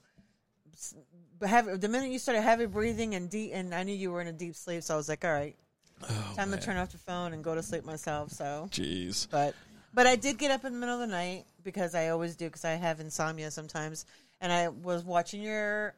but 1.39 1.49
heavy, 1.49 1.75
the 1.77 1.87
minute 1.87 2.11
you 2.11 2.19
started 2.19 2.41
heavy 2.41 2.65
breathing 2.67 3.15
and 3.15 3.29
deep 3.29 3.51
and 3.53 3.73
i 3.73 3.81
knew 3.83 3.95
you 3.95 4.11
were 4.11 4.21
in 4.21 4.27
a 4.27 4.31
deep 4.31 4.55
sleep 4.55 4.83
so 4.83 4.93
i 4.93 4.97
was 4.97 5.09
like 5.09 5.23
all 5.25 5.31
right 5.31 5.55
Oh, 6.03 6.33
time 6.35 6.51
to 6.51 6.57
turn 6.59 6.75
off 6.77 6.91
the 6.91 6.97
phone 6.97 7.31
and 7.33 7.41
go 7.43 7.55
to 7.55 7.63
sleep 7.63 7.85
myself 7.85 8.29
so 8.29 8.67
Jeez. 8.69 9.27
but 9.31 9.55
but 9.93 10.05
i 10.05 10.15
did 10.17 10.37
get 10.37 10.51
up 10.51 10.65
in 10.65 10.73
the 10.73 10.79
middle 10.79 10.93
of 10.95 10.99
the 11.01 11.07
night 11.07 11.45
because 11.63 11.95
i 11.95 12.09
always 12.09 12.35
do 12.35 12.45
because 12.45 12.65
i 12.65 12.71
have 12.73 12.99
insomnia 12.99 13.49
sometimes 13.49 14.05
and 14.45 14.53
i 14.53 14.69
was 14.69 15.03
watching 15.03 15.41
your 15.41 15.93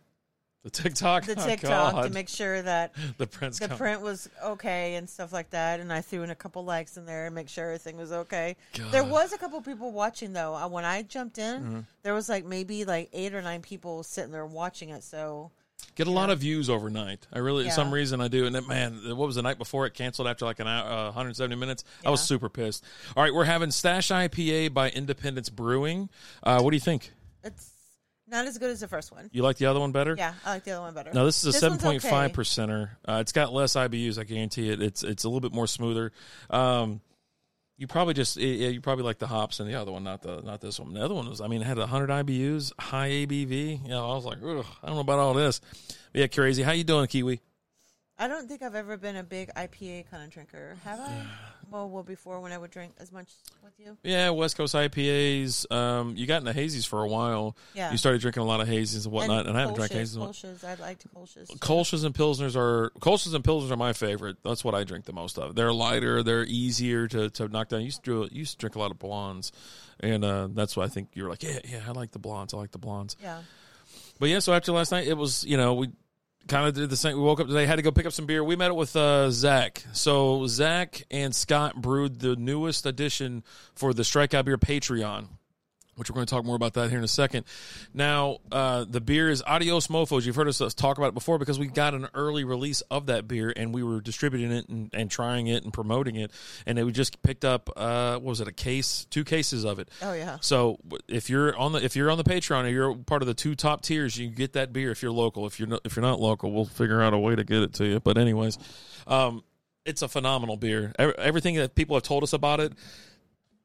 The 0.64 0.70
TikTok. 0.72 1.26
the 1.26 1.40
Oh, 1.40 1.46
tiktok 1.46 2.04
to 2.06 2.10
make 2.10 2.28
sure 2.28 2.62
that 2.62 2.94
the 3.18 3.28
Prince. 3.28 3.60
the 3.60 3.70
print 3.70 4.02
was 4.02 4.28
okay 4.44 4.96
and 4.96 5.08
stuff 5.10 5.32
like 5.32 5.52
that, 5.52 5.80
and 5.80 5.94
I 5.94 6.02
threw 6.02 6.24
in 6.24 6.30
a 6.30 6.36
couple 6.36 6.66
likes 6.66 6.98
in 6.98 7.06
there 7.06 7.26
and 7.28 7.36
make 7.36 7.48
sure 7.48 7.66
everything 7.66 7.96
was 7.98 8.12
okay. 8.12 8.58
God. 8.78 8.92
There 8.92 9.04
was 9.06 9.32
a 9.32 9.38
couple 9.38 9.62
people 9.62 9.92
watching 9.92 10.34
though. 10.34 10.54
Uh, 10.56 10.68
When 10.68 10.84
I 10.84 11.04
jumped 11.04 11.38
in, 11.38 11.62
Mm-hmm. 11.62 11.80
there 12.04 12.14
was 12.14 12.28
like 12.28 12.44
maybe 12.44 12.84
like 12.84 13.10
eight 13.14 13.34
or 13.34 13.42
nine 13.42 13.62
people 13.62 14.04
sitting 14.04 14.32
there 14.32 14.46
watching 14.46 14.90
it. 14.90 15.04
So 15.04 15.52
Get 15.96 16.08
a 16.08 16.12
lot 16.12 16.30
of 16.32 16.40
views 16.40 16.70
overnight. 16.70 17.28
I 17.32 17.40
really, 17.40 17.66
Yeah. 17.66 17.72
some 17.72 17.92
reason 17.94 18.20
I 18.20 18.28
do. 18.28 18.46
And 18.46 18.54
then, 18.54 18.68
man, 18.68 19.00
what 19.16 19.26
was 19.28 19.36
the 19.36 19.42
night 19.44 19.58
before 19.60 19.86
it 19.86 19.94
canceled 19.94 20.28
after 20.28 20.44
like 20.46 20.60
an 20.60 20.68
hour, 20.68 20.86
uh, 20.92 21.06
170 21.06 21.56
minutes? 21.56 21.84
I 22.06 22.10
was 22.10 22.20
super 22.22 22.50
pissed. 22.50 22.84
All 23.16 23.24
right, 23.24 23.34
we're 23.34 23.46
having 23.46 23.72
Stash 23.72 24.10
IPA 24.10 24.74
by 24.74 24.90
Independence 24.90 25.50
Brewing. 25.50 26.10
Uh, 26.44 26.60
what 26.62 26.72
do 26.72 26.76
you 26.76 26.82
think? 26.82 27.12
it's 27.44 27.72
not 28.28 28.46
as 28.46 28.58
good 28.58 28.70
as 28.72 28.80
the 28.80 28.88
first 28.88 29.12
one. 29.12 29.30
You 29.32 29.44
like 29.44 29.58
the 29.58 29.68
other 29.68 29.80
one 29.80 29.92
better? 29.92 30.16
Yeah, 30.18 30.34
I 30.46 30.54
like 30.54 30.64
the 30.64 30.72
other 30.72 30.82
one 30.82 30.94
better. 30.94 31.12
No, 31.14 31.26
this 31.26 31.44
is 31.44 31.56
a 31.56 31.60
seven 31.60 31.78
point 31.78 32.02
five 32.02 32.32
percenter. 32.32 32.90
Uh, 33.08 33.20
it's 33.22 33.32
got 33.32 33.54
less 33.54 33.74
IBUs. 33.74 34.20
I 34.20 34.24
guarantee 34.24 34.70
it. 34.70 34.82
It's 34.82 35.04
it's 35.04 35.24
a 35.24 35.28
little 35.28 35.42
bit 35.42 35.54
more 35.54 35.68
smoother. 35.68 36.12
Um, 36.50 37.02
you 37.78 37.86
probably 37.86 38.16
just 38.16 38.38
yeah, 38.38 38.70
you 38.70 38.82
probably 38.82 39.04
like 39.04 39.20
the 39.20 39.28
hops 39.28 39.60
in 39.60 39.68
the 39.68 39.76
other 39.76 39.92
one, 39.92 40.04
not 40.04 40.24
the 40.24 40.42
not 40.42 40.62
this 40.62 40.80
one. 40.80 40.94
The 40.94 41.04
other 41.04 41.14
one 41.14 41.30
was, 41.30 41.42
I 41.42 41.48
mean, 41.48 41.62
it 41.62 41.66
had 41.66 41.78
hundred 41.78 42.10
IBUs, 42.10 42.74
high 42.80 43.10
ABV. 43.10 43.84
You 43.84 43.90
know, 43.90 44.10
I 44.10 44.16
was 44.16 44.26
like, 44.26 44.40
I 44.40 44.42
don't 44.42 44.96
know 44.96 45.00
about 45.00 45.20
all 45.20 45.34
this. 45.34 45.62
But 46.12 46.22
yeah, 46.22 46.28
crazy. 46.28 46.64
How 46.64 46.72
you 46.72 46.84
doing, 46.84 47.08
Kiwi? 47.08 47.40
I 48.20 48.28
don't 48.28 48.48
think 48.48 48.64
I've 48.64 48.76
ever 48.76 48.98
been 48.98 49.16
a 49.16 49.24
big 49.24 49.54
IPA 49.56 50.10
kind 50.10 50.24
of 50.24 50.30
drinker. 50.32 50.76
Have 50.84 51.00
I? 51.00 51.26
well, 51.72 51.90
well, 51.90 52.04
before 52.04 52.40
when 52.40 52.52
I 52.52 52.58
would 52.58 52.72
drink 52.72 52.94
as 53.00 53.12
much 53.12 53.30
with 53.64 53.74
you. 53.78 53.98
Yeah, 54.04 54.32
West 54.32 54.58
Coast 54.58 54.74
IPAs. 54.74 55.72
Um, 55.72 56.16
you 56.16 56.26
got 56.26 56.42
into 56.42 56.60
hazies 56.60 56.88
for 56.88 57.04
a 57.04 57.08
while. 57.08 57.56
Yeah. 57.76 57.92
You 57.92 57.98
started 57.98 58.22
drinking 58.22 58.42
a 58.42 58.46
lot 58.46 58.62
of 58.62 58.68
hazies 58.68 59.06
and 59.06 59.14
whatnot, 59.14 59.46
and, 59.46 59.56
I 59.56 59.62
haven't 59.62 59.76
drank 59.76 59.92
hazies. 59.92 60.16
in 60.16 60.22
a 60.22 60.26
while. 60.26 60.34
Kolsch's, 60.34 60.64
I 60.64 60.74
liked 60.76 61.06
Kolsch's. 61.14 61.50
Kolsch's 61.60 62.04
and 62.04 62.16
Pilsners 62.16 62.56
are 62.56 62.92
Kolsch's 63.00 63.34
and 63.34 63.44
Pilsners 63.44 63.72
are 63.72 63.78
my 63.78 63.94
favorite. 63.94 64.38
That's 64.44 64.64
what 64.64 64.74
I 64.74 64.84
drink 64.84 65.06
the 65.06 65.14
most 65.14 65.38
of. 65.38 65.56
They're 65.56 65.74
lighter, 65.74 66.24
they're 66.24 66.46
easier 66.46 67.08
to, 67.10 67.30
to 67.32 67.48
knock 67.48 67.70
down. 67.70 67.82
You 67.82 67.86
used 67.86 68.04
to 68.06 68.28
you 68.32 68.40
used 68.40 68.54
to 68.54 68.58
drink 68.58 68.76
a 68.76 68.80
lot 68.80 68.92
of 68.92 68.98
blondes, 68.98 69.52
and 70.00 70.24
uh, 70.24 70.48
that's 70.52 70.76
why 70.76 70.86
I 70.86 70.88
think 70.88 71.10
you're 71.14 71.30
like, 71.30 71.44
yeah, 71.44 71.60
yeah, 71.70 71.82
I 71.88 71.92
like 71.92 72.12
the 72.12 72.20
blondes. 72.20 72.54
I 72.54 72.58
like 72.58 72.72
the 72.72 72.80
blondes. 72.80 73.16
Yeah. 73.22 73.42
But 74.20 74.30
yeah, 74.30 74.40
so 74.40 74.54
after 74.54 74.72
last 74.72 74.92
night, 74.92 75.08
it 75.08 75.18
was 75.18 75.44
you 75.44 75.58
know 75.58 75.76
we 75.76 75.90
kind 76.48 76.68
of 76.68 76.74
did 76.74 76.90
the 76.90 76.98
same. 76.98 77.16
We 77.16 77.24
woke 77.24 77.40
up 77.40 77.48
today, 77.48 77.66
had 77.66 77.76
to 77.76 77.82
go 77.82 77.92
pick 77.92 78.06
up 78.06 78.14
some 78.14 78.26
beer. 78.26 78.44
We 78.44 78.56
met 78.56 78.72
up 78.72 78.78
with 78.78 78.96
uh, 78.96 79.30
Zach. 79.32 79.84
So 79.94 80.48
Zach 80.48 81.04
and 81.12 81.36
Scott 81.36 81.76
brewed 81.82 82.20
the 82.20 82.36
newest 82.36 82.86
edition 82.86 83.44
for 83.76 83.94
the 83.94 84.04
Strikeout 84.04 84.46
Beer 84.46 84.58
Patreon. 84.58 85.28
Which 85.98 86.12
we're 86.12 86.16
going 86.16 86.28
to 86.28 86.34
talk 86.34 86.46
more 86.46 86.56
about 86.56 86.76
that 86.76 86.90
here 86.90 87.00
in 87.00 87.04
a 87.04 87.08
second. 87.08 87.46
Now, 87.94 88.38
uh, 88.52 88.86
the 88.88 89.02
beer 89.02 89.30
is 89.30 89.42
Adios 89.46 89.88
Mofos. 89.88 90.26
You've 90.26 90.36
heard 90.36 90.48
us 90.48 90.60
talk 90.76 90.98
about 90.98 91.08
it 91.08 91.14
before 91.16 91.40
because 91.40 91.58
we 91.58 91.66
got 91.68 91.96
an 91.96 92.08
early 92.14 92.44
release 92.44 92.82
of 92.92 93.08
that 93.08 93.28
beer 93.28 93.52
and 93.56 93.74
we 93.74 93.82
were 93.82 94.00
distributing 94.00 94.52
it 94.52 94.70
and, 94.70 94.92
and 94.94 95.10
trying 95.10 95.48
it 95.48 95.64
and 95.64 95.74
promoting 95.74 96.16
it. 96.16 96.32
And 96.68 96.84
we 96.86 96.92
just 96.92 97.24
picked 97.24 97.44
up, 97.44 97.72
uh, 97.76 98.14
what 98.14 98.24
was 98.24 98.42
it, 98.42 98.48
a 98.48 98.52
case, 98.54 99.08
two 99.10 99.24
cases 99.24 99.66
of 99.66 99.80
it. 99.80 99.90
Oh, 100.04 100.14
yeah. 100.14 100.38
So 100.42 100.78
if 101.08 101.30
you're 101.32 101.58
on 101.58 101.72
the 101.72 101.84
if 101.84 101.96
you're 101.96 102.12
on 102.12 102.18
the 102.18 102.24
Patreon 102.24 102.66
or 102.66 102.70
you're 102.70 102.96
part 102.96 103.24
of 103.24 103.28
the 103.28 103.34
two 103.34 103.56
top 103.56 103.82
tiers, 103.82 104.18
you 104.18 104.30
get 104.30 104.54
that 104.54 104.72
beer 104.72 104.92
if 104.92 105.02
you're 105.02 105.12
local. 105.12 105.48
If 105.48 105.60
you're 105.60 105.68
not, 105.68 105.82
if 105.84 105.96
you're 105.96 106.06
not 106.06 106.20
local, 106.20 106.52
we'll 106.52 106.66
figure 106.66 107.02
out 107.02 107.14
a 107.14 107.18
way 107.18 107.36
to 107.36 107.44
get 107.44 107.64
it 107.64 107.74
to 107.76 107.86
you. 107.86 108.00
But 108.00 108.20
anyways, 108.20 108.60
um, 109.08 109.44
it's 109.86 110.02
a 110.02 110.08
phenomenal 110.08 110.58
beer. 110.58 110.94
Everything 111.00 111.56
that 111.56 111.74
people 111.74 111.96
have 111.96 112.04
told 112.04 112.22
us 112.22 112.34
about 112.34 112.60
it, 112.60 112.74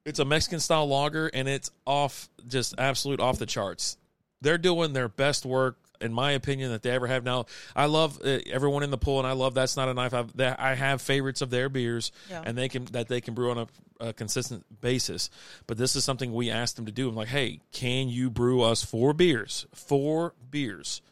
it's 0.04 0.18
a 0.18 0.24
Mexican 0.24 0.60
style 0.60 0.86
lager 0.86 1.28
and 1.28 1.48
it's 1.48 1.70
off 1.86 2.28
just 2.46 2.74
absolute 2.78 3.20
off 3.20 3.38
the 3.38 3.46
charts. 3.46 3.96
They're 4.40 4.58
doing 4.58 4.92
their 4.92 5.08
best 5.08 5.44
work 5.46 5.78
in 6.00 6.12
my 6.12 6.32
opinion 6.32 6.72
that 6.72 6.82
they 6.82 6.90
ever 6.90 7.06
have 7.06 7.22
now. 7.22 7.46
I 7.76 7.86
love 7.86 8.18
uh, 8.24 8.38
everyone 8.50 8.82
in 8.82 8.90
the 8.90 8.98
pool 8.98 9.18
and 9.20 9.26
I 9.28 9.32
love 9.32 9.54
that's 9.54 9.76
not 9.76 9.88
a 9.88 9.94
knife. 9.94 10.12
I've, 10.12 10.36
that 10.36 10.58
I 10.58 10.74
have 10.74 11.00
favorites 11.00 11.42
of 11.42 11.50
their 11.50 11.68
beers 11.68 12.10
Yeah. 12.28 12.42
and 12.44 12.58
they 12.58 12.68
can 12.68 12.86
that 12.86 13.06
they 13.06 13.20
can 13.20 13.34
brew 13.34 13.52
on 13.52 13.58
a, 13.58 13.68
a 14.08 14.12
consistent 14.12 14.64
basis. 14.80 15.30
But 15.68 15.78
this 15.78 15.94
is 15.94 16.02
something 16.04 16.32
we 16.32 16.50
asked 16.50 16.74
them 16.74 16.86
to 16.86 16.92
do. 16.92 17.08
I'm 17.08 17.14
like, 17.14 17.28
"Hey, 17.28 17.60
can 17.70 18.08
you 18.08 18.30
brew 18.30 18.62
us 18.62 18.82
four 18.82 19.12
beers? 19.12 19.66
Four 19.72 20.34
beers." 20.50 21.02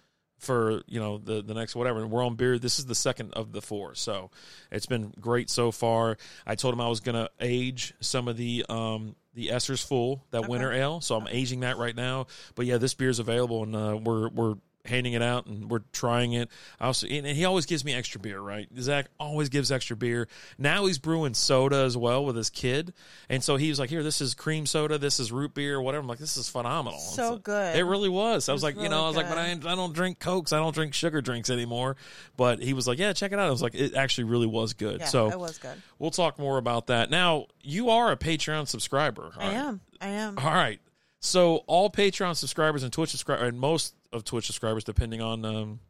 For 0.40 0.82
you 0.86 0.98
know 0.98 1.18
the 1.18 1.42
the 1.42 1.54
next 1.54 1.76
whatever 1.76 2.00
and 2.00 2.10
we're 2.10 2.24
on 2.24 2.34
beer. 2.34 2.58
This 2.58 2.78
is 2.78 2.86
the 2.86 2.94
second 2.94 3.32
of 3.34 3.52
the 3.52 3.62
four. 3.62 3.94
So 3.94 4.30
it's 4.70 4.86
been 4.86 5.12
great 5.20 5.50
so 5.50 5.70
far. 5.70 6.16
I 6.46 6.54
told 6.54 6.74
him 6.74 6.80
i 6.80 6.88
was 6.88 7.00
going 7.00 7.14
to 7.14 7.30
age 7.40 7.94
some 8.00 8.28
of 8.28 8.36
the 8.36 8.64
um 8.68 9.14
the 9.34 9.52
Esser's 9.52 9.82
full 9.82 10.24
that 10.30 10.48
winter 10.48 10.72
ale. 10.72 11.00
So 11.00 11.16
i'm 11.16 11.28
aging 11.28 11.60
that 11.60 11.76
right 11.76 11.94
now. 11.94 12.26
But 12.54 12.66
yeah 12.66 12.78
this 12.78 12.94
beer 12.94 13.10
is 13.10 13.18
available 13.18 13.62
and 13.62 13.76
uh, 13.76 13.98
we're 14.02 14.28
we're 14.28 14.54
handing 14.84 15.12
it 15.14 15.22
out 15.22 15.46
and 15.46 15.68
we're 15.68 15.82
trying 15.92 16.32
it. 16.32 16.48
I 16.78 16.86
also 16.86 17.06
and 17.08 17.26
he 17.26 17.44
always 17.44 17.66
gives 17.66 17.84
me 17.84 17.92
extra 17.92 18.20
beer 18.20 18.40
right? 18.40 18.68
Zach 18.78 19.08
always 19.18 19.48
gives 19.48 19.72
extra 19.72 19.96
beer. 19.96 20.28
Now 20.58 20.86
he's 20.86 20.98
brewing 20.98 21.34
soda 21.34 21.76
as 21.78 21.96
well 21.96 22.24
with 22.24 22.36
his 22.36 22.50
kid. 22.50 22.92
And 23.28 23.42
so 23.42 23.56
he 23.56 23.68
was 23.68 23.78
like 23.78 23.90
here 23.90 24.02
this 24.02 24.20
is 24.20 24.34
cream 24.34 24.66
soda. 24.66 24.98
This 24.98 25.18
is 25.18 25.32
root 25.32 25.54
beer 25.54 25.80
whatever. 25.80 26.02
I'm 26.02 26.08
like 26.08 26.18
this 26.18 26.36
is 26.36 26.48
phenomenal. 26.48 27.00
So 27.00 27.38
good. 27.38 27.76
it 27.76 27.84
really 27.84 28.08
was. 28.08 28.48
I 28.48 28.52
was 28.52 28.60
was 28.62 28.74
like 28.74 28.82
you 28.82 28.88
know 28.88 29.04
i 29.04 29.08
was 29.08 29.16
like 29.16 29.28
but. 29.28 29.38
I, 29.38 29.50
I 29.50 29.74
don't 29.74 29.92
drink 29.92 30.18
cokes. 30.18 30.52
I 30.52 30.58
don't 30.58 30.74
drink 30.74 30.94
sugar 30.94 31.20
drinks 31.20 31.50
anymore. 31.50 31.96
But 32.36 32.60
he 32.60 32.72
was 32.72 32.86
like 32.86 32.98
yeah 32.98 33.12
check 33.12 33.32
it 33.32 33.38
out. 33.38 33.46
I 33.46 33.50
was 33.50 33.62
like 33.62 33.74
it 33.74 33.94
actually 33.94 34.24
really 34.24 34.46
was 34.46 34.74
good. 34.74 35.00
Yeah, 35.00 35.06
so 35.06 35.30
it 35.30 35.38
was 35.38 35.58
good. 35.58 35.80
we'll 35.98 36.10
talk 36.10 36.38
more 36.38 36.58
about 36.58 36.88
that. 36.88 37.10
Now 37.10 37.46
you 37.62 37.90
are 37.90 38.12
a 38.12 38.16
patreon 38.16 38.68
subscriber 38.68 39.30
I 39.36 39.46
right? 39.46 39.54
am. 39.54 39.80
I 40.00 40.08
am. 40.08 40.38
all 40.38 40.52
right. 40.52 40.80
So 41.20 41.56
all 41.66 41.90
patreon 41.90 42.36
subscribers 42.36 42.82
and 42.82 42.92
twitch 42.92 43.10
subscribers 43.10 43.48
and 43.48 43.60
most 43.60 43.94
of 44.12 44.24
twitch 44.24 44.46
subscribers 44.46 44.84
depending 44.84 45.20
on 45.20 45.44
um, 45.44 45.80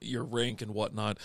your 0.00 0.24
rank 0.24 0.62
and 0.62 0.72
whatnot 0.72 1.18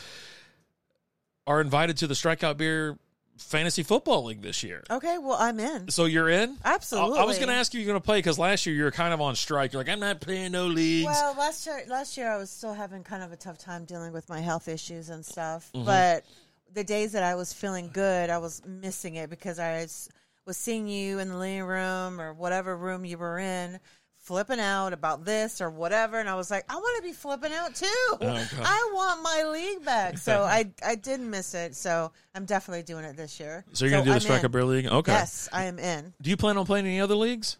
are 1.47 1.61
invited 1.61 1.97
to 1.97 2.07
the 2.07 2.13
strikeout 2.13 2.57
beer 2.57 2.97
fantasy 3.37 3.81
football 3.81 4.25
league 4.25 4.41
this 4.43 4.61
year 4.61 4.83
Okay, 4.91 5.17
well, 5.17 5.37
I'm 5.39 5.59
in. 5.59 5.89
so 5.89 6.05
you're 6.05 6.29
in 6.29 6.57
Absolutely. 6.63 7.17
I, 7.17 7.23
I 7.23 7.25
was 7.25 7.37
going 7.37 7.47
to 7.49 7.55
ask 7.55 7.73
you 7.73 7.79
you're 7.79 7.87
going 7.87 7.99
to 7.99 8.05
play 8.05 8.19
because 8.19 8.37
last 8.37 8.65
year 8.67 8.75
you 8.75 8.83
were 8.83 8.91
kind 8.91 9.13
of 9.13 9.21
on 9.21 9.35
strike. 9.35 9.73
You're 9.73 9.81
like, 9.81 9.89
I'm 9.89 9.99
not 9.99 10.21
playing 10.21 10.51
no 10.51 10.67
leagues. 10.67 11.07
Well, 11.07 11.35
last 11.35 11.65
year, 11.65 11.81
last 11.87 12.17
year 12.17 12.29
I 12.31 12.37
was 12.37 12.51
still 12.51 12.73
having 12.73 13.03
kind 13.03 13.23
of 13.23 13.31
a 13.31 13.35
tough 13.35 13.57
time 13.57 13.85
dealing 13.85 14.13
with 14.13 14.29
my 14.29 14.39
health 14.39 14.67
issues 14.67 15.09
and 15.09 15.25
stuff. 15.25 15.71
Mm-hmm. 15.73 15.85
But 15.85 16.25
the 16.73 16.83
days 16.83 17.13
that 17.13 17.23
I 17.23 17.33
was 17.33 17.51
feeling 17.51 17.89
good, 17.91 18.29
I 18.29 18.37
was 18.37 18.61
missing 18.65 19.15
it 19.15 19.29
because 19.31 19.57
I 19.57 19.81
was, 19.81 20.07
was 20.45 20.57
seeing 20.57 20.87
you 20.87 21.17
in 21.17 21.29
the 21.29 21.37
living 21.37 21.63
room 21.63 22.21
or 22.21 22.33
whatever 22.33 22.77
room 22.77 23.05
you 23.05 23.17
were 23.17 23.39
in, 23.39 23.79
flipping 24.21 24.59
out 24.59 24.93
about 24.93 25.25
this 25.25 25.59
or 25.61 25.69
whatever, 25.69 26.19
and 26.19 26.29
I 26.29 26.35
was 26.35 26.49
like, 26.49 26.63
I 26.69 26.75
want 26.75 26.97
to 26.97 27.03
be 27.03 27.13
flipping 27.13 27.51
out 27.51 27.75
too. 27.75 27.85
Oh, 28.21 28.47
I 28.61 28.91
want 28.93 29.21
my 29.23 29.49
league 29.51 29.83
back. 29.83 30.17
So 30.17 30.41
I 30.43 30.69
I 30.85 30.95
did 30.95 31.19
miss 31.19 31.53
it. 31.53 31.75
So 31.75 32.11
I'm 32.33 32.45
definitely 32.45 32.83
doing 32.83 33.03
it 33.03 33.17
this 33.17 33.39
year. 33.39 33.65
so 33.73 33.85
you're 33.85 33.91
going 33.91 34.05
to 34.05 34.13
do 34.13 34.19
the 34.19 34.25
strikeout 34.25 34.51
beer 34.51 34.63
league? 34.63 34.85
Okay. 34.85 35.11
Yes, 35.11 35.49
I 35.51 35.65
am 35.65 35.79
in. 35.79 36.13
Do 36.21 36.29
you 36.29 36.37
plan 36.37 36.57
on 36.57 36.65
playing 36.65 36.85
any 36.85 37.01
other 37.01 37.15
leagues 37.15 37.57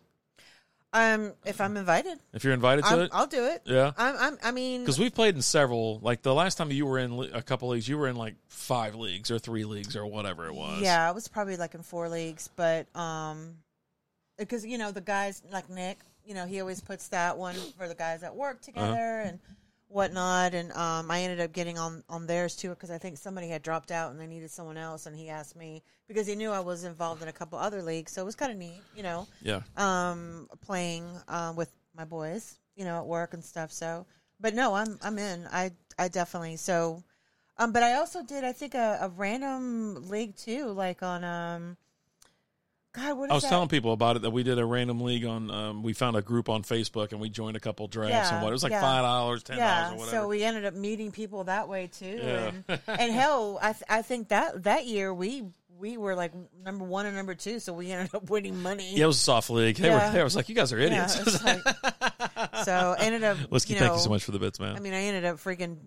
Um, 0.93 1.33
if 1.45 1.61
I'm 1.61 1.77
invited, 1.77 2.19
if 2.33 2.43
you're 2.43 2.53
invited 2.53 2.83
to 2.85 2.91
I'm, 2.91 2.99
it? 2.99 3.09
I'll 3.13 3.27
do 3.27 3.45
it. 3.45 3.61
Yeah. 3.65 3.91
I'm. 3.97 4.15
I'm 4.17 4.37
I 4.43 4.51
mean, 4.51 4.81
Because 4.81 4.99
we've 4.99 5.15
played 5.15 5.35
in 5.35 5.41
several. 5.41 5.99
Like 5.99 6.21
the 6.21 6.33
last 6.33 6.55
time 6.57 6.71
you 6.71 6.85
were 6.85 6.99
in 6.99 7.29
a 7.33 7.41
couple 7.41 7.69
leagues, 7.69 7.87
you 7.87 7.97
were 7.97 8.07
in 8.07 8.15
like 8.17 8.35
five 8.49 8.95
leagues 8.95 9.31
or 9.31 9.39
three 9.39 9.65
leagues 9.65 9.95
or 9.95 10.05
whatever 10.05 10.45
it 10.47 10.53
was. 10.53 10.81
Yeah, 10.81 11.07
I 11.07 11.11
was 11.11 11.27
probably 11.27 11.57
like 11.57 11.73
in 11.75 11.81
four 11.81 12.07
leagues, 12.09 12.49
but 12.55 12.93
um, 12.95 13.55
because 14.37 14.65
you 14.65 14.77
know 14.77 14.91
the 14.91 15.01
guys 15.01 15.41
like 15.51 15.69
Nick, 15.69 15.99
you 16.25 16.33
know 16.33 16.45
he 16.45 16.59
always 16.61 16.81
puts 16.81 17.07
that 17.09 17.37
one 17.37 17.55
for 17.77 17.87
the 17.87 17.95
guys 17.95 18.21
that 18.21 18.35
work 18.35 18.61
together 18.61 19.21
and 19.25 19.39
whatnot, 19.87 20.53
and 20.53 20.71
um, 20.73 21.11
I 21.11 21.21
ended 21.21 21.41
up 21.41 21.51
getting 21.53 21.77
on 21.77 22.03
on 22.09 22.25
theirs 22.27 22.55
too 22.55 22.69
because 22.69 22.89
I 22.91 22.97
think 22.97 23.17
somebody 23.17 23.47
had 23.49 23.61
dropped 23.61 23.91
out 23.91 24.11
and 24.11 24.19
they 24.19 24.27
needed 24.27 24.49
someone 24.51 24.77
else, 24.77 25.05
and 25.05 25.15
he 25.15 25.29
asked 25.29 25.55
me 25.55 25.83
because 26.07 26.27
he 26.27 26.35
knew 26.35 26.51
I 26.51 26.59
was 26.61 26.83
involved 26.83 27.21
in 27.21 27.27
a 27.27 27.33
couple 27.33 27.57
other 27.59 27.81
leagues, 27.81 28.11
so 28.11 28.21
it 28.21 28.25
was 28.25 28.35
kind 28.35 28.51
of 28.51 28.57
neat, 28.57 28.81
you 28.95 29.03
know, 29.03 29.27
Yeah. 29.41 29.61
um, 29.77 30.47
playing 30.61 31.05
uh, 31.27 31.53
with 31.55 31.71
my 31.95 32.05
boys, 32.05 32.57
you 32.75 32.85
know, 32.85 32.97
at 32.99 33.05
work 33.05 33.33
and 33.33 33.43
stuff. 33.43 33.71
So, 33.71 34.05
but 34.39 34.53
no, 34.53 34.73
I'm 34.73 34.97
I'm 35.01 35.17
in. 35.19 35.47
I 35.51 35.71
I 35.99 36.07
definitely 36.07 36.55
so. 36.57 37.03
Um, 37.57 37.73
but 37.73 37.83
I 37.83 37.95
also 37.95 38.23
did, 38.23 38.43
I 38.43 38.53
think, 38.53 38.73
a, 38.75 38.97
a 39.01 39.09
random 39.09 40.07
league 40.09 40.35
too, 40.35 40.67
like 40.67 41.03
on 41.03 41.23
um. 41.23 41.77
God, 42.93 43.17
what 43.17 43.25
is 43.25 43.31
I 43.31 43.33
was 43.35 43.43
that? 43.43 43.49
telling 43.49 43.69
people 43.69 43.93
about 43.93 44.17
it 44.17 44.23
that 44.23 44.31
we 44.31 44.43
did 44.43 44.59
a 44.59 44.65
random 44.65 44.99
league 45.01 45.25
on. 45.25 45.49
Um, 45.49 45.81
we 45.83 45.93
found 45.93 46.17
a 46.17 46.21
group 46.21 46.49
on 46.49 46.63
Facebook 46.63 47.11
and 47.13 47.21
we 47.21 47.29
joined 47.29 47.55
a 47.55 47.59
couple 47.61 47.87
drafts 47.87 48.31
and 48.31 48.41
what 48.43 48.49
it 48.49 48.51
was 48.51 48.63
like 48.63 48.73
yeah. 48.73 48.81
five 48.81 49.03
dollars, 49.03 49.43
ten 49.43 49.57
dollars, 49.57 49.69
yeah, 49.71 49.87
or 49.93 49.97
whatever. 49.97 50.17
so 50.17 50.27
we 50.27 50.43
ended 50.43 50.65
up 50.65 50.73
meeting 50.73 51.11
people 51.11 51.45
that 51.45 51.69
way 51.69 51.87
too, 51.87 52.19
Yeah. 52.21 52.51
and, 52.67 52.79
and 52.87 53.11
hell, 53.13 53.59
I 53.61 53.71
th- 53.73 53.83
I 53.87 54.01
think 54.01 54.27
that 54.29 54.63
that 54.63 54.85
year 54.87 55.13
we 55.13 55.45
we 55.79 55.97
were 55.97 56.13
like 56.15 56.33
number 56.63 56.83
one 56.83 57.05
and 57.05 57.15
number 57.15 57.33
two, 57.33 57.59
so 57.59 57.71
we 57.73 57.91
ended 57.91 58.13
up 58.13 58.29
winning 58.29 58.61
money. 58.61 58.93
yeah, 58.95 59.05
it 59.05 59.07
was 59.07 59.17
a 59.17 59.19
soft 59.21 59.49
league. 59.49 59.77
They 59.77 59.87
Yeah. 59.87 60.13
were. 60.13 60.19
I 60.19 60.23
was 60.23 60.35
like, 60.35 60.49
you 60.49 60.53
guys 60.55 60.73
are 60.73 60.77
idiots. 60.77 61.17
it's 61.19 61.43
like- 61.43 61.61
so 62.65 62.95
ended 62.99 63.23
up. 63.23 63.37
Whiskey, 63.49 63.73
you 63.73 63.79
thank 63.79 63.91
know, 63.91 63.95
you 63.95 64.01
so 64.03 64.09
much 64.09 64.23
for 64.23 64.31
the 64.31 64.37
bits, 64.39 64.59
man. 64.59 64.75
I 64.75 64.79
mean, 64.79 64.93
I 64.93 65.03
ended 65.03 65.25
up 65.25 65.37
freaking 65.37 65.77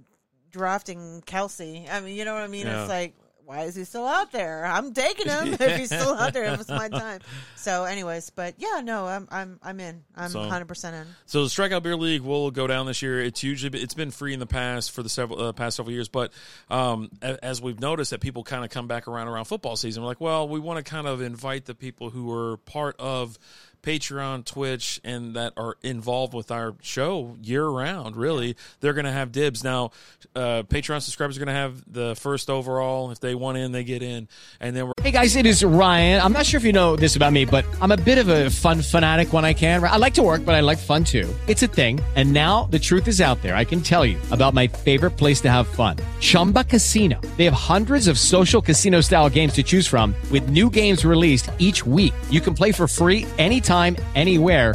drafting 0.51 1.23
Kelce. 1.27 1.89
I 1.91 2.01
mean, 2.01 2.17
you 2.17 2.25
know 2.25 2.35
what 2.35 2.43
I 2.43 2.47
mean? 2.49 2.67
Yeah. 2.67 2.81
It's 2.83 2.89
like, 2.89 3.15
why 3.45 3.63
is 3.65 3.75
he 3.75 3.85
still 3.85 4.07
out 4.07 4.33
there? 4.33 4.65
I'm 4.65 4.93
taking 4.95 5.29
him 5.29 5.49
if 5.61 5.77
he's 5.77 5.89
still 5.89 6.15
out 6.15 6.33
there. 6.33 6.45
If 6.45 6.61
it's 6.61 6.71
my 6.71 6.89
time. 6.89 7.21
So, 7.57 7.85
anyways, 7.85 8.31
but 8.31 8.55
yeah, 8.59 8.81
no, 8.83 9.07
I'm 9.07 9.29
I'm 9.31 9.59
I'm 9.63 9.81
in. 9.81 10.03
I'm 10.17 10.31
So- 10.31 10.41
100 10.41 10.67
percent 10.67 10.97
in. 10.97 11.07
So 11.27 11.43
the 11.45 11.49
Strikeout 11.51 11.83
Beer 11.83 11.97
League 11.97 12.23
will 12.23 12.51
go 12.51 12.67
down 12.67 12.87
this 12.87 13.03
year. 13.03 13.21
It's 13.21 13.43
usually 13.43 13.79
it's 13.81 13.95
been 13.95 14.11
free 14.11 14.33
in 14.35 14.41
the 14.41 14.47
past 14.47 14.91
for 14.93 15.03
the 15.03 15.09
several 15.09 15.41
uh, 15.43 15.53
past 15.53 15.77
several 15.77 15.93
years, 15.93 16.09
but 16.09 16.33
um, 16.71 17.11
a- 17.23 17.43
as 17.45 17.61
we've 17.61 17.81
noticed 17.81 18.11
that 18.11 18.21
people 18.21 18.45
kind 18.45 18.65
of 18.65 18.71
come 18.71 18.87
back 18.89 19.09
around 19.09 19.29
around 19.29 19.45
football 19.45 19.77
season, 19.77 20.03
we're 20.03 20.09
like, 20.09 20.21
well, 20.21 20.49
we 20.49 20.59
want 20.61 20.85
to 20.85 20.89
kind 20.91 21.07
of 21.07 21.21
invite 21.21 21.65
the 21.67 21.75
people 21.75 22.11
who 22.11 22.31
are 22.33 22.57
part 22.59 22.97
of 22.99 23.39
Patreon, 23.85 24.45
Twitch, 24.45 25.01
and 25.05 25.37
that 25.37 25.53
are 25.57 25.77
involved 25.83 26.35
with 26.35 26.51
our 26.51 26.75
show 26.83 27.37
year 27.43 27.67
round. 27.67 28.17
Really, 28.17 28.57
they're 28.81 28.95
going 28.95 29.05
to 29.05 29.13
have 29.13 29.31
dibs 29.31 29.63
now. 29.63 29.91
Uh, 30.35 30.63
Patreon 30.63 31.03
subscribers 31.03 31.37
are 31.37 31.41
going 31.41 31.49
to 31.49 31.53
have 31.53 31.93
the 31.93 32.17
first 32.17 32.49
overall. 32.49 33.11
If 33.11 33.21
they 33.21 33.35
want 33.35 33.59
in, 33.59 33.73
they 33.73 33.85
get 33.85 34.03
in, 34.03 34.29
and 34.61 34.75
then 34.75 34.87
we're 34.87 34.95
Hey 35.05 35.11
guys, 35.11 35.37
it 35.37 35.45
is 35.45 35.63
Ryan. 35.63 36.23
I'm 36.23 36.33
not 36.33 36.47
sure 36.47 36.57
if 36.57 36.65
you 36.65 36.73
know 36.73 36.97
this 36.97 37.15
about 37.15 37.31
me, 37.31 37.45
but 37.45 37.67
I'm 37.83 37.93
a 37.93 37.97
bit 37.99 38.17
of 38.17 38.29
a 38.29 38.49
fun 38.49 38.81
fanatic 38.81 39.35
when 39.35 39.45
I 39.45 39.53
can. 39.53 39.85
I 39.85 39.99
like 39.99 40.15
to 40.15 40.23
work, 40.23 40.47
but 40.47 40.55
I 40.55 40.61
like 40.61 40.79
fun 40.79 41.05
too. 41.05 41.29
It's 41.47 41.63
a 41.63 41.67
thing. 41.67 42.01
And 42.17 42.33
now 42.33 42.65
the 42.71 42.79
truth 42.79 43.07
is 43.07 43.21
out 43.21 43.43
there. 43.43 43.55
I 43.55 43.65
can 43.65 43.83
tell 43.83 44.07
you 44.07 44.17
about 44.31 44.55
my 44.55 44.67
favorite 44.67 45.19
place 45.19 45.43
to 45.43 45.51
have 45.51 45.69
fun. 45.69 45.97
Chumba 46.21 46.65
Casino. 46.65 47.21
They 47.37 47.45
have 47.45 47.53
hundreds 47.53 48.09
of 48.09 48.19
social 48.19 48.63
casino 48.63 49.03
style 49.03 49.29
games 49.29 49.53
to 49.55 49.63
choose 49.63 49.87
from 49.87 50.15
with 50.31 50.49
new 50.49 50.71
games 50.71 51.05
released 51.05 51.51
each 51.59 51.85
week. 51.85 52.15
You 52.31 52.41
can 52.41 52.55
play 52.55 52.73
for 52.73 52.89
free 52.89 53.27
anytime, 53.37 53.74
anywhere. 54.15 54.75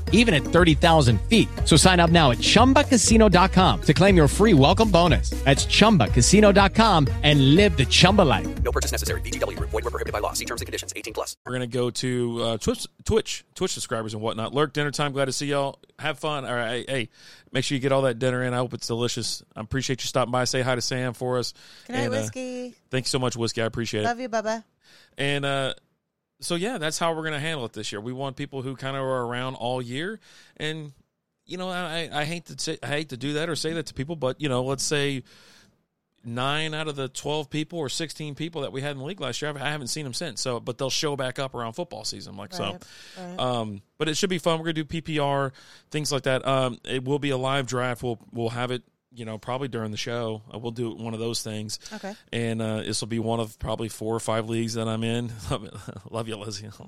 even 0.11 0.33
at 0.35 0.43
30,000 0.43 1.19
feet. 1.23 1.47
So 1.65 1.75
sign 1.75 1.99
up 1.99 2.11
now 2.11 2.29
at 2.31 2.37
chumbacasino.com 2.37 3.81
to 3.81 3.93
claim 3.93 4.15
your 4.15 4.27
free 4.27 4.53
welcome 4.53 4.91
bonus. 4.91 5.31
That's 5.43 5.65
chumbacasino.com 5.65 7.07
and 7.23 7.55
live 7.55 7.75
the 7.77 7.85
Chumba 7.85 8.21
life. 8.21 8.61
No 8.63 8.71
purchase 8.71 8.91
necessary. 8.91 9.21
VGW 9.21 9.57
Group. 9.57 9.71
Void 9.71 9.83
were 9.83 9.89
prohibited 9.91 10.13
by 10.13 10.19
law. 10.19 10.33
See 10.33 10.45
terms 10.45 10.61
and 10.61 10.67
conditions. 10.67 10.93
18 10.95 11.13
plus. 11.13 11.35
We're 11.45 11.53
gonna 11.53 11.67
go 11.67 11.89
to 11.89 12.41
uh, 12.43 12.57
Twitch, 12.59 12.87
Twitch, 13.05 13.43
Twitch 13.55 13.71
subscribers 13.71 14.13
and 14.13 14.21
whatnot. 14.21 14.53
Lurk 14.53 14.73
dinner 14.73 14.91
time. 14.91 15.11
Glad 15.13 15.25
to 15.25 15.31
see 15.33 15.47
y'all. 15.47 15.79
Have 15.99 16.19
fun. 16.19 16.45
All 16.45 16.53
right, 16.53 16.87
hey, 16.89 17.09
make 17.51 17.63
sure 17.63 17.75
you 17.75 17.81
get 17.81 17.91
all 17.91 18.03
that 18.03 18.19
dinner 18.19 18.43
in. 18.43 18.53
I 18.53 18.57
hope 18.57 18.73
it's 18.73 18.87
delicious. 18.87 19.43
I 19.55 19.61
appreciate 19.61 20.01
you 20.03 20.07
stopping 20.07 20.31
by. 20.31 20.43
Say 20.45 20.61
hi 20.61 20.75
to 20.75 20.81
Sam 20.81 21.13
for 21.13 21.37
us. 21.37 21.53
Good 21.87 21.93
night, 21.93 21.99
And, 22.05 22.13
uh, 22.13 22.17
whiskey. 22.17 22.75
thanks 22.89 23.09
so 23.09 23.19
much, 23.19 23.35
whiskey. 23.35 23.61
I 23.61 23.65
appreciate 23.65 24.01
it. 24.01 24.05
Love 24.05 24.19
you, 24.19 24.29
Bubba. 24.29 24.63
And 25.17 25.45
uh, 25.45 25.73
so 26.41 26.55
yeah, 26.55 26.77
that's 26.77 26.99
how 26.99 27.13
we're 27.13 27.23
gonna 27.23 27.39
handle 27.39 27.65
it 27.65 27.73
this 27.73 27.91
year. 27.91 28.01
We 28.01 28.13
want 28.13 28.35
people 28.35 28.61
who 28.61 28.75
kind 28.75 28.97
of 28.97 29.03
are 29.03 29.21
around 29.21 29.55
all 29.55 29.81
year, 29.81 30.19
and 30.57 30.91
you 31.45 31.57
know, 31.57 31.69
I, 31.69 32.09
I 32.11 32.25
hate 32.25 32.45
to 32.45 32.55
say, 32.57 32.77
I 32.81 32.87
hate 32.87 33.09
to 33.09 33.17
do 33.17 33.33
that 33.33 33.49
or 33.49 33.55
say 33.55 33.73
that 33.73 33.87
to 33.87 33.93
people, 33.93 34.15
but 34.15 34.39
you 34.41 34.49
know, 34.49 34.63
let's 34.63 34.83
say 34.83 35.23
nine 36.23 36.73
out 36.73 36.87
of 36.87 36.95
the 36.95 37.09
twelve 37.09 37.49
people 37.49 37.79
or 37.79 37.89
sixteen 37.89 38.35
people 38.35 38.61
that 38.61 38.71
we 38.71 38.81
had 38.81 38.91
in 38.91 38.99
the 38.99 39.03
league 39.03 39.21
last 39.21 39.41
year, 39.41 39.53
I 39.55 39.69
haven't 39.69 39.87
seen 39.87 40.03
them 40.03 40.13
since. 40.13 40.41
So, 40.41 40.59
but 40.59 40.77
they'll 40.77 40.89
show 40.89 41.15
back 41.15 41.39
up 41.39 41.55
around 41.55 41.73
football 41.73 42.05
season, 42.05 42.35
like 42.37 42.53
so. 42.53 42.63
Right, 42.63 42.83
right. 43.17 43.39
Um, 43.39 43.81
but 43.97 44.09
it 44.09 44.17
should 44.17 44.29
be 44.29 44.37
fun. 44.37 44.59
We're 44.59 44.65
gonna 44.65 44.83
do 44.83 44.85
PPR 44.85 45.51
things 45.89 46.11
like 46.11 46.23
that. 46.23 46.47
Um, 46.47 46.77
it 46.85 47.03
will 47.03 47.19
be 47.19 47.31
a 47.31 47.37
live 47.37 47.67
draft. 47.67 48.03
We'll 48.03 48.19
we'll 48.31 48.49
have 48.49 48.71
it. 48.71 48.83
You 49.13 49.25
know, 49.25 49.37
probably 49.37 49.67
during 49.67 49.91
the 49.91 49.97
show, 49.97 50.41
Uh, 50.53 50.57
we'll 50.57 50.71
do 50.71 50.91
one 50.95 51.13
of 51.13 51.19
those 51.19 51.41
things. 51.43 51.79
Okay. 51.93 52.13
And 52.31 52.61
uh, 52.61 52.77
this 52.83 53.01
will 53.01 53.09
be 53.09 53.19
one 53.19 53.39
of 53.41 53.59
probably 53.59 53.89
four 53.89 54.15
or 54.15 54.19
five 54.21 54.47
leagues 54.49 54.75
that 54.75 54.87
I'm 54.87 55.03
in. 55.03 55.31
Love 56.09 56.27
you, 56.27 56.37
Lizzie. 56.37 56.69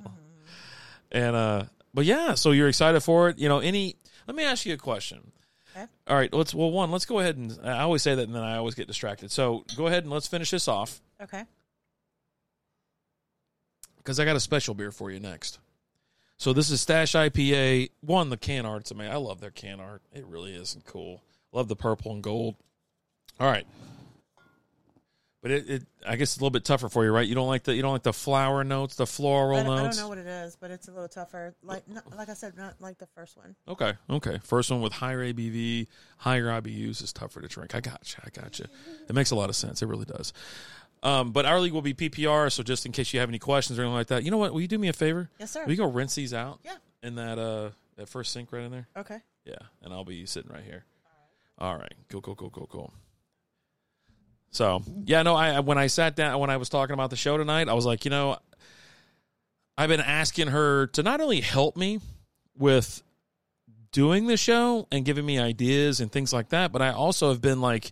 And 1.11 1.35
uh, 1.35 1.63
but 1.93 2.05
yeah, 2.05 2.33
so 2.33 2.51
you're 2.51 2.67
excited 2.69 3.01
for 3.01 3.29
it. 3.29 3.37
You 3.37 3.47
know, 3.47 3.59
any? 3.59 3.97
Let 4.25 4.35
me 4.35 4.43
ask 4.43 4.65
you 4.65 4.73
a 4.73 4.77
question. 4.77 5.31
Okay. 5.75 5.85
All 6.07 6.15
right, 6.15 6.33
let's. 6.33 6.55
Well, 6.55 6.71
one, 6.71 6.89
let's 6.91 7.05
go 7.05 7.19
ahead 7.19 7.37
and 7.37 7.55
I 7.63 7.81
always 7.81 8.01
say 8.01 8.15
that, 8.15 8.23
and 8.23 8.33
then 8.33 8.41
I 8.41 8.57
always 8.57 8.73
get 8.73 8.87
distracted. 8.87 9.29
So 9.31 9.63
go 9.77 9.85
ahead 9.85 10.03
and 10.03 10.11
let's 10.11 10.27
finish 10.27 10.49
this 10.49 10.67
off 10.67 11.01
Okay. 11.21 11.43
because 13.97 14.19
I 14.19 14.25
got 14.25 14.35
a 14.35 14.39
special 14.39 14.73
beer 14.73 14.91
for 14.91 15.11
you 15.11 15.19
next. 15.19 15.59
So 16.37 16.51
this 16.51 16.69
is 16.71 16.81
Stash 16.81 17.13
IPA. 17.13 17.91
One, 18.01 18.29
the 18.29 18.37
can 18.37 18.65
art's 18.65 18.89
amazing. 18.91 19.13
I 19.13 19.17
love 19.17 19.39
their 19.39 19.51
can 19.51 19.79
art. 19.79 20.01
It 20.11 20.25
really 20.25 20.53
is 20.55 20.75
cool. 20.85 21.21
Love 21.53 21.67
the 21.67 21.75
purple 21.75 22.11
and 22.11 22.21
gold. 22.21 22.55
All 23.39 23.49
right. 23.49 23.65
But 25.43 25.51
it, 25.51 25.69
it 25.69 25.83
I 26.07 26.15
guess 26.15 26.29
it's 26.29 26.37
a 26.37 26.39
little 26.39 26.51
bit 26.51 26.63
tougher 26.63 26.87
for 26.87 27.03
you, 27.03 27.11
right? 27.11 27.27
You 27.27 27.35
don't 27.35 27.49
like 27.49 27.63
the 27.63 27.75
you 27.75 27.81
don't 27.81 27.91
like 27.91 28.03
the 28.03 28.13
flower 28.13 28.63
notes, 28.63 28.95
the 28.95 29.05
floral 29.05 29.59
I 29.59 29.63
don't, 29.63 29.77
I 29.77 29.83
don't 29.83 29.97
know 29.97 30.07
what 30.07 30.17
it 30.17 30.25
is, 30.25 30.55
but 30.55 30.71
it's 30.71 30.87
a 30.87 30.91
little 30.91 31.09
tougher. 31.09 31.53
Like, 31.61 31.85
not, 31.85 32.15
like 32.17 32.29
I 32.29 32.33
said, 32.33 32.55
not 32.55 32.75
like 32.79 32.97
the 32.97 33.07
first 33.07 33.35
one. 33.35 33.53
Okay, 33.67 33.93
okay. 34.09 34.39
First 34.45 34.71
one 34.71 34.81
with 34.81 34.93
higher 34.93 35.19
ABV, 35.19 35.87
higher 36.17 36.45
IBUs 36.45 37.03
is 37.03 37.11
tougher 37.11 37.41
to 37.41 37.49
drink. 37.49 37.75
I 37.75 37.81
got 37.81 38.15
you. 38.15 38.23
I 38.25 38.41
got 38.41 38.57
you. 38.57 38.65
It 39.09 39.13
makes 39.13 39.31
a 39.31 39.35
lot 39.35 39.49
of 39.49 39.57
sense. 39.57 39.81
It 39.81 39.87
really 39.87 40.05
does. 40.05 40.31
Um, 41.03 41.33
but 41.33 41.45
our 41.45 41.59
league 41.59 41.73
will 41.73 41.81
be 41.81 41.93
PPR, 41.93 42.49
so 42.49 42.63
just 42.63 42.85
in 42.85 42.93
case 42.93 43.13
you 43.13 43.19
have 43.19 43.27
any 43.27 43.39
questions 43.39 43.77
or 43.77 43.81
anything 43.81 43.95
like 43.95 44.07
that, 44.07 44.23
you 44.23 44.31
know 44.31 44.37
what? 44.37 44.53
Will 44.53 44.61
you 44.61 44.69
do 44.69 44.79
me 44.79 44.87
a 44.87 44.93
favor? 44.93 45.29
Yes, 45.39 45.51
sir. 45.51 45.65
Will 45.65 45.71
you 45.71 45.77
go 45.77 45.91
rinse 45.91 46.15
these 46.15 46.33
out? 46.33 46.61
Yeah. 46.63 46.75
In 47.03 47.15
that 47.15 47.37
uh 47.37 47.71
that 47.97 48.07
first 48.07 48.31
sink 48.31 48.53
right 48.53 48.63
in 48.63 48.71
there. 48.71 48.87
Okay. 48.95 49.19
Yeah, 49.43 49.55
and 49.81 49.93
I'll 49.93 50.05
be 50.05 50.25
sitting 50.25 50.49
right 50.49 50.63
here. 50.63 50.85
All 51.57 51.75
right. 51.77 51.93
Cool, 52.09 52.21
cool, 52.21 52.35
cool, 52.35 52.49
cool, 52.49 52.67
cool. 52.67 52.93
So 54.51 54.83
yeah, 55.05 55.23
no, 55.23 55.35
I 55.35 55.59
when 55.61 55.77
I 55.77 55.87
sat 55.87 56.15
down 56.15 56.39
when 56.39 56.49
I 56.49 56.57
was 56.57 56.69
talking 56.69 56.93
about 56.93 57.09
the 57.09 57.15
show 57.15 57.37
tonight, 57.37 57.69
I 57.69 57.73
was 57.73 57.85
like, 57.85 58.05
you 58.05 58.11
know, 58.11 58.37
I've 59.77 59.89
been 59.89 59.99
asking 59.99 60.47
her 60.47 60.87
to 60.87 61.03
not 61.03 61.21
only 61.21 61.41
help 61.41 61.75
me 61.75 61.99
with 62.55 63.01
doing 63.91 64.27
the 64.27 64.37
show 64.37 64.87
and 64.91 65.05
giving 65.05 65.25
me 65.25 65.39
ideas 65.39 65.99
and 65.99 66.11
things 66.11 66.31
like 66.33 66.49
that, 66.49 66.71
but 66.71 66.81
I 66.81 66.91
also 66.91 67.29
have 67.29 67.41
been 67.41 67.61
like, 67.61 67.91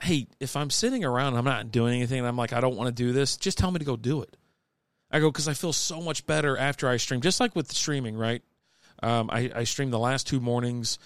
hey, 0.00 0.26
if 0.40 0.56
I'm 0.56 0.70
sitting 0.70 1.04
around 1.04 1.28
and 1.28 1.38
I'm 1.38 1.44
not 1.44 1.70
doing 1.70 1.94
anything 1.94 2.18
and 2.18 2.26
I'm 2.26 2.36
like, 2.36 2.52
I 2.52 2.60
don't 2.60 2.76
want 2.76 2.88
to 2.88 3.02
do 3.02 3.12
this, 3.12 3.36
just 3.36 3.58
tell 3.58 3.70
me 3.70 3.78
to 3.78 3.84
go 3.84 3.96
do 3.96 4.22
it. 4.22 4.36
I 5.10 5.20
go, 5.20 5.30
because 5.30 5.46
I 5.46 5.54
feel 5.54 5.72
so 5.72 6.00
much 6.00 6.26
better 6.26 6.56
after 6.56 6.88
I 6.88 6.96
stream, 6.96 7.20
just 7.20 7.38
like 7.38 7.54
with 7.54 7.70
streaming, 7.72 8.16
right? 8.16 8.42
Um, 9.02 9.30
I, 9.30 9.50
I 9.54 9.64
streamed 9.64 9.92
the 9.92 9.98
last 9.98 10.26
two 10.26 10.40
mornings 10.40 10.98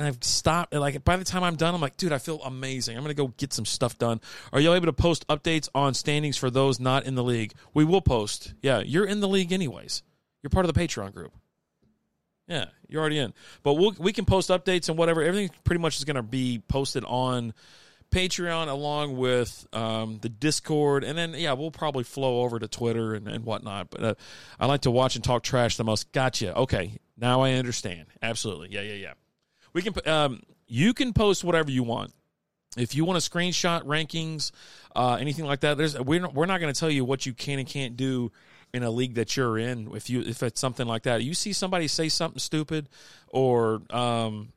and 0.00 0.08
I've 0.08 0.24
stopped. 0.24 0.74
Like 0.74 1.04
by 1.04 1.16
the 1.16 1.24
time 1.24 1.44
I'm 1.44 1.56
done, 1.56 1.74
I'm 1.74 1.80
like, 1.80 1.98
dude, 1.98 2.12
I 2.12 2.18
feel 2.18 2.40
amazing. 2.42 2.96
I'm 2.96 3.02
gonna 3.02 3.14
go 3.14 3.28
get 3.36 3.52
some 3.52 3.66
stuff 3.66 3.98
done. 3.98 4.20
Are 4.52 4.58
you 4.58 4.72
able 4.72 4.86
to 4.86 4.92
post 4.94 5.26
updates 5.28 5.68
on 5.74 5.92
standings 5.92 6.38
for 6.38 6.50
those 6.50 6.80
not 6.80 7.04
in 7.04 7.14
the 7.14 7.22
league? 7.22 7.52
We 7.74 7.84
will 7.84 8.00
post. 8.00 8.54
Yeah, 8.62 8.80
you're 8.80 9.04
in 9.04 9.20
the 9.20 9.28
league 9.28 9.52
anyways. 9.52 10.02
You're 10.42 10.50
part 10.50 10.64
of 10.64 10.72
the 10.72 10.80
Patreon 10.80 11.12
group. 11.12 11.34
Yeah, 12.48 12.64
you're 12.88 13.00
already 13.00 13.18
in. 13.18 13.34
But 13.62 13.74
we'll, 13.74 13.94
we 13.98 14.12
can 14.12 14.24
post 14.24 14.48
updates 14.48 14.88
and 14.88 14.96
whatever. 14.96 15.22
Everything 15.22 15.54
pretty 15.64 15.80
much 15.80 15.98
is 15.98 16.04
to 16.04 16.22
be 16.22 16.62
posted 16.66 17.04
on 17.04 17.52
Patreon 18.10 18.68
along 18.68 19.18
with 19.18 19.68
um, 19.72 20.18
the 20.20 20.30
Discord. 20.30 21.04
And 21.04 21.16
then, 21.16 21.34
yeah, 21.34 21.52
we'll 21.52 21.70
probably 21.70 22.02
flow 22.02 22.40
over 22.40 22.58
to 22.58 22.66
Twitter 22.66 23.14
and, 23.14 23.28
and 23.28 23.44
whatnot. 23.44 23.90
But 23.90 24.02
uh, 24.02 24.14
I 24.58 24.66
like 24.66 24.80
to 24.80 24.90
watch 24.90 25.14
and 25.14 25.22
talk 25.22 25.44
trash 25.44 25.76
the 25.76 25.84
most. 25.84 26.10
Gotcha. 26.10 26.56
Okay. 26.56 26.96
Now 27.16 27.42
I 27.42 27.52
understand. 27.52 28.06
Absolutely. 28.20 28.70
Yeah, 28.72 28.80
yeah, 28.80 28.94
yeah. 28.94 29.12
We 29.72 29.82
can, 29.82 29.94
um, 30.06 30.42
you 30.66 30.94
can 30.94 31.12
post 31.12 31.44
whatever 31.44 31.70
you 31.70 31.82
want 31.82 32.12
if 32.76 32.94
you 32.94 33.04
want 33.04 33.20
to 33.20 33.30
screenshot 33.30 33.82
rankings, 33.84 34.52
uh, 34.94 35.16
anything 35.20 35.44
like 35.44 35.60
that, 35.60 35.76
there's 35.76 35.98
we're 35.98 36.20
not, 36.20 36.34
we're 36.34 36.46
not 36.46 36.60
going 36.60 36.72
to 36.72 36.78
tell 36.78 36.90
you 36.90 37.04
what 37.04 37.26
you 37.26 37.32
can 37.32 37.58
and 37.58 37.66
can't 37.66 37.96
do 37.96 38.30
in 38.72 38.82
a 38.82 38.90
league 38.90 39.14
that 39.14 39.36
you're 39.36 39.58
in. 39.58 39.90
If 39.94 40.08
you 40.08 40.20
if 40.20 40.42
it's 40.42 40.60
something 40.60 40.86
like 40.86 41.02
that, 41.02 41.22
you 41.22 41.34
see 41.34 41.52
somebody 41.52 41.88
say 41.88 42.08
something 42.08 42.38
stupid, 42.38 42.88
or 43.28 43.82
um, 43.90 44.52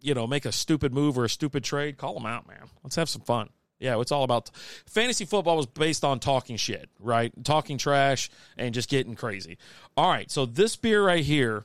you 0.00 0.14
know, 0.14 0.26
make 0.26 0.46
a 0.46 0.52
stupid 0.52 0.94
move 0.94 1.18
or 1.18 1.24
a 1.24 1.28
stupid 1.30 1.64
trade, 1.64 1.98
call 1.98 2.14
them 2.14 2.26
out, 2.26 2.48
man. 2.48 2.64
Let's 2.82 2.96
have 2.96 3.08
some 3.08 3.22
fun. 3.22 3.50
Yeah, 3.78 4.00
it's 4.00 4.12
all 4.12 4.22
about 4.22 4.50
fantasy 4.86 5.26
football 5.26 5.56
was 5.56 5.66
based 5.66 6.04
on 6.04 6.20
talking 6.20 6.56
shit, 6.56 6.88
right? 6.98 7.32
Talking 7.44 7.76
trash 7.76 8.30
and 8.56 8.72
just 8.72 8.88
getting 8.88 9.14
crazy. 9.14 9.58
All 9.96 10.08
right, 10.08 10.30
so 10.30 10.46
this 10.46 10.76
beer 10.76 11.04
right 11.04 11.24
here, 11.24 11.64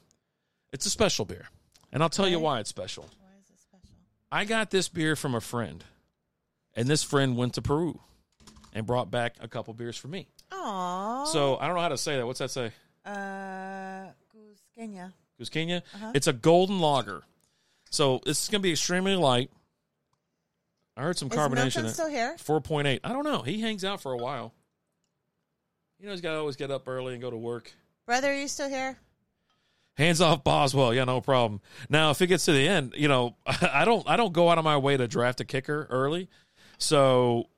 it's 0.73 0.85
a 0.85 0.89
special 0.89 1.23
beer, 1.23 1.47
and 1.91 2.03
I'll 2.03 2.09
tell 2.09 2.27
you 2.27 2.39
why 2.39 2.59
it's 2.59 2.69
special. 2.69 3.03
Why 3.03 3.29
is 3.41 3.49
it 3.49 3.59
special? 3.59 3.89
I 4.31 4.45
got 4.45 4.71
this 4.71 4.89
beer 4.89 5.15
from 5.15 5.35
a 5.35 5.41
friend, 5.41 5.83
and 6.75 6.87
this 6.87 7.03
friend 7.03 7.35
went 7.37 7.55
to 7.55 7.61
Peru 7.61 7.99
and 8.73 8.85
brought 8.85 9.09
back 9.09 9.35
a 9.39 9.47
couple 9.47 9.73
beers 9.73 9.97
for 9.97 10.07
me. 10.07 10.27
Aww. 10.51 11.27
So 11.27 11.57
I 11.57 11.67
don't 11.67 11.75
know 11.75 11.81
how 11.81 11.89
to 11.89 11.97
say 11.97 12.17
that. 12.17 12.25
What's 12.25 12.39
that 12.39 12.51
say? 12.51 12.71
Uh, 13.05 14.07
Cusqueña. 14.35 15.13
Cusqueña? 15.39 15.81
Uh-huh. 15.95 16.11
It's 16.13 16.27
a 16.27 16.33
golden 16.33 16.79
lager. 16.79 17.23
So 17.91 18.21
this 18.25 18.43
is 18.43 18.49
going 18.49 18.61
to 18.61 18.63
be 18.63 18.71
extremely 18.71 19.15
light. 19.15 19.49
I 20.95 21.01
heard 21.01 21.17
some 21.17 21.31
Is 21.31 21.37
carbonation. 21.37 21.85
It. 21.85 21.91
still 21.91 22.09
here? 22.09 22.35
4.8. 22.37 22.99
I 23.03 23.13
don't 23.13 23.23
know. 23.23 23.41
He 23.41 23.61
hangs 23.61 23.85
out 23.85 24.01
for 24.01 24.11
a 24.11 24.17
while. 24.17 24.53
You 25.99 26.05
know, 26.05 26.11
he's 26.11 26.21
got 26.21 26.33
to 26.33 26.39
always 26.39 26.55
get 26.55 26.71
up 26.71 26.87
early 26.87 27.13
and 27.13 27.21
go 27.21 27.29
to 27.31 27.37
work. 27.37 27.71
Brother, 28.05 28.31
are 28.31 28.35
you 28.35 28.47
still 28.47 28.69
here? 28.69 28.97
Hands 29.99 30.21
off 30.21 30.45
Boswell. 30.45 30.93
Yeah, 30.93 31.03
no 31.03 31.19
problem. 31.19 31.59
Now, 31.89 32.11
if 32.11 32.21
it 32.21 32.27
gets 32.27 32.45
to 32.45 32.53
the 32.53 32.65
end, 32.65 32.93
you 32.95 33.09
know, 33.09 33.35
I 33.45 33.83
don't 33.83 34.07
I 34.09 34.15
don't 34.15 34.31
go 34.31 34.49
out 34.49 34.57
of 34.57 34.63
my 34.63 34.77
way 34.77 34.95
to 34.95 35.09
draft 35.09 35.41
a 35.41 35.45
kicker 35.45 35.87
early. 35.89 36.29
So 36.77 37.49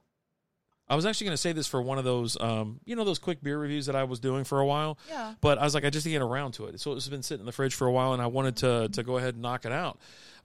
I 0.90 0.96
was 0.96 1.06
actually 1.06 1.26
going 1.26 1.36
to 1.36 1.42
say 1.42 1.52
this 1.52 1.68
for 1.68 1.80
one 1.84 2.00
of 2.00 2.04
those 2.04 2.36
um, 2.42 2.80
you 2.84 2.96
know, 2.96 3.04
those 3.04 3.20
quick 3.20 3.44
beer 3.44 3.60
reviews 3.60 3.86
that 3.86 3.96
I 3.96 4.06
was 4.06 4.20
doing 4.20 4.44
for 4.44 4.60
a 4.60 4.66
while. 4.66 4.98
Yeah. 5.08 5.36
But 5.40 5.60
I 5.60 5.64
was 5.66 5.76
like 5.76 5.86
I 5.86 5.92
just 5.92 6.04
didn't 6.04 6.16
get 6.16 6.24
around 6.24 6.54
to 6.54 6.66
it. 6.66 6.80
So 6.80 6.94
it's 6.94 7.08
been 7.08 7.22
sitting 7.22 7.42
in 7.42 7.46
the 7.46 7.52
fridge 7.52 7.76
for 7.76 7.86
a 7.86 7.92
while 7.92 8.14
and 8.14 8.22
I 8.24 8.26
wanted 8.26 8.56
to 8.58 8.90
to 8.94 9.04
go 9.04 9.18
ahead 9.18 9.36
and 9.36 9.44
knock 9.44 9.66
it 9.66 9.72
out. 9.72 10.00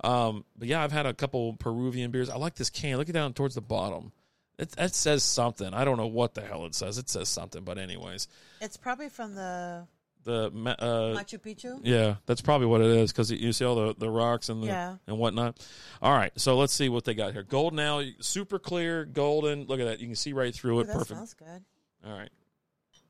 Um, 0.04 0.44
but 0.54 0.68
yeah, 0.68 0.84
I've 0.84 0.92
had 0.92 1.06
a 1.06 1.14
couple 1.14 1.54
Peruvian 1.54 2.10
beers. 2.10 2.28
I 2.28 2.36
like 2.36 2.56
this 2.56 2.68
can. 2.68 2.98
Look 2.98 3.08
it 3.08 3.12
down 3.12 3.32
towards 3.32 3.54
the 3.54 3.62
bottom. 3.62 4.12
It, 4.58 4.74
it 4.76 4.94
says 4.94 5.24
something. 5.24 5.72
I 5.72 5.86
don't 5.86 5.96
know 5.96 6.06
what 6.06 6.34
the 6.34 6.42
hell 6.42 6.66
it 6.66 6.74
says. 6.74 6.98
It 6.98 7.08
says 7.08 7.30
something, 7.30 7.64
but 7.64 7.78
anyways, 7.78 8.28
It's 8.60 8.76
probably 8.76 9.08
from 9.08 9.34
the 9.34 9.86
the 10.26 10.46
uh, 10.78 11.16
Machu 11.18 11.38
Picchu. 11.40 11.80
yeah, 11.82 12.16
that's 12.26 12.40
probably 12.42 12.66
what 12.66 12.80
it 12.82 12.88
is 12.88 13.12
because 13.12 13.30
you 13.30 13.52
see 13.52 13.64
all 13.64 13.76
the, 13.76 13.94
the 13.96 14.10
rocks 14.10 14.48
and 14.50 14.62
the, 14.62 14.66
Yeah. 14.66 14.96
and 15.06 15.16
whatnot. 15.18 15.64
All 16.02 16.12
right, 16.12 16.32
so 16.38 16.56
let's 16.58 16.72
see 16.74 16.88
what 16.90 17.04
they 17.04 17.14
got 17.14 17.32
here. 17.32 17.42
Golden 17.44 17.76
now, 17.76 18.02
super 18.20 18.58
clear, 18.58 19.04
golden. 19.04 19.64
Look 19.66 19.80
at 19.80 19.86
that, 19.86 20.00
you 20.00 20.06
can 20.06 20.16
see 20.16 20.32
right 20.34 20.54
through 20.54 20.76
Ooh, 20.76 20.80
it. 20.80 20.86
that 20.88 20.92
Perfect. 20.94 21.08
smells 21.10 21.34
good. 21.34 21.64
All 22.04 22.18
right. 22.18 22.28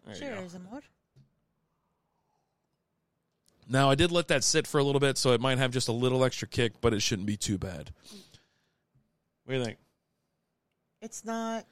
There. 0.06 0.14
Cheers, 0.14 0.54
amor. 0.54 0.82
Now 3.68 3.90
I 3.90 3.96
did 3.96 4.12
let 4.12 4.28
that 4.28 4.44
sit 4.44 4.66
for 4.66 4.78
a 4.78 4.84
little 4.84 5.00
bit, 5.00 5.18
so 5.18 5.32
it 5.32 5.40
might 5.40 5.58
have 5.58 5.72
just 5.72 5.88
a 5.88 5.92
little 5.92 6.22
extra 6.24 6.46
kick, 6.46 6.74
but 6.80 6.94
it 6.94 7.00
shouldn't 7.00 7.26
be 7.26 7.36
too 7.36 7.58
bad. 7.58 7.90
What 9.44 9.54
do 9.54 9.58
you 9.58 9.64
think? 9.64 9.78
It's 11.02 11.24
not. 11.24 11.64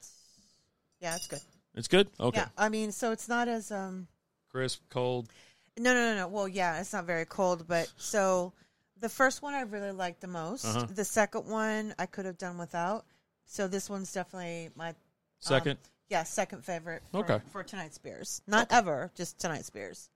Yeah, 1.01 1.15
it's 1.15 1.29
good. 1.29 1.41
It's 1.77 1.89
good. 1.89 2.09
Okay, 2.19 2.41
Yeah, 2.41 2.49
I 2.57 2.69
mean, 2.69 2.91
so 2.93 3.13
it's 3.13 3.29
not 3.29 3.47
as 3.47 3.71
um. 3.71 4.09
Crisp, 4.55 4.81
cold. 4.89 5.29
No, 5.77 5.93
no, 5.93 6.15
no, 6.15 6.17
no. 6.17 6.29
Well, 6.29 6.47
yeah, 6.47 6.81
it's 6.81 6.93
not 6.93 7.05
very 7.05 7.25
cold, 7.27 7.67
but 7.67 7.93
so 7.97 8.53
the 9.01 9.09
first 9.09 9.43
one 9.43 9.53
I 9.55 9.63
really 9.63 9.91
liked 9.91 10.21
the 10.21 10.29
most. 10.29 10.65
Uh-huh. 10.65 10.87
The 10.95 11.05
second 11.05 11.47
one 11.49 11.95
I 11.99 12.07
could 12.07 12.25
have 12.25 12.39
done 12.39 12.57
without. 12.57 13.05
So 13.47 13.67
this 13.67 13.91
one's 13.91 14.13
definitely 14.13 14.71
my 14.77 14.91
um, 14.91 14.95
Second? 15.41 15.79
yeah, 16.09 16.23
second 16.23 16.65
favorite. 16.65 17.03
For, 17.11 17.19
Okay. 17.19 17.41
For 17.51 17.65
tonight's 17.65 17.99
beers, 17.99 18.41
not 18.47 18.69
ever, 18.71 19.11
just 19.17 19.39
tonight's 19.41 19.71
beers, 19.71 20.09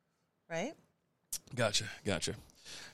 right? 0.48 0.72
Gotcha, 1.55 1.85
gotcha. 2.05 2.35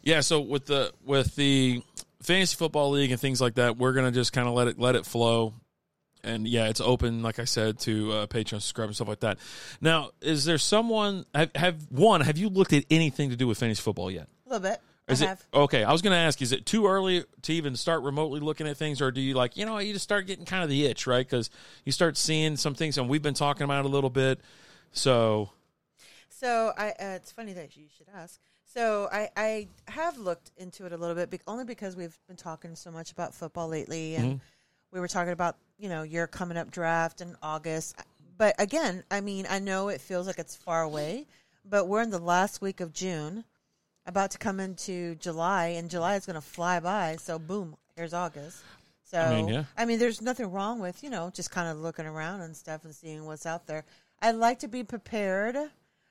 Yeah, 0.02 0.20
so 0.20 0.40
with 0.40 0.66
the 0.66 0.92
with 1.04 1.36
the 1.36 1.82
fantasy 2.22 2.56
football 2.56 2.90
league 2.90 3.10
and 3.10 3.20
things 3.20 3.40
like 3.40 3.56
that, 3.56 3.76
we're 3.76 3.92
gonna 3.92 4.10
just 4.10 4.32
kind 4.32 4.48
of 4.48 4.54
let 4.54 4.68
it 4.68 4.78
let 4.78 4.96
it 4.96 5.04
flow. 5.04 5.52
And 6.24 6.48
yeah, 6.48 6.68
it's 6.68 6.80
open, 6.80 7.22
like 7.22 7.38
I 7.38 7.44
said, 7.44 7.78
to 7.80 8.12
uh, 8.12 8.26
Patreon 8.26 8.60
subscribe 8.62 8.86
and 8.88 8.94
stuff 8.96 9.08
like 9.08 9.20
that. 9.20 9.38
Now, 9.80 10.10
is 10.22 10.44
there 10.44 10.58
someone 10.58 11.26
have, 11.34 11.50
have 11.54 11.76
one? 11.90 12.22
Have 12.22 12.38
you 12.38 12.48
looked 12.48 12.72
at 12.72 12.84
anything 12.90 13.30
to 13.30 13.36
do 13.36 13.46
with 13.46 13.58
fantasy 13.58 13.82
football 13.82 14.10
yet? 14.10 14.28
A 14.46 14.48
little 14.48 14.62
bit. 14.70 14.80
Is 15.06 15.20
I 15.20 15.26
it 15.26 15.28
have. 15.28 15.44
okay? 15.52 15.84
I 15.84 15.92
was 15.92 16.00
going 16.00 16.12
to 16.12 16.18
ask: 16.18 16.40
Is 16.40 16.52
it 16.52 16.64
too 16.64 16.86
early 16.86 17.24
to 17.42 17.52
even 17.52 17.76
start 17.76 18.02
remotely 18.02 18.40
looking 18.40 18.66
at 18.66 18.78
things, 18.78 19.02
or 19.02 19.10
do 19.10 19.20
you 19.20 19.34
like 19.34 19.54
you 19.58 19.66
know 19.66 19.76
you 19.78 19.92
just 19.92 20.02
start 20.04 20.26
getting 20.26 20.46
kind 20.46 20.62
of 20.64 20.70
the 20.70 20.86
itch, 20.86 21.06
right? 21.06 21.26
Because 21.26 21.50
you 21.84 21.92
start 21.92 22.16
seeing 22.16 22.56
some 22.56 22.74
things, 22.74 22.96
and 22.96 23.06
we've 23.06 23.20
been 23.22 23.34
talking 23.34 23.64
about 23.64 23.84
it 23.84 23.88
a 23.88 23.90
little 23.90 24.08
bit. 24.08 24.40
So 24.92 25.50
So 26.30 26.72
I, 26.76 26.88
uh, 26.90 26.94
it's 27.16 27.32
funny 27.32 27.52
that 27.52 27.76
you 27.76 27.84
should 27.96 28.06
ask. 28.14 28.40
So 28.64 29.08
I, 29.12 29.28
I 29.36 29.68
have 29.88 30.16
looked 30.18 30.50
into 30.56 30.86
it 30.86 30.92
a 30.92 30.96
little 30.96 31.14
bit, 31.14 31.30
be- 31.30 31.38
only 31.46 31.64
because 31.64 31.96
we've 31.96 32.18
been 32.26 32.36
talking 32.36 32.74
so 32.74 32.90
much 32.90 33.12
about 33.12 33.34
football 33.34 33.68
lately, 33.68 34.16
and 34.16 34.36
Mhm. 34.36 34.40
we 34.90 35.00
were 35.00 35.08
talking 35.08 35.32
about 35.32 35.56
you 35.78 35.88
know 35.88 36.02
your 36.02 36.26
coming 36.26 36.56
up 36.56 36.70
draft 36.70 37.20
in 37.20 37.36
August. 37.42 37.96
But 38.36 38.54
again, 38.58 39.04
I 39.10 39.20
mean, 39.20 39.46
I 39.48 39.58
know 39.60 39.88
it 39.88 40.00
feels 40.00 40.26
like 40.26 40.38
it's 40.38 40.56
far 40.56 40.82
away, 40.82 41.26
but 41.64 41.86
we're 41.86 42.02
in 42.02 42.10
the 42.10 42.18
last 42.18 42.60
week 42.60 42.80
of 42.80 42.92
June, 42.92 43.44
about 44.06 44.32
to 44.32 44.38
come 44.38 44.58
into 44.60 45.14
July, 45.16 45.66
and 45.68 45.88
July 45.88 46.16
is 46.16 46.26
going 46.26 46.34
to 46.34 46.40
fly 46.40 46.80
by. 46.80 47.16
So 47.16 47.38
boom, 47.38 47.76
here's 47.96 48.12
August. 48.14 48.58
So 49.04 49.20
I 49.20 49.30
mean, 49.36 49.48
yeah. 49.48 49.64
I 49.76 49.84
mean, 49.84 49.98
there's 50.00 50.20
nothing 50.20 50.50
wrong 50.50 50.80
with 50.80 51.02
you 51.04 51.10
know 51.10 51.30
just 51.32 51.50
kind 51.50 51.68
of 51.68 51.78
looking 51.78 52.06
around 52.06 52.40
and 52.40 52.56
stuff 52.56 52.84
and 52.84 52.94
seeing 52.94 53.24
what's 53.24 53.46
out 53.46 53.66
there. 53.66 53.84
I 54.20 54.30
like 54.32 54.60
to 54.60 54.68
be 54.68 54.82
prepared 54.82 55.56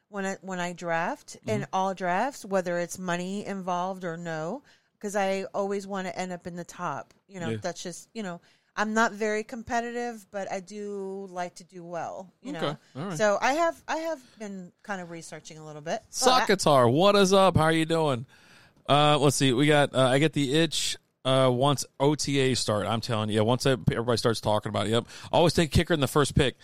when 0.10 0.26
I 0.26 0.38
when 0.42 0.60
I 0.60 0.74
draft 0.74 1.38
in 1.48 1.62
Mm-hmm. 1.62 1.70
all 1.74 1.94
drafts, 1.94 2.46
whether 2.46 2.78
it's 2.78 2.98
money 3.00 3.46
involved 3.46 4.04
or 4.06 4.16
no, 4.16 4.62
because 4.94 5.16
I 5.16 5.46
always 5.54 5.86
want 5.88 6.08
to 6.08 6.18
end 6.18 6.32
up 6.32 6.48
in 6.48 6.56
the 6.56 6.64
top. 6.64 7.14
You 7.28 7.40
know, 7.42 7.50
Yeah. 7.50 7.58
that's 7.62 7.84
just 7.84 8.08
you 8.14 8.24
know. 8.24 8.40
I'm 8.76 8.94
not 8.94 9.12
very 9.12 9.44
competitive, 9.44 10.26
but 10.32 10.52
I 10.52 10.60
do 10.60 11.28
like 11.30 11.56
to 11.56 11.64
do 11.64 11.84
well. 11.84 12.32
You 12.42 12.56
Okay. 12.56 12.62
know, 12.62 12.78
right. 12.96 13.18
so 13.18 13.38
I 13.42 13.54
have 13.54 13.82
I 13.88 13.98
have 13.98 14.20
been 14.40 14.72
kind 14.82 15.02
of 15.02 15.12
researching 15.12 15.58
a 15.60 15.66
little 15.66 15.82
bit. 15.82 16.02
So 16.10 16.32
I- 16.32 16.86
what 16.86 17.16
is 17.16 17.34
up? 17.34 17.56
How 17.56 17.64
are 17.64 17.72
you 17.72 17.86
doing? 17.86 18.26
Uh, 18.90 19.18
let's 19.18 19.36
see. 19.36 19.54
We 19.54 19.68
got. 19.68 19.94
Uh, 19.96 20.08
I 20.08 20.20
get 20.20 20.34
the 20.34 20.54
itch. 20.56 20.98
Uh, 21.26 21.50
once 21.50 21.86
OTA 22.02 22.54
start, 22.54 22.86
I'm 22.86 23.00
telling 23.00 23.30
you, 23.30 23.42
once 23.46 23.66
everybody 23.66 24.18
starts 24.18 24.42
talking 24.42 24.70
about 24.70 24.88
it, 24.88 24.90
yep. 24.90 25.06
Always 25.32 25.54
take 25.54 25.72
kicker 25.72 25.94
in 25.94 26.02
the 26.02 26.08
first 26.08 26.36
pick. 26.36 26.56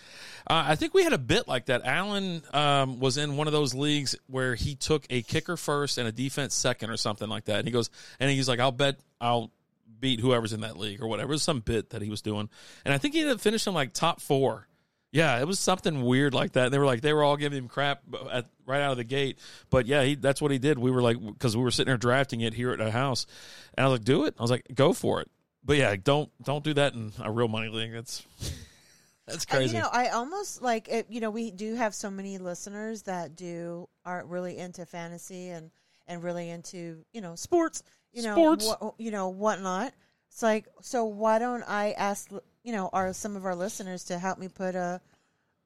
Uh, 0.46 0.64
I 0.66 0.76
think 0.76 0.92
we 0.92 1.02
had 1.02 1.14
a 1.14 1.18
bit 1.18 1.48
like 1.48 1.66
that. 1.66 1.80
Allen 1.86 2.42
um, 2.52 3.00
was 3.00 3.16
in 3.16 3.38
one 3.38 3.46
of 3.46 3.54
those 3.54 3.72
leagues 3.72 4.16
where 4.26 4.54
he 4.54 4.74
took 4.74 5.06
a 5.08 5.22
kicker 5.22 5.56
first 5.56 5.96
and 5.96 6.06
a 6.06 6.12
defense 6.12 6.54
second 6.54 6.90
or 6.90 6.98
something 6.98 7.26
like 7.30 7.46
that. 7.46 7.60
And 7.60 7.66
he 7.68 7.72
goes, 7.72 7.88
and 8.18 8.30
he's 8.30 8.48
like, 8.50 8.60
I'll 8.60 8.70
bet 8.70 8.96
I'll 9.18 9.50
beat 10.00 10.20
whoever's 10.20 10.52
in 10.52 10.60
that 10.62 10.76
league 10.76 11.02
or 11.02 11.08
whatever. 11.08 11.32
It 11.32 11.36
was 11.36 11.42
some 11.42 11.60
bit 11.60 11.90
that 11.90 12.02
he 12.02 12.10
was 12.10 12.22
doing. 12.22 12.48
And 12.84 12.94
I 12.94 12.98
think 12.98 13.14
he 13.14 13.20
ended 13.20 13.36
up 13.36 13.40
finishing 13.40 13.74
like 13.74 13.92
top 13.92 14.20
four. 14.20 14.66
Yeah, 15.12 15.40
it 15.40 15.46
was 15.46 15.58
something 15.58 16.02
weird 16.02 16.34
like 16.34 16.52
that. 16.52 16.66
And 16.66 16.74
They 16.74 16.78
were 16.78 16.86
like 16.86 17.00
they 17.00 17.12
were 17.12 17.24
all 17.24 17.36
giving 17.36 17.58
him 17.58 17.68
crap 17.68 18.02
at, 18.30 18.46
right 18.64 18.80
out 18.80 18.92
of 18.92 18.96
the 18.96 19.04
gate. 19.04 19.38
But 19.68 19.86
yeah, 19.86 20.04
he, 20.04 20.14
that's 20.14 20.40
what 20.40 20.52
he 20.52 20.58
did. 20.58 20.78
We 20.78 20.90
were 20.90 21.02
like 21.02 21.16
because 21.20 21.56
we 21.56 21.62
were 21.62 21.72
sitting 21.72 21.90
there 21.90 21.98
drafting 21.98 22.40
it 22.42 22.54
here 22.54 22.70
at 22.70 22.78
the 22.78 22.90
house, 22.90 23.26
and 23.74 23.84
I 23.84 23.88
was 23.88 23.98
like, 23.98 24.04
"Do 24.04 24.24
it." 24.26 24.34
I 24.38 24.42
was 24.42 24.52
like, 24.52 24.66
"Go 24.72 24.92
for 24.92 25.20
it." 25.20 25.28
But 25.64 25.76
yeah, 25.78 25.96
don't 25.96 26.30
don't 26.44 26.62
do 26.62 26.74
that 26.74 26.94
in 26.94 27.12
a 27.20 27.30
real 27.30 27.48
money 27.48 27.68
league. 27.68 27.92
That's 27.92 28.24
that's 29.26 29.44
crazy. 29.44 29.76
You 29.76 29.82
know, 29.82 29.88
I 29.92 30.08
almost 30.08 30.62
like 30.62 30.88
it, 30.88 31.06
you 31.10 31.20
know 31.20 31.30
we 31.30 31.50
do 31.50 31.74
have 31.74 31.92
so 31.92 32.08
many 32.10 32.38
listeners 32.38 33.02
that 33.02 33.34
do 33.34 33.88
are 34.04 34.24
really 34.24 34.58
into 34.58 34.86
fantasy 34.86 35.48
and 35.48 35.72
and 36.06 36.22
really 36.22 36.50
into 36.50 37.04
you 37.12 37.20
know 37.20 37.34
sports. 37.34 37.82
You 38.12 38.22
know, 38.22 38.56
wha- 38.60 38.92
you 38.98 39.10
know 39.10 39.28
whatnot. 39.28 39.92
It's 40.30 40.42
like 40.42 40.66
so. 40.82 41.04
Why 41.04 41.38
don't 41.38 41.62
I 41.66 41.92
ask 41.92 42.30
you 42.62 42.72
know 42.72 42.90
our 42.92 43.12
some 43.12 43.36
of 43.36 43.44
our 43.44 43.54
listeners 43.54 44.04
to 44.04 44.18
help 44.18 44.38
me 44.38 44.48
put 44.48 44.74
a 44.74 45.00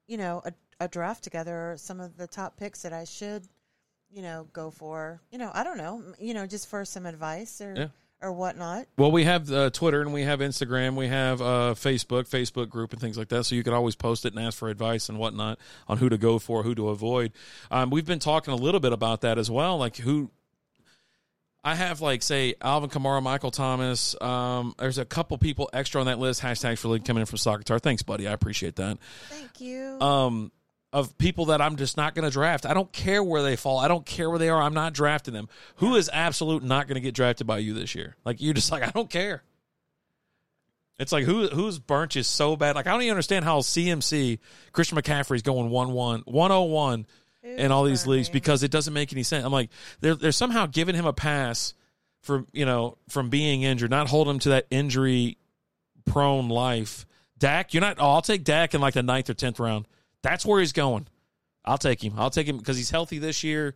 you 0.07 0.17
know 0.17 0.43
a, 0.45 0.53
a 0.85 0.89
draft 0.89 1.25
together 1.25 1.73
or 1.73 1.77
some 1.77 2.01
of 2.01 2.17
the 2.17 2.27
top 2.27 2.57
picks 2.57 2.83
that 2.83 2.93
I 2.93 3.05
should 3.05 3.47
you 4.11 4.23
know 4.23 4.47
go 4.53 4.71
for. 4.71 5.21
You 5.31 5.39
know, 5.39 5.51
I 5.53 5.65
don't 5.65 5.79
know. 5.79 6.03
You 6.19 6.35
know, 6.35 6.47
just 6.47 6.69
for 6.69 6.85
some 6.85 7.07
advice 7.07 7.61
or 7.61 7.75
Yeah. 7.77 7.87
or 8.23 8.33
whatnot. 8.33 8.87
Well, 8.97 9.11
we 9.11 9.25
have 9.25 9.51
uh, 9.51 9.71
Twitter 9.71 10.01
and 10.03 10.13
we 10.13 10.23
have 10.23 10.41
Instagram, 10.41 10.95
we 10.97 11.09
have 11.09 11.41
uh, 11.43 11.75
Facebook, 11.77 12.29
Facebook 12.29 12.69
group, 12.69 12.93
and 12.93 13.01
things 13.01 13.19
like 13.19 13.29
that. 13.29 13.45
So 13.45 13.55
you 13.55 13.63
can 13.63 13.73
always 13.75 13.97
post 13.97 14.25
it 14.25 14.35
and 14.35 14.45
ask 14.45 14.57
for 14.59 14.69
advice 14.69 15.09
and 15.09 15.19
whatnot 15.19 15.59
on 15.89 15.99
who 15.99 16.09
to 16.09 16.17
go 16.19 16.39
for, 16.39 16.63
who 16.63 16.75
to 16.75 16.89
avoid. 16.91 17.33
Um, 17.71 17.91
we've 17.91 18.07
been 18.07 18.19
talking 18.21 18.53
a 18.55 18.57
little 18.57 18.81
bit 18.81 18.93
about 18.93 19.23
that 19.23 19.39
as 19.39 19.51
well, 19.51 19.77
like 19.79 19.97
who. 19.97 20.31
I 21.65 21.75
have 21.75 22.03
like 22.03 22.23
say 22.23 22.55
Alvin 22.61 22.91
Kamara, 22.91 23.23
Michael 23.23 23.51
Thomas. 23.51 24.21
Um, 24.21 24.75
there's 24.79 24.99
a 24.99 25.05
couple 25.05 25.39
people 25.39 25.71
extra 25.73 26.01
on 26.01 26.07
that 26.09 26.19
list. 26.19 26.43
Hashtags 26.43 26.79
for 26.79 26.89
league 26.89 27.05
coming 27.07 27.23
in 27.23 27.27
from 27.27 27.39
Soccer 27.39 27.63
Tar. 27.63 27.79
Thanks, 27.79 28.03
buddy. 28.03 28.29
I 28.29 28.33
appreciate 28.33 28.77
that. 28.77 28.99
Thank 29.31 29.61
you. 29.61 29.99
Um, 30.01 30.53
of 30.93 31.17
people 31.17 31.47
that 31.47 31.63
I'm 31.63 31.77
just 31.77 31.97
not 31.97 32.15
going 32.15 32.25
to 32.25 32.31
draft. 32.31 32.67
I 32.67 32.75
don't 32.75 32.93
care 32.93 33.25
where 33.25 33.43
they 33.43 33.57
fall. 33.57 33.79
I 33.79 33.89
don't 33.89 34.05
care 34.05 34.29
where 34.29 34.39
they 34.39 34.51
are. 34.51 34.63
I'm 34.63 34.75
not 34.75 34.93
drafting 34.93 35.35
them. 35.35 35.49
Who 35.77 35.97
is 35.97 36.11
absolute 36.13 36.63
not 36.63 36.87
going 36.87 36.97
to 36.97 37.01
get 37.01 37.15
drafted 37.15 37.47
by 37.47 37.59
you 37.59 37.73
this 37.73 37.95
year? 37.95 38.15
Like 38.25 38.43
you're 38.43 38.55
just 38.55 38.71
like 38.73 38.83
I 38.83 38.91
don't 38.91 39.11
care. 39.11 39.43
It's 40.99 41.13
like 41.13 41.25
who 41.25 41.49
whose 41.49 41.79
bunch 41.79 42.15
is 42.15 42.29
so 42.29 42.57
bad. 42.57 42.77
Like 42.77 42.87
I 42.87 42.93
don't 42.93 43.03
even 43.03 43.13
understand 43.13 43.45
how 43.45 43.61
CMC 43.61 44.39
Christian 44.73 44.99
McCaffrey's 44.99 45.43
going 45.43 45.71
1-1, 45.71 46.27
101 46.27 47.07
in 47.45 47.71
all 47.71 47.85
these 47.85 48.07
leagues 48.07 48.29
because 48.29 48.63
it 48.63 48.71
doesn't 48.71 48.95
make 48.95 49.13
any 49.13 49.23
sense. 49.23 49.45
I'm 49.45 49.53
like 49.53 49.71
they're 50.01 50.15
they're 50.15 50.33
somehow 50.33 50.67
giving 50.67 50.95
him 50.95 51.07
a 51.07 51.13
pass 51.13 51.75
for 52.23 52.45
you 52.53 52.65
know 52.65 52.97
from 53.09 53.29
being 53.29 53.63
injured, 53.63 53.91
not 53.91 54.09
holding 54.09 54.35
him 54.35 54.41
to 54.41 54.49
that 54.51 54.67
injury 54.71 55.37
prone 56.07 56.49
life. 56.49 57.07
Dak, 57.39 57.75
you're 57.75 57.81
not. 57.83 57.99
Oh, 58.01 58.11
I'll 58.13 58.23
take 58.23 58.45
Dak 58.45 58.75
in 58.75 58.81
like 58.81 58.95
the 58.95 59.03
ninth 59.03 59.29
or 59.29 59.35
tenth 59.35 59.61
round. 59.61 59.87
That's 60.23 60.47
where 60.47 60.61
he's 60.61 60.73
going. 60.73 61.07
I'll 61.65 61.79
take 61.79 62.03
him. 62.03 62.15
I'll 62.17 62.31
take 62.31 62.47
him 62.47 62.59
because 62.59 62.77
he's 62.77 62.91
healthy 62.91 63.19
this 63.19 63.45
year. 63.45 63.75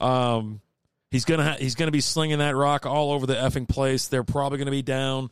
Um, 0.00 0.60
he's 1.10 1.24
gonna 1.24 1.44
ha- 1.44 1.56
he's 1.58 1.74
gonna 1.74 1.90
be 1.90 2.00
slinging 2.00 2.38
that 2.38 2.56
rock 2.56 2.86
all 2.86 3.12
over 3.12 3.26
the 3.26 3.34
effing 3.34 3.68
place. 3.68 4.08
They're 4.08 4.24
probably 4.24 4.58
gonna 4.58 4.70
be 4.70 4.82
down. 4.82 5.30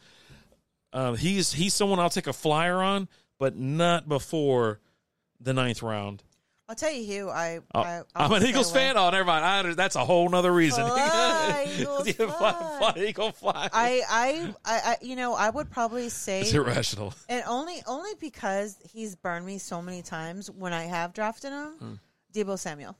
Uh, 0.92 1.14
he's 1.14 1.52
he's 1.52 1.74
someone 1.74 1.98
I'll 1.98 2.10
take 2.10 2.26
a 2.26 2.32
flyer 2.32 2.82
on, 2.82 3.08
but 3.38 3.56
not 3.56 4.08
before 4.08 4.80
the 5.40 5.52
ninth 5.52 5.82
round. 5.82 6.22
I'll 6.68 6.74
tell 6.74 6.92
you 6.92 7.04
who 7.24 7.30
I. 7.30 7.60
Oh, 7.74 7.80
I 7.80 8.02
I'm 8.14 8.30
an 8.32 8.44
Eagles 8.44 8.70
fan. 8.70 8.98
Oh, 8.98 9.08
never 9.08 9.24
mind. 9.24 9.44
I, 9.44 9.72
that's 9.74 9.96
a 9.96 10.04
whole 10.04 10.28
nother 10.28 10.52
reason. 10.52 10.84
Fly, 10.86 11.66
Eagles, 11.78 12.06
Yeah, 12.06 12.12
fly, 12.30 12.52
fly, 12.92 12.94
Eagle 13.06 13.32
fly. 13.32 13.70
I, 13.72 14.02
I, 14.08 14.54
I, 14.66 14.80
I, 14.90 14.96
you 15.00 15.16
know, 15.16 15.32
I 15.34 15.48
would 15.48 15.70
probably 15.70 16.10
say 16.10 16.42
It's 16.42 16.52
irrational. 16.52 17.14
and 17.28 17.42
only, 17.46 17.76
only 17.86 18.10
because 18.20 18.76
he's 18.92 19.16
burned 19.16 19.46
me 19.46 19.56
so 19.56 19.80
many 19.80 20.02
times 20.02 20.50
when 20.50 20.74
I 20.74 20.84
have 20.84 21.14
drafted 21.14 21.52
him. 21.52 21.68
Hmm. 21.78 21.92
Deebo 22.34 22.58
Samuel. 22.58 22.96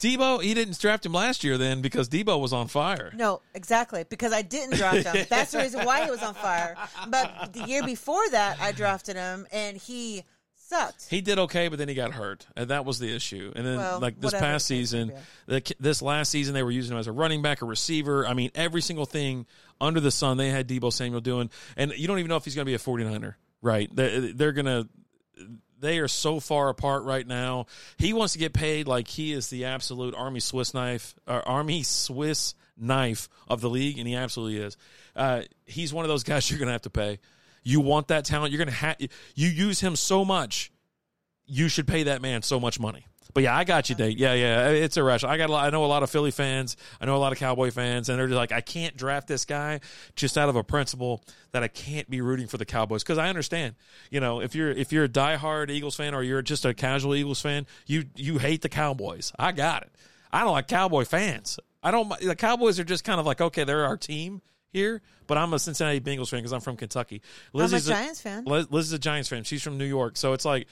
Deebo, 0.00 0.42
he 0.42 0.54
didn't 0.54 0.80
draft 0.80 1.04
him 1.06 1.12
last 1.12 1.44
year 1.44 1.58
then 1.58 1.80
because 1.82 2.08
Deebo 2.08 2.40
was 2.40 2.52
on 2.52 2.66
fire. 2.66 3.12
No, 3.14 3.40
exactly 3.54 4.04
because 4.08 4.32
I 4.32 4.40
didn't 4.42 4.76
draft 4.76 5.06
him. 5.06 5.26
That's 5.30 5.52
the 5.52 5.58
reason 5.58 5.84
why 5.84 6.04
he 6.04 6.10
was 6.10 6.22
on 6.22 6.34
fire. 6.34 6.76
But 7.08 7.52
the 7.52 7.64
year 7.68 7.84
before 7.84 8.26
that, 8.30 8.58
I 8.60 8.72
drafted 8.72 9.14
him 9.16 9.46
and 9.52 9.76
he 9.76 10.24
sucked. 10.72 11.06
He 11.08 11.20
did 11.20 11.38
okay, 11.38 11.68
but 11.68 11.78
then 11.78 11.88
he 11.88 11.94
got 11.94 12.12
hurt, 12.12 12.46
and 12.56 12.68
that 12.70 12.84
was 12.84 12.98
the 12.98 13.14
issue. 13.14 13.52
And 13.54 13.66
then, 13.66 13.76
Well, 13.76 14.00
like 14.00 14.20
this 14.20 14.32
past 14.32 14.68
the 14.68 14.74
case 14.74 14.92
may 14.92 15.08
season, 15.08 15.12
the, 15.46 15.74
this 15.80 16.02
last 16.02 16.30
season, 16.30 16.54
they 16.54 16.62
were 16.62 16.70
using 16.70 16.92
him 16.92 16.98
as 16.98 17.06
a 17.06 17.12
running 17.12 17.42
back, 17.42 17.62
a 17.62 17.64
receiver. 17.64 18.26
I 18.26 18.34
mean, 18.34 18.50
every 18.54 18.82
single 18.82 19.06
thing 19.06 19.46
under 19.80 20.00
the 20.00 20.10
sun, 20.10 20.36
they 20.36 20.50
had 20.50 20.68
Deebo 20.68 20.92
Samuel 20.92 21.20
doing. 21.20 21.50
And 21.76 21.92
you 21.96 22.08
don't 22.08 22.18
even 22.18 22.28
know 22.28 22.36
if 22.36 22.44
he's 22.44 22.54
going 22.54 22.66
to 22.66 22.70
be 22.70 22.74
a 22.74 22.78
49er, 22.78 23.34
right? 23.60 23.94
They're, 23.94 24.32
they're 24.32 24.52
going 24.52 24.66
to. 24.66 24.88
They 25.78 25.98
are 25.98 26.08
so 26.08 26.38
far 26.38 26.68
apart 26.68 27.02
right 27.02 27.26
now. 27.26 27.66
He 27.96 28.12
wants 28.12 28.34
to 28.34 28.38
get 28.38 28.52
paid 28.52 28.86
like 28.86 29.08
he 29.08 29.32
is 29.32 29.48
the 29.48 29.64
absolute 29.64 30.14
Army 30.14 30.38
Swiss 30.38 30.74
knife, 30.74 31.14
or 31.26 31.46
Army 31.46 31.82
Swiss 31.82 32.54
knife 32.76 33.28
of 33.48 33.60
the 33.60 33.68
league, 33.68 33.98
and 33.98 34.06
he 34.06 34.14
absolutely 34.14 34.62
is. 34.62 34.76
Uh, 35.16 35.42
he's 35.66 35.92
one 35.92 36.04
of 36.04 36.08
those 36.08 36.22
guys 36.22 36.48
you're 36.50 36.58
going 36.60 36.68
to 36.68 36.72
have 36.72 36.82
to 36.82 36.90
pay. 36.90 37.18
You 37.62 37.80
want 37.80 38.08
that 38.08 38.24
talent, 38.24 38.52
you're 38.52 38.58
going 38.58 38.68
to 38.68 38.74
have. 38.74 38.96
You 39.34 39.48
use 39.48 39.80
him 39.80 39.96
so 39.96 40.24
much 40.24 40.72
you 41.46 41.68
should 41.68 41.86
pay 41.86 42.04
that 42.04 42.22
man 42.22 42.42
so 42.42 42.58
much 42.58 42.80
money. 42.80 43.06
But 43.34 43.44
yeah, 43.44 43.56
I 43.56 43.64
got 43.64 43.88
you, 43.88 43.94
Date. 43.94 44.18
Yeah, 44.18 44.34
yeah, 44.34 44.68
it's 44.68 44.96
irrational. 44.98 45.32
I 45.32 45.38
got, 45.38 45.48
a 45.48 45.52
lot, 45.52 45.66
I 45.66 45.70
know 45.70 45.84
a 45.84 45.86
lot 45.86 46.02
of 46.02 46.10
Philly 46.10 46.30
fans. 46.30 46.76
I 47.00 47.06
know 47.06 47.16
a 47.16 47.18
lot 47.18 47.32
of 47.32 47.38
Cowboy 47.38 47.70
fans, 47.70 48.10
and 48.10 48.18
they're 48.18 48.26
just 48.26 48.36
like, 48.36 48.52
I 48.52 48.60
can't 48.60 48.94
draft 48.94 49.26
this 49.26 49.46
guy 49.46 49.80
just 50.16 50.36
out 50.36 50.50
of 50.50 50.56
a 50.56 50.62
principle 50.62 51.24
that 51.52 51.62
I 51.62 51.68
can't 51.68 52.08
be 52.10 52.20
rooting 52.20 52.46
for 52.46 52.58
the 52.58 52.66
Cowboys 52.66 53.02
because 53.02 53.16
I 53.16 53.28
understand. 53.28 53.74
You 54.10 54.20
know, 54.20 54.40
if 54.40 54.54
you're 54.54 54.70
if 54.70 54.92
you're 54.92 55.04
a 55.04 55.08
diehard 55.08 55.70
Eagles 55.70 55.96
fan 55.96 56.14
or 56.14 56.22
you're 56.22 56.42
just 56.42 56.66
a 56.66 56.74
casual 56.74 57.14
Eagles 57.14 57.40
fan, 57.40 57.66
you 57.86 58.04
you 58.16 58.36
hate 58.36 58.60
the 58.60 58.68
Cowboys. 58.68 59.32
I 59.38 59.52
got 59.52 59.82
it. 59.82 59.92
I 60.30 60.40
don't 60.40 60.52
like 60.52 60.68
Cowboy 60.68 61.04
fans. 61.04 61.58
I 61.82 61.90
don't. 61.90 62.12
The 62.20 62.36
Cowboys 62.36 62.78
are 62.78 62.84
just 62.84 63.04
kind 63.04 63.18
of 63.18 63.24
like 63.24 63.40
okay, 63.40 63.64
they're 63.64 63.86
our 63.86 63.96
team. 63.96 64.42
Here, 64.72 65.02
but 65.26 65.38
I'm 65.38 65.52
a 65.52 65.58
Cincinnati 65.58 66.00
Bengals 66.00 66.30
fan 66.30 66.38
because 66.38 66.52
I'm 66.52 66.60
from 66.60 66.76
Kentucky. 66.76 67.22
I'm 67.54 67.60
a 67.60 67.64
Lizzie's 67.64 67.86
Giants 67.86 68.20
fan. 68.20 68.44
Liz, 68.44 68.70
Liz 68.70 68.86
is 68.86 68.92
a 68.92 68.98
Giants 68.98 69.28
fan. 69.28 69.44
She's 69.44 69.62
from 69.62 69.78
New 69.78 69.84
York, 69.84 70.16
so 70.16 70.32
it's 70.32 70.44
like. 70.44 70.66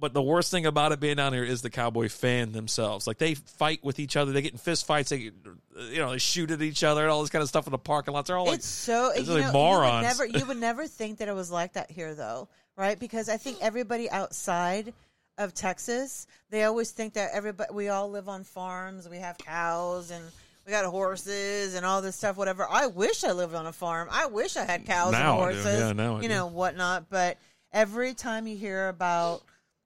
But 0.00 0.14
the 0.14 0.22
worst 0.22 0.52
thing 0.52 0.64
about 0.64 0.92
it 0.92 1.00
being 1.00 1.16
down 1.16 1.32
here 1.32 1.42
is 1.42 1.60
the 1.60 1.70
Cowboy 1.70 2.08
fan 2.08 2.52
themselves. 2.52 3.08
Like 3.08 3.18
they 3.18 3.34
fight 3.34 3.82
with 3.82 3.98
each 3.98 4.16
other. 4.16 4.30
They 4.30 4.42
get 4.42 4.52
in 4.52 4.58
fist 4.58 4.86
fights. 4.86 5.10
They, 5.10 5.18
get, 5.18 5.34
you 5.90 5.98
know, 5.98 6.12
they 6.12 6.18
shoot 6.18 6.52
at 6.52 6.62
each 6.62 6.84
other 6.84 7.02
and 7.02 7.10
all 7.10 7.20
this 7.20 7.30
kind 7.30 7.42
of 7.42 7.48
stuff 7.48 7.66
in 7.66 7.72
the 7.72 7.78
parking 7.78 8.14
lots. 8.14 8.28
They're 8.28 8.38
all 8.38 8.46
like, 8.46 8.58
it's 8.58 8.66
so 8.68 9.10
it's 9.10 9.26
you 9.26 9.34
like 9.34 9.46
know, 9.46 9.52
morons. 9.52 10.02
You 10.02 10.24
would, 10.24 10.32
never, 10.32 10.38
you 10.38 10.46
would 10.46 10.56
never 10.60 10.86
think 10.86 11.18
that 11.18 11.26
it 11.26 11.34
was 11.34 11.50
like 11.50 11.72
that 11.72 11.90
here, 11.90 12.14
though, 12.14 12.48
right? 12.76 12.96
Because 12.96 13.28
I 13.28 13.38
think 13.38 13.58
everybody 13.60 14.08
outside 14.08 14.94
of 15.36 15.52
Texas, 15.52 16.28
they 16.50 16.62
always 16.62 16.92
think 16.92 17.14
that 17.14 17.30
everybody 17.32 17.74
we 17.74 17.88
all 17.88 18.08
live 18.08 18.28
on 18.28 18.44
farms, 18.44 19.08
we 19.08 19.18
have 19.18 19.36
cows, 19.38 20.12
and 20.12 20.24
we 20.68 20.72
got 20.72 20.84
horses 20.84 21.74
and 21.74 21.86
all 21.86 22.02
this 22.02 22.14
stuff. 22.14 22.36
Whatever. 22.36 22.66
I 22.68 22.88
wish 22.88 23.24
I 23.24 23.32
lived 23.32 23.54
on 23.54 23.64
a 23.64 23.72
farm. 23.72 24.06
I 24.10 24.26
wish 24.26 24.54
I 24.54 24.64
had 24.64 24.84
cows 24.84 25.12
Now 25.12 25.30
and 25.30 25.54
horses. 25.54 25.80
Yeah, 25.80 25.92
now 25.94 26.18
I 26.18 26.20
you 26.20 26.28
know 26.28 26.46
whatnot. 26.46 27.08
But 27.08 27.38
every 27.72 28.12
time 28.12 28.46
you 28.46 28.54
hear 28.54 28.88
about 28.88 29.42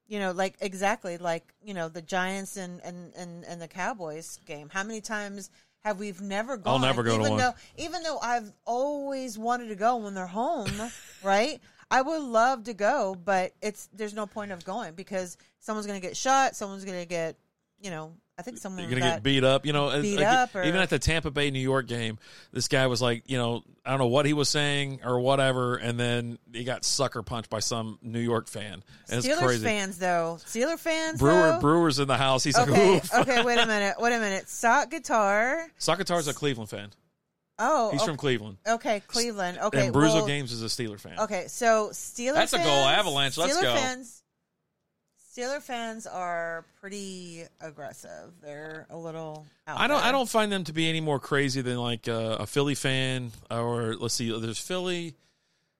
you 0.07 0.19
know, 0.19 0.31
like 0.31 0.55
exactly 0.59 1.17
like 1.17 1.53
you 1.63 1.73
know 1.73 1.87
the 1.87 2.01
Giants 2.01 2.57
and 2.57 2.81
and 2.83 3.13
and, 3.15 3.45
and 3.45 3.61
the 3.61 3.67
Cowboys 3.69 4.41
game. 4.45 4.67
How 4.69 4.83
many 4.83 4.99
times 4.99 5.49
have 5.85 5.99
we 5.99 6.13
never 6.19 6.57
gone? 6.57 6.73
I'll 6.73 6.79
never 6.79 7.01
go 7.01 7.11
to 7.11 7.21
even 7.21 7.29
one. 7.31 7.39
Though, 7.39 7.53
even 7.77 8.03
though 8.03 8.19
I've 8.21 8.51
always 8.65 9.37
wanted 9.37 9.69
to 9.69 9.75
go 9.75 9.95
when 9.95 10.13
they're 10.13 10.27
home, 10.27 10.69
right? 11.23 11.61
I 11.89 12.01
would 12.01 12.23
love 12.23 12.65
to 12.65 12.73
go, 12.73 13.15
but 13.23 13.53
it's 13.61 13.87
there's 13.93 14.13
no 14.13 14.25
point 14.25 14.51
of 14.51 14.65
going 14.65 14.95
because 14.95 15.37
someone's 15.61 15.87
going 15.87 16.01
to 16.01 16.05
get 16.05 16.17
shot. 16.17 16.57
Someone's 16.57 16.83
going 16.83 16.99
to 16.99 17.07
get, 17.07 17.37
you 17.79 17.89
know, 17.89 18.11
I 18.37 18.41
think 18.41 18.57
someone 18.57 18.81
You're 18.81 18.89
gonna 18.89 19.01
got 19.01 19.15
get 19.17 19.23
beat 19.23 19.43
up, 19.43 19.63
you 19.65 19.73
know. 19.73 20.01
beat 20.01 20.17
like, 20.17 20.25
up 20.25 20.55
or- 20.55 20.63
even 20.63 20.81
at 20.81 20.89
the 20.89 20.97
Tampa 20.97 21.29
Bay 21.29 21.51
New 21.51 21.59
York 21.59 21.85
game, 21.87 22.17
this 22.51 22.67
guy 22.67 22.87
was 22.87 22.99
like, 23.01 23.23
you 23.27 23.37
know, 23.37 23.63
I 23.85 23.91
don't 23.91 23.99
know 23.99 24.07
what 24.07 24.25
he 24.25 24.33
was 24.33 24.49
saying 24.49 25.01
or 25.05 25.19
whatever, 25.19 25.75
and 25.75 25.99
then 25.99 26.39
he 26.51 26.63
got 26.63 26.83
sucker 26.83 27.21
punched 27.21 27.51
by 27.51 27.59
some 27.59 27.99
New 28.01 28.19
York 28.19 28.47
fan. 28.47 28.83
And 29.09 29.23
it's 29.23 29.39
crazy. 29.39 29.63
fans 29.63 29.99
though. 29.99 30.39
Steeler 30.45 30.79
fans. 30.79 31.19
Brewer 31.19 31.53
though? 31.53 31.59
Brewers 31.59 31.99
in 31.99 32.07
the 32.07 32.17
house. 32.17 32.43
He's 32.43 32.57
like, 32.57 32.69
Okay, 32.69 32.95
oof. 32.97 33.13
okay. 33.13 33.43
Wait 33.43 33.59
a 33.59 33.67
minute. 33.67 33.95
Wait 33.99 34.13
a 34.13 34.19
minute. 34.19 34.49
Sock 34.49 34.89
guitar. 34.89 35.67
Sakatar's 35.79 36.27
a 36.27 36.33
Cleveland 36.33 36.71
fan. 36.71 36.89
Oh, 37.59 37.91
He's 37.91 38.01
okay. 38.01 38.07
from 38.07 38.17
Cleveland. 38.17 38.57
Okay, 38.67 39.01
Cleveland. 39.07 39.59
Okay, 39.59 39.85
and 39.85 39.93
Bruiser 39.93 40.15
well, 40.15 40.25
Games 40.27 40.51
is 40.51 40.63
a 40.63 40.65
Steeler 40.65 40.99
fan. 40.99 41.19
Okay, 41.19 41.45
so 41.47 41.89
Steeler. 41.93 42.33
That's 42.33 42.53
a 42.53 42.57
goal. 42.57 42.65
Avalanche, 42.67 43.37
let's 43.37 43.55
Steeler 43.55 43.61
go. 43.61 43.75
Fans, 43.75 44.22
Steeler 45.33 45.61
fans 45.61 46.05
are 46.05 46.63
pretty 46.79 47.43
aggressive. 47.59 48.31
They're 48.41 48.85
a 48.89 48.97
little. 48.97 49.47
Out 49.67 49.79
I 49.79 49.87
don't. 49.87 49.97
there. 49.97 50.07
I 50.09 50.11
don't 50.11 50.29
find 50.29 50.51
them 50.51 50.63
to 50.65 50.73
be 50.73 50.87
any 50.87 51.01
more 51.01 51.19
crazy 51.19 51.61
than 51.61 51.77
like 51.77 52.07
uh, 52.07 52.37
a 52.39 52.45
Philly 52.45 52.75
fan, 52.75 53.31
or 53.49 53.95
let's 53.95 54.13
see. 54.13 54.37
There's 54.37 54.59
Philly. 54.59 55.15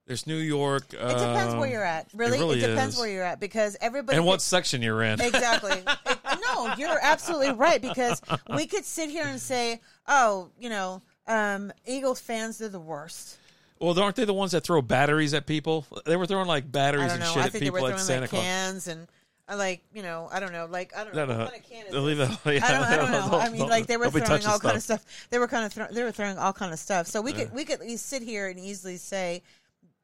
There's 0.08 0.28
New 0.28 0.38
York. 0.38 0.94
It 0.94 0.98
depends 0.98 1.56
where 1.56 1.70
you're 1.70 1.84
at. 1.84 2.08
Really, 2.14 2.38
it, 2.38 2.42
really 2.42 2.60
depends 2.60 2.96
is. 2.96 3.00
where 3.00 3.10
you're 3.10 3.24
at 3.24 3.40
because 3.40 3.78
everybody. 3.80 4.18
and 4.18 4.26
what 4.26 4.42
section 4.42 4.82
you're 4.82 5.02
in. 5.04 5.22
exactly. 5.22 5.72
It- 5.72 6.20
no, 6.46 6.74
you're 6.78 7.00
absolutely 7.02 7.52
right 7.52 7.82
because 7.82 8.22
we 8.56 8.66
could 8.66 8.86
sit 8.86 9.10
here 9.10 9.26
and 9.26 9.40
say, 9.40 9.82
"Oh, 10.08 10.50
you 10.60 10.70
know, 10.70 11.02
um, 11.28 11.72
Eagles 11.86 12.20
fans 12.20 12.60
are 12.62 12.70
the 12.70 12.80
worst." 12.80 13.38
Well, 13.80 13.98
aren't 14.00 14.16
they 14.16 14.26
the 14.26 14.34
ones 14.34 14.54
that 14.54 14.64
throw 14.64 14.82
batteries 14.82 15.34
at 15.34 15.46
people? 15.46 15.86
They 16.06 16.16
were 16.16 16.26
throwing 16.26 16.48
like 16.48 16.72
batteries 16.72 17.12
and 17.12 17.24
shit 17.24 17.38
I 17.38 17.46
at 17.46 17.54
people 17.54 17.72
were 17.74 17.80
at 17.80 17.82
throwing 17.82 17.98
Santa 18.00 18.22
like 18.22 18.30
Claus. 18.32 18.44
cans 18.44 18.88
and. 18.88 19.08
I 19.48 19.56
like 19.56 19.84
you 19.94 20.04
know 20.04 20.30
I 20.32 20.40
don't 20.40 20.54
know 20.54 20.68
like 20.70 20.96
I 20.96 21.04
don't 21.04 21.16
No, 21.16 21.26
know 21.26 21.34
no, 21.34 21.40
what 21.44 21.52
kind 21.52 21.64
of 21.64 21.70
can 21.70 21.86
is 21.88 21.94
Leave 21.94 22.18
that- 22.18 22.30
yeah, 22.46 22.66
I 22.66 22.72
don't, 22.72 22.84
I 22.84 22.96
don't 22.96 23.12
know. 23.12 23.32
don't- 23.32 23.42
I 23.42 23.50
mean, 23.50 23.68
like 23.68 23.88
they 23.88 23.98
were 23.98 24.10
throwing 24.10 24.46
all 24.46 24.60
kind 24.60 24.78
of 24.78 24.84
stuff. 24.84 25.04
They 25.30 25.38
were 25.40 25.48
kind 25.48 25.66
of 25.66 25.74
throw, 25.74 25.88
they 25.92 26.04
were 26.04 26.12
throwing 26.14 26.38
all 26.38 26.54
kind 26.54 26.72
of 26.72 26.80
stuff. 26.80 27.08
So 27.08 27.22
we 27.22 27.34
could 27.34 27.54
we 27.54 27.66
could 27.66 27.82
at 27.82 27.88
least 27.88 28.06
sit 28.06 28.22
here 28.22 28.48
and 28.48 28.58
easily 28.60 28.98
say 28.98 29.44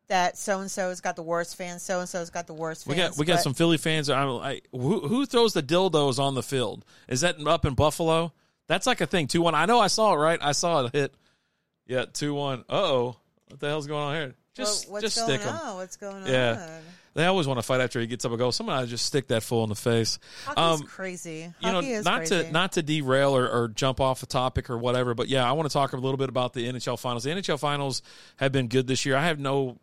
that 0.09 0.37
so 0.37 0.59
and 0.59 0.69
so 0.69 0.89
has 0.89 1.01
got 1.01 1.15
the 1.15 1.21
worst 1.23 1.55
fans. 1.55 1.83
So 1.83 1.99
and 1.99 2.09
so 2.09 2.19
has 2.19 2.29
got 2.29 2.47
the 2.47 2.53
worst. 2.53 2.85
Fans, 2.85 2.95
We 2.97 3.01
got 3.01 3.17
we 3.17 3.25
got 3.25 3.35
but- 3.35 3.43
some 3.43 3.53
Philly 3.53 3.77
fans. 3.77 4.09
Like, 4.09 4.67
who, 4.71 5.07
who 5.07 5.25
throws 5.25 5.53
the 5.53 5.63
dildos 5.63 6.19
on 6.19 6.35
the 6.35 6.43
field? 6.43 6.83
Is 7.07 7.21
that 7.21 7.39
up 7.47 7.63
in 7.65 7.75
Buffalo? 7.75 8.33
That's 8.67 8.85
like 8.87 8.99
a 9.01 9.05
thing. 9.07 9.27
Two 9.27 9.41
one. 9.41 9.55
I 9.55 9.65
know. 9.65 9.79
I 9.79 9.87
saw 9.87 10.13
it. 10.13 10.17
Right. 10.17 10.39
I 10.41 10.51
saw 10.51 10.85
it 10.85 10.93
hit. 10.95 11.13
Yeah. 11.87 12.05
Two 12.11 12.33
one. 12.33 12.59
Uh 12.69 12.73
oh. 12.73 13.15
What 13.47 13.59
the 13.59 13.67
hell's 13.67 13.87
going 13.87 14.03
on 14.03 14.15
here? 14.15 14.35
Just 14.55 14.85
Well, 14.87 14.93
what's 15.01 15.15
just 15.15 15.25
going 15.27 15.39
stick 15.39 15.49
on? 15.51 15.75
What's 15.77 15.95
going 15.95 16.23
on? 16.23 16.27
Yeah. 16.29 16.79
They 17.19 17.25
always 17.25 17.47
want 17.47 17.59
to 17.59 17.63
fight 17.63 17.81
after 17.81 17.99
he 17.99 18.07
gets 18.07 18.25
up 18.25 18.31
and 18.31 18.39
go. 18.39 18.49
Someone 18.51 18.87
just 18.87 19.05
stick 19.05 19.27
that 19.27 19.43
fool 19.43 19.63
in 19.63 19.69
the 19.69 19.75
face. 19.75 20.17
Hockey's 20.45 20.81
Um, 20.81 20.87
crazy. 20.87 21.53
you 21.59 21.71
know, 21.71 21.79
is 21.79 22.05
not 22.05 22.17
crazy. 22.27 22.43
to 22.45 22.51
not 22.51 22.71
to 22.73 22.81
derail 22.81 23.35
or, 23.35 23.47
or 23.49 23.67
jump 23.67 23.99
off 23.99 24.23
a 24.23 24.25
topic 24.25 24.69
or 24.69 24.77
whatever, 24.77 25.13
but 25.13 25.27
yeah, 25.27 25.47
I 25.47 25.51
want 25.53 25.69
to 25.69 25.73
talk 25.73 25.93
a 25.93 25.97
little 25.97 26.17
bit 26.17 26.29
about 26.29 26.53
the 26.53 26.67
NHL 26.67 26.97
finals. 26.99 27.23
The 27.23 27.31
NHL 27.31 27.59
finals 27.59 28.01
have 28.37 28.51
been 28.51 28.67
good 28.67 28.87
this 28.87 29.05
year. 29.05 29.15
I 29.15 29.25
have 29.25 29.39
no 29.39 29.77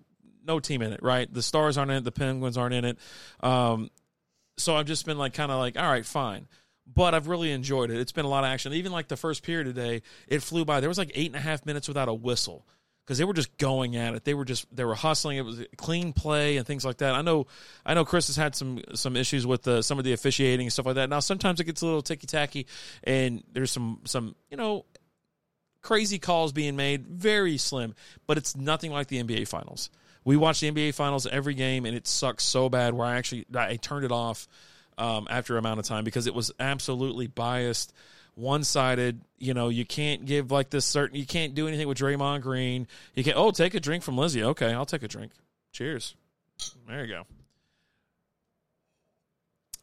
no 0.45 0.61
team 0.61 0.80
in 0.82 0.93
it, 0.93 1.03
right? 1.03 1.32
The 1.32 1.43
Stars 1.43 1.76
aren't 1.76 1.91
in 1.91 1.97
it, 1.99 2.05
the 2.05 2.12
Penguins 2.12 2.57
aren't 2.57 2.74
in 2.74 2.84
it. 2.84 2.99
Um, 3.41 3.91
so 4.57 4.76
I've 4.76 4.87
just 4.87 5.05
been 5.05 5.18
like 5.18 5.34
kind 5.34 5.51
of 5.53 5.59
like, 5.59 5.76
all 5.78 5.89
right, 5.91 6.07
fine. 6.07 6.47
But 6.87 7.14
I've 7.14 7.26
really 7.26 7.51
enjoyed 7.51 7.91
it. 7.91 7.99
It's 7.99 8.12
been 8.12 8.24
a 8.24 8.28
lot 8.28 8.45
of 8.45 8.49
action. 8.51 8.72
Even 8.72 8.93
like 8.93 9.09
the 9.09 9.16
first 9.16 9.43
period 9.43 9.64
today, 9.64 10.03
it 10.28 10.41
flew 10.43 10.64
by. 10.64 10.78
There 10.80 10.89
was 10.89 10.99
like 10.99 11.11
eight 11.14 11.26
and 11.26 11.34
a 11.37 11.41
half 11.41 11.66
minutes 11.66 11.89
without 11.89 12.09
a 12.09 12.14
whistle 12.14 12.64
because 13.07 13.19
they 13.19 13.25
were 13.25 13.35
just 13.35 13.57
going 13.57 13.95
at 13.95 14.15
it. 14.15 14.25
They 14.25 14.35
were 14.35 14.45
just 14.45 14.67
they 14.75 14.85
were 14.85 14.97
hustling. 14.97 15.39
It 15.39 15.45
was 15.45 15.63
clean 15.77 16.13
play 16.13 16.57
and 16.57 16.67
things 16.67 16.85
like 16.85 16.99
that. 16.99 17.15
I 17.15 17.23
know 17.23 17.47
I 17.85 17.95
know 17.95 18.05
Chris 18.05 18.27
has 18.27 18.37
had 18.37 18.57
some 18.57 18.81
some 18.95 19.17
issues 19.17 19.47
with 19.47 19.67
uh, 19.69 19.81
some 19.83 19.99
of 19.99 20.05
the 20.05 20.13
officiating 20.13 20.67
and 20.67 20.73
stuff 20.73 20.87
like 20.87 20.97
that. 20.97 21.09
Now 21.09 21.21
sometimes 21.21 21.61
it 21.61 21.65
gets 21.65 21.83
a 21.83 21.87
little 21.87 22.03
ticky 22.03 22.27
tacky, 22.27 22.67
and 23.05 23.45
there's 23.53 23.71
some 23.71 24.01
some 24.05 24.35
you 24.51 24.57
know 24.57 24.85
crazy 25.83 26.19
calls 26.19 26.53
being 26.53 26.75
made, 26.75 27.07
very 27.07 27.59
slim, 27.59 27.95
but 28.27 28.37
it's 28.37 28.57
nothing 28.57 28.91
like 28.91 29.07
the 29.07 29.23
NBA 29.23 29.47
finals. 29.47 29.89
We 30.25 30.37
watch 30.37 30.59
the 30.59 30.69
NBA 30.69 30.95
finals 30.95 31.29
every 31.29 31.55
game, 31.55 31.87
and 31.87 31.97
it 31.97 32.09
sucks 32.09 32.43
so 32.43 32.69
bad 32.69 32.93
where 32.93 33.07
I 33.07 33.17
actually 33.17 33.47
I 33.55 33.77
turned 33.77 34.05
it 34.05 34.11
off 34.11 34.49
um, 34.99 35.29
after 35.31 35.57
amount 35.57 35.79
of 35.79 35.87
time 35.87 36.03
because 36.03 36.27
it 36.27 36.35
was 36.35 36.51
absolutely 36.59 37.29
biased, 37.29 37.93
one 38.37 38.62
sided. 38.62 39.20
You 39.39 39.55
know, 39.55 39.68
you 39.68 39.84
can't 39.84 40.24
give 40.24 40.53
like 40.53 40.70
this 40.70 40.84
certain. 40.84 41.18
You 41.18 41.26
can't 41.26 41.55
do 41.55 41.66
anything 41.66 41.89
with 41.89 41.99
Draymond 41.99 42.43
Green. 42.43 42.87
You 43.14 43.24
can't. 43.24 43.37
oh 43.37 43.51
take 43.51 43.74
a 43.74 43.80
drink 43.80 44.05
from 44.05 44.16
Lizzie. 44.16 44.45
Okay, 44.45 44.72
I'll 44.72 44.87
take 44.87 45.03
a 45.03 45.09
drink. 45.09 45.32
Cheers. 45.72 46.14
There 46.89 47.05
you 47.05 47.12
go. 47.12 47.22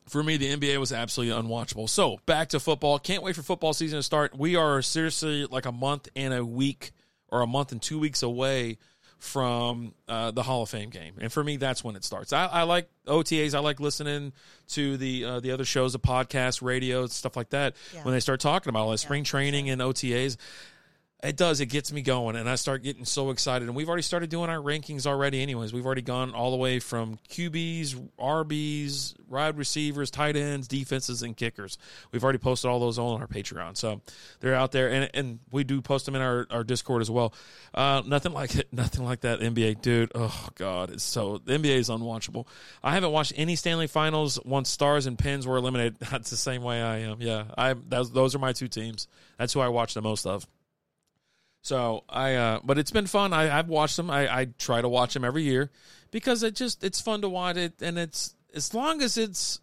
For 0.08 0.24
me, 0.24 0.38
the 0.38 0.56
NBA 0.56 0.78
was 0.78 0.91
absolutely 0.91 1.36
unwatchable. 1.41 1.89
So 1.89 2.20
back 2.26 2.49
to 2.49 2.60
football. 2.60 2.99
Can't 2.99 3.24
wait 3.24 3.36
for 3.36 3.41
football 3.41 3.74
season 3.74 3.99
to 3.99 4.04
start. 4.04 4.38
We 4.38 4.56
are 4.56 4.82
seriously 4.82 5.45
like 5.45 5.66
a 5.66 5.72
month 5.72 6.10
and 6.16 6.34
a 6.34 6.45
week 6.45 6.91
or 7.30 7.41
a 7.41 7.47
month 7.47 7.72
and 7.72 7.82
two 7.82 7.99
weeks 7.99 8.22
away 8.22 8.78
from 9.24 9.94
uh, 10.10 10.32
the 10.32 10.44
Hall 10.44 10.64
of 10.64 10.70
Fame 10.70 10.90
game, 10.90 11.14
and 11.22 11.32
for 11.32 11.42
me, 11.42 11.56
that's 11.56 11.82
when 11.82 11.96
it 11.96 12.04
starts. 12.04 12.34
I, 12.34 12.46
I 12.46 12.64
like 12.64 12.90
OTAs. 13.08 13.56
I 13.56 13.60
like 13.60 13.80
listening 13.80 14.34
to 14.70 14.98
the 14.98 15.24
uh, 15.24 15.40
the 15.40 15.52
other 15.52 15.64
shows, 15.64 15.94
the 15.94 16.00
podcast, 16.00 16.62
radio, 16.62 17.08
stuff 17.08 17.38
like 17.38 17.50
that. 17.52 17.76
Yeah. 17.94 18.04
When 18.04 18.14
they 18.14 18.20
start 18.20 18.42
talking 18.42 18.70
about 18.70 18.82
all 18.82 18.92
that 18.92 18.98
spring 18.98 19.24
training 19.24 19.70
and 19.70 19.82
OTAs, 19.82 20.36
it 21.24 21.38
does. 21.38 21.62
It 21.62 21.68
gets 21.68 21.94
me 21.94 22.02
going, 22.02 22.36
and 22.36 22.50
I 22.50 22.56
start 22.56 22.84
getting 22.84 23.06
so 23.06 23.30
excited. 23.30 23.70
And 23.70 23.78
we've 23.78 23.88
already 23.88 24.04
started 24.04 24.30
doing 24.30 24.50
our 24.50 24.58
rankings 24.58 25.08
already. 25.08 25.42
Anyways, 25.42 25.72
we've 25.72 25.86
already 25.86 26.02
gone 26.02 26.36
all 26.36 26.52
the 26.52 26.58
way 26.58 26.80
from 26.80 27.18
QBs, 27.30 28.10
RBs, 28.20 29.16
wide 29.30 29.58
receivers, 29.58 30.12
tight 30.12 30.36
ends, 30.36 30.68
defenses, 30.68 31.22
and 31.22 31.38
kickers. 31.38 31.78
We've 32.12 32.24
already 32.24 32.40
posted 32.40 32.70
all 32.70 32.80
those 32.82 33.00
on 33.00 33.22
our 33.22 33.28
Patreon, 33.28 33.78
so 33.78 34.02
they're 34.42 34.54
out 34.54 34.74
there, 34.74 34.90
and 34.90 35.10
and 35.14 35.40
we 35.50 35.64
do 35.64 35.82
post 35.82 36.06
them 36.06 36.16
in 36.16 36.22
our, 36.22 36.46
our 36.52 36.66
Discord 36.66 37.02
as 37.02 37.10
well. 37.10 37.34
Uh, 37.74 38.02
nothing 38.06 38.34
like 38.34 38.56
it. 38.56 38.68
Nothing 38.74 39.06
like 39.06 39.22
that 39.22 39.40
NBA, 39.40 39.82
dude. 39.82 40.12
Oh 40.14 40.50
God, 40.56 40.92
it's 40.92 41.04
so 41.04 41.38
the 41.38 41.54
NBA 41.54 41.78
is 41.78 41.90
unwatchable. 41.90 42.48
I 42.84 42.94
haven't 42.94 43.12
watched 43.12 43.34
any 43.38 43.56
Stanley 43.56 43.88
Finals 43.88 44.40
once 44.44 44.70
Stars 44.70 45.06
and 45.06 45.18
Pens 45.18 45.48
were 45.48 45.56
eliminated. 45.56 45.98
That's 46.12 46.30
the 46.32 46.38
same 46.38 46.64
way 46.64 46.82
I 46.82 46.98
am. 47.00 47.22
Yeah, 47.22 47.46
I 47.58 47.74
those 47.74 48.36
are 48.36 48.40
my 48.40 48.52
two 48.52 48.68
teams. 48.68 49.08
That's 49.38 49.54
who 49.54 49.62
I 49.62 49.70
watch 49.70 49.94
the 49.94 50.02
most 50.02 50.26
of. 50.26 50.46
So 51.64 52.03
I, 52.09 52.36
uh, 52.36 52.59
but 52.64 52.78
it's 52.78 52.91
been 52.91 53.07
fun. 53.07 53.32
I, 53.32 53.57
I've 53.57 53.70
watched 53.70 53.95
them. 53.95 54.11
I, 54.11 54.41
I 54.41 54.45
try 54.59 54.82
to 54.82 54.89
watch 54.89 55.14
them 55.14 55.24
every 55.24 55.43
year 55.43 55.72
because 56.11 56.43
it 56.43 56.55
just 56.55 56.84
it's 56.84 56.99
fun 56.99 57.22
to 57.22 57.30
watch 57.30 57.55
it, 57.55 57.82
and 57.82 57.97
it's 57.97 58.36
as 58.53 58.74
long 58.74 59.01
as 59.01 59.18
it's 59.18 59.61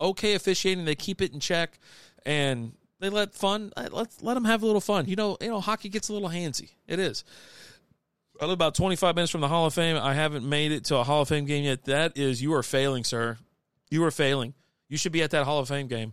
okay 0.00 0.34
officiating, 0.34 0.84
they 0.84 0.96
keep 0.96 1.22
it 1.22 1.32
in 1.32 1.38
check, 1.38 1.78
and 2.26 2.72
they 2.98 3.10
let 3.10 3.32
fun 3.32 3.72
uh, 3.76 3.88
let 3.92 4.08
let 4.20 4.34
them 4.34 4.44
have 4.44 4.64
a 4.64 4.66
little 4.66 4.80
fun. 4.80 5.06
You 5.06 5.14
know, 5.14 5.36
you 5.40 5.48
know, 5.48 5.60
hockey 5.60 5.88
gets 5.88 6.08
a 6.08 6.12
little 6.12 6.28
handsy. 6.28 6.70
It 6.88 6.98
is. 6.98 7.22
I 8.40 8.46
live 8.46 8.54
about 8.54 8.74
twenty 8.74 8.96
five 8.96 9.14
minutes 9.14 9.30
from 9.30 9.40
the 9.40 9.48
Hall 9.48 9.66
of 9.66 9.74
Fame. 9.74 9.96
I 9.96 10.14
haven't 10.14 10.48
made 10.48 10.72
it 10.72 10.84
to 10.86 10.96
a 10.96 11.04
Hall 11.04 11.22
of 11.22 11.28
Fame 11.28 11.44
game 11.44 11.62
yet. 11.62 11.84
That 11.84 12.18
is, 12.18 12.42
you 12.42 12.52
are 12.54 12.64
failing, 12.64 13.04
sir. 13.04 13.38
You 13.88 14.02
are 14.04 14.10
failing. 14.10 14.54
You 14.88 14.96
should 14.96 15.12
be 15.12 15.22
at 15.22 15.30
that 15.30 15.44
Hall 15.44 15.60
of 15.60 15.68
Fame 15.68 15.86
game. 15.86 16.12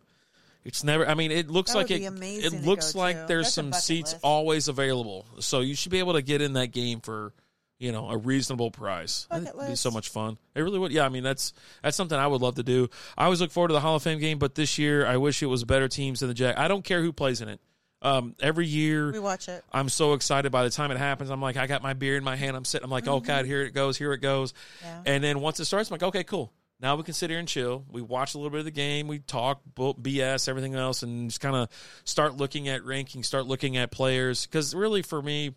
It's 0.68 0.84
never. 0.84 1.08
I 1.08 1.14
mean, 1.16 1.32
it 1.32 1.50
looks 1.50 1.72
That 1.72 1.78
like 1.78 1.92
it. 1.92 2.02
It 2.04 2.66
looks 2.66 2.94
like 2.94 3.16
to. 3.16 3.26
there's 3.28 3.46
That's 3.46 3.54
some 3.56 3.72
seats 3.72 4.12
list. 4.12 4.24
always 4.24 4.68
available, 4.68 5.26
so 5.40 5.62
you 5.62 5.76
should 5.76 5.94
be 5.94 6.00
able 6.00 6.14
to 6.14 6.22
get 6.22 6.42
in 6.42 6.54
that 6.54 6.68
game 6.74 7.00
for 7.00 7.34
you 7.80 7.94
know 7.94 8.10
a 8.10 8.18
reasonable 8.18 8.70
price. 8.70 9.28
It'd 9.32 9.50
be 9.66 9.76
so 9.76 9.92
much 9.92 10.10
fun. 10.10 10.38
It 10.56 10.62
really 10.62 10.78
would. 10.78 10.92
Yeah, 10.92 11.06
I 11.06 11.10
mean 11.10 11.24
that's 11.24 11.54
that's 11.82 11.96
something 11.96 12.18
I 12.20 12.28
would 12.28 12.42
love 12.42 12.56
to 12.56 12.64
do. 12.64 12.90
I 13.18 13.24
always 13.24 13.40
look 13.40 13.52
forward 13.52 13.70
to 13.70 13.76
the 13.76 13.80
Hall 13.80 13.96
of 13.96 14.04
Fame 14.04 14.20
game, 14.20 14.40
but 14.40 14.56
this 14.56 14.78
year 14.78 15.06
I 15.06 15.16
wish 15.16 15.42
it 15.42 15.46
was 15.46 15.64
better 15.64 15.88
teams 15.88 16.20
than 16.20 16.28
the 16.28 16.34
Jack. 16.36 16.58
I 16.58 16.68
don't 16.68 16.84
care 16.84 17.02
who 17.02 17.14
plays 17.14 17.40
in 17.40 17.48
it. 17.48 17.62
Um, 18.02 18.36
every 18.42 18.68
year 18.68 19.12
We 19.12 19.20
watch 19.20 19.48
it. 19.48 19.64
I'm 19.72 19.88
so 19.90 20.14
excited. 20.14 20.52
By 20.52 20.64
the 20.66 20.70
time 20.70 20.92
it 20.92 20.98
happens, 20.98 21.30
I'm 21.32 21.42
like, 21.42 21.56
I 21.58 21.66
got 21.66 21.82
my 21.82 21.94
beer 21.94 22.18
in 22.18 22.24
my 22.26 22.36
hand. 22.36 22.58
I'm 22.58 22.66
sitting. 22.66 22.84
I'm 22.84 22.92
like, 22.92 23.08
oh 23.08 23.22
god, 23.22 23.46
here 23.46 23.62
it 23.64 23.74
goes, 23.74 23.98
here 23.98 24.12
it 24.14 24.20
goes. 24.20 24.54
Yeah. 24.84 25.02
And 25.06 25.24
then 25.24 25.40
once 25.40 25.60
it 25.62 25.66
starts, 25.66 25.90
I'm 25.90 25.94
like, 25.96 26.04
okay, 26.04 26.24
cool. 26.26 26.52
Now 26.80 26.96
we 26.96 27.04
can 27.04 27.14
sit 27.14 27.30
here 27.30 27.40
and 27.40 27.48
chill. 27.48 27.86
We 27.90 28.02
watch 28.02 28.36
a 28.36 28.38
little 28.38 28.52
bit 28.52 28.60
of 28.60 28.66
the 28.66 28.72
game. 28.72 29.08
We 29.08 29.20
talk 29.20 29.62
BS, 29.76 30.48
everything 30.48 30.76
else, 30.76 31.02
and 31.02 31.30
just 31.30 31.42
kind 31.42 31.56
of 31.56 31.70
start 32.04 32.38
looking 32.38 32.68
at 32.68 32.82
rankings, 32.82 33.26
start 33.26 33.48
looking 33.48 33.78
at 33.78 33.90
players. 33.90 34.46
Because 34.46 34.76
really, 34.76 35.02
for 35.02 35.22
me, 35.22 35.56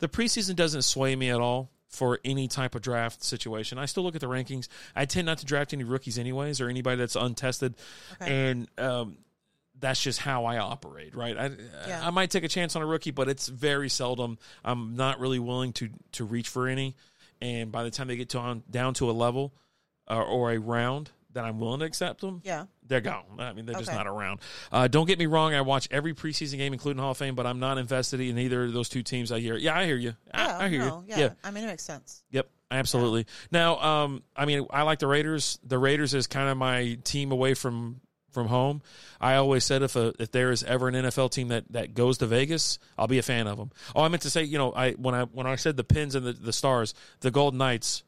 the 0.00 0.08
preseason 0.08 0.56
doesn't 0.56 0.82
sway 0.82 1.14
me 1.14 1.30
at 1.30 1.40
all 1.40 1.70
for 1.88 2.18
any 2.24 2.48
type 2.48 2.74
of 2.74 2.82
draft 2.82 3.22
situation. 3.22 3.78
I 3.78 3.86
still 3.86 4.02
look 4.02 4.16
at 4.16 4.20
the 4.20 4.26
rankings. 4.26 4.66
I 4.94 5.04
tend 5.04 5.26
not 5.26 5.38
to 5.38 5.46
draft 5.46 5.72
any 5.72 5.84
rookies, 5.84 6.18
anyways, 6.18 6.60
or 6.60 6.68
anybody 6.68 6.96
that's 6.96 7.16
untested. 7.16 7.76
And 8.20 8.68
um, 8.76 9.18
that's 9.78 10.02
just 10.02 10.18
how 10.18 10.46
I 10.46 10.58
operate, 10.58 11.14
right? 11.14 11.36
I 11.36 11.50
Yeah. 11.86 12.06
I 12.06 12.10
might 12.10 12.30
take 12.30 12.44
a 12.44 12.48
chance 12.48 12.74
on 12.74 12.82
a 12.82 12.86
rookie, 12.86 13.12
but 13.12 13.28
it's 13.28 13.46
very 13.46 13.88
seldom. 13.88 14.38
I'm 14.64 14.96
not 14.96 15.20
really 15.20 15.38
willing 15.38 15.72
to 15.74 15.90
to 16.12 16.24
reach 16.24 16.48
for 16.48 16.66
any. 16.66 16.96
And 17.40 17.70
by 17.70 17.84
the 17.84 17.90
time 17.90 18.08
they 18.08 18.16
get 18.16 18.30
to 18.30 18.38
on 18.38 18.62
down 18.70 18.94
to 18.94 19.10
a 19.10 19.12
level 19.12 19.54
uh, 20.08 20.22
or 20.22 20.52
a 20.52 20.58
round 20.58 21.10
that 21.32 21.44
I'm 21.44 21.60
willing 21.60 21.80
to 21.80 21.86
accept 21.86 22.22
them, 22.22 22.40
Yeah. 22.44 22.64
they're 22.86 23.02
gone. 23.02 23.24
I 23.38 23.52
mean, 23.52 23.66
they're 23.66 23.74
just 23.76 23.88
Okay. 23.90 23.96
not 23.98 24.06
around. 24.06 24.40
Uh, 24.72 24.88
don't 24.88 25.06
get 25.06 25.18
me 25.18 25.26
wrong. 25.26 25.52
I 25.52 25.60
watch 25.60 25.86
every 25.90 26.14
preseason 26.14 26.56
game, 26.56 26.72
including 26.72 26.98
Hall 27.02 27.10
of 27.10 27.18
Fame, 27.18 27.34
but 27.34 27.46
I'm 27.46 27.60
not 27.60 27.76
invested 27.76 28.20
in 28.20 28.38
either 28.38 28.64
of 28.64 28.72
those 28.72 28.88
two 28.88 29.02
teams. 29.02 29.30
I 29.30 29.40
hear, 29.40 29.54
yeah, 29.56 29.76
I 29.78 29.84
hear 29.84 29.96
you. 29.96 30.14
Yeah, 30.28 30.56
I, 30.58 30.64
I 30.64 30.68
hear 30.70 30.80
no, 30.86 31.04
you. 31.06 31.14
Yeah. 31.14 31.30
I 31.44 31.50
mean, 31.50 31.64
it 31.64 31.66
makes 31.66 31.82
sense. 31.82 32.22
Yep, 32.30 32.48
absolutely. 32.70 33.26
Now, 33.50 33.78
um, 33.80 34.22
I 34.34 34.46
mean, 34.46 34.66
I 34.70 34.82
like 34.82 34.98
the 34.98 35.06
Raiders. 35.08 35.58
The 35.62 35.78
Raiders 35.78 36.14
is 36.14 36.26
kind 36.26 36.48
of 36.48 36.56
my 36.56 36.96
team 37.04 37.32
away 37.32 37.52
from 37.54 38.00
from 38.32 38.48
home. 38.48 38.82
I 39.18 39.36
always 39.36 39.64
said 39.64 39.82
if 39.82 39.96
a 39.96 40.12
if 40.18 40.30
there 40.30 40.50
is 40.50 40.62
ever 40.62 40.88
an 40.88 40.94
NFL 40.94 41.30
team 41.30 41.48
that, 41.48 41.64
that 41.72 41.94
goes 41.94 42.18
to 42.18 42.26
Vegas, 42.26 42.78
I'll 42.98 43.06
be 43.06 43.16
a 43.18 43.22
fan 43.22 43.46
of 43.46 43.56
them. 43.56 43.70
Oh, 43.94 44.02
I 44.02 44.08
meant 44.08 44.22
to 44.24 44.30
say, 44.30 44.42
you 44.42 44.58
know, 44.58 44.72
I 44.72 44.92
when 44.92 45.14
I 45.14 45.24
when 45.24 45.46
I 45.46 45.56
said 45.56 45.76
the 45.78 45.84
Pins 45.84 46.14
and 46.14 46.26
the, 46.26 46.32
the 46.34 46.52
Stars, 46.52 46.92
the 47.20 47.30
Golden 47.30 47.56
Knights, 47.58 48.02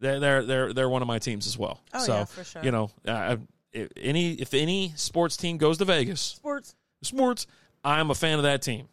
they're 0.00 0.20
they're 0.20 0.42
they're 0.44 0.72
they're 0.72 0.88
one 0.88 1.02
of 1.02 1.08
my 1.08 1.18
teams 1.18 1.46
as 1.46 1.56
well. 1.58 1.80
Oh, 1.92 1.98
so 2.04 2.14
yeah, 2.14 2.24
for 2.24 2.44
sure. 2.44 2.62
you 2.64 2.70
know, 2.70 2.90
uh, 3.06 3.36
if 3.72 3.88
any 4.00 4.32
if 4.34 4.54
any 4.54 4.92
sports 4.96 5.36
team 5.36 5.56
goes 5.56 5.78
to 5.78 5.84
Vegas, 5.84 6.20
Sports. 6.20 6.74
sports, 7.02 7.46
I'm 7.82 8.10
a 8.10 8.14
fan 8.14 8.38
of 8.38 8.44
that 8.44 8.62
team. 8.62 8.88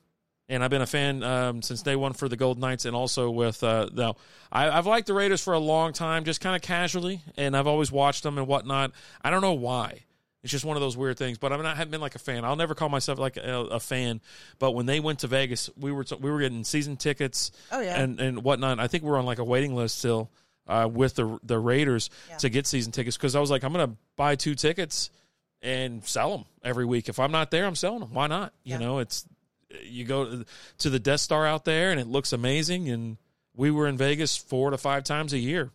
And 0.50 0.62
I've 0.66 0.70
been 0.70 0.82
a 0.82 0.88
fan 0.88 1.24
um, 1.24 1.62
since 1.62 1.82
day 1.82 1.96
one 1.96 2.12
for 2.12 2.28
the 2.28 2.36
Golden 2.36 2.60
Knights, 2.60 2.84
and 2.84 2.94
also 2.94 3.30
with 3.32 3.64
uh, 3.64 3.88
now 3.94 4.18
I, 4.52 4.70
I've 4.70 4.86
liked 4.86 5.08
the 5.08 5.14
Raiders 5.14 5.42
for 5.42 5.54
a 5.54 5.60
long 5.60 5.94
time, 5.94 6.26
just 6.26 6.42
kind 6.42 6.58
of 6.58 6.62
casually, 6.62 7.22
and 7.38 7.56
I've 7.56 7.68
always 7.68 7.90
watched 7.90 8.24
them 8.24 8.38
and 8.38 8.48
whatnot. 8.48 8.92
I 9.22 9.30
don't 9.30 9.40
know 9.42 9.54
why. 9.54 10.00
It's 10.44 10.52
just 10.52 10.66
one 10.66 10.76
of 10.76 10.82
those 10.82 10.98
weird 10.98 11.18
things, 11.18 11.38
but 11.38 11.54
I'm 11.54 11.62
not 11.62 11.78
haven't 11.78 11.92
been 11.92 12.02
like 12.02 12.16
a 12.16 12.20
fan. 12.20 12.44
I'll 12.44 12.58
never 12.58 12.76
call 12.76 12.90
myself 12.90 13.18
like 13.18 13.38
a, 13.38 13.60
a 13.72 13.80
fan. 13.80 14.20
But 14.60 14.72
when 14.72 14.88
they 14.88 15.00
went 15.00 15.20
to 15.20 15.28
Vegas, 15.28 15.70
we 15.80 15.94
were 15.94 16.04
we 16.20 16.30
were 16.30 16.40
getting 16.42 16.66
season 16.66 16.98
tickets, 16.98 17.52
Oh, 17.72 17.80
yeah. 17.80 18.02
and 18.02 18.20
and 18.20 18.44
whatnot. 18.44 18.78
I 18.80 18.88
think 18.88 19.06
we're 19.06 19.20
on 19.20 19.26
like 19.26 19.40
a 19.40 19.46
waiting 19.46 19.74
list 19.74 20.00
still 20.00 20.32
uh, 20.68 20.88
with 20.92 21.16
the 21.16 21.40
the 21.44 21.58
Raiders 21.60 22.10
Yeah. 22.30 22.38
to 22.38 22.50
get 22.50 22.68
season 22.68 22.92
tickets 22.92 23.18
because 23.18 23.36
I 23.36 23.40
was 23.40 23.50
like, 23.52 23.64
I'm 23.64 23.72
gonna 23.74 23.96
buy 24.16 24.36
two 24.36 24.56
tickets 24.56 25.10
and 25.62 26.04
sell 26.06 26.32
them 26.38 26.46
every 26.64 26.86
week. 26.86 27.10
If 27.10 27.20
I'm 27.20 27.32
not 27.32 27.52
there, 27.52 27.66
I'm 27.66 27.76
selling 27.76 28.00
them. 28.00 28.14
Why 28.14 28.28
not? 28.28 28.54
You 28.64 28.74
Yeah. 28.74 28.78
know, 28.80 29.00
it's 29.00 29.26
you 29.84 30.04
go 30.06 30.44
to 30.80 30.90
the 30.90 31.00
Death 31.00 31.22
Star 31.22 31.46
out 31.48 31.64
there 31.66 31.92
and 31.92 32.00
it 32.00 32.08
looks 32.08 32.34
amazing. 32.34 32.90
And 32.90 33.18
we 33.56 33.72
were 33.72 33.88
in 33.88 33.96
Vegas 33.98 34.36
four 34.36 34.70
to 34.72 34.78
five 34.78 35.04
times 35.04 35.34
a 35.34 35.38
year. 35.40 35.72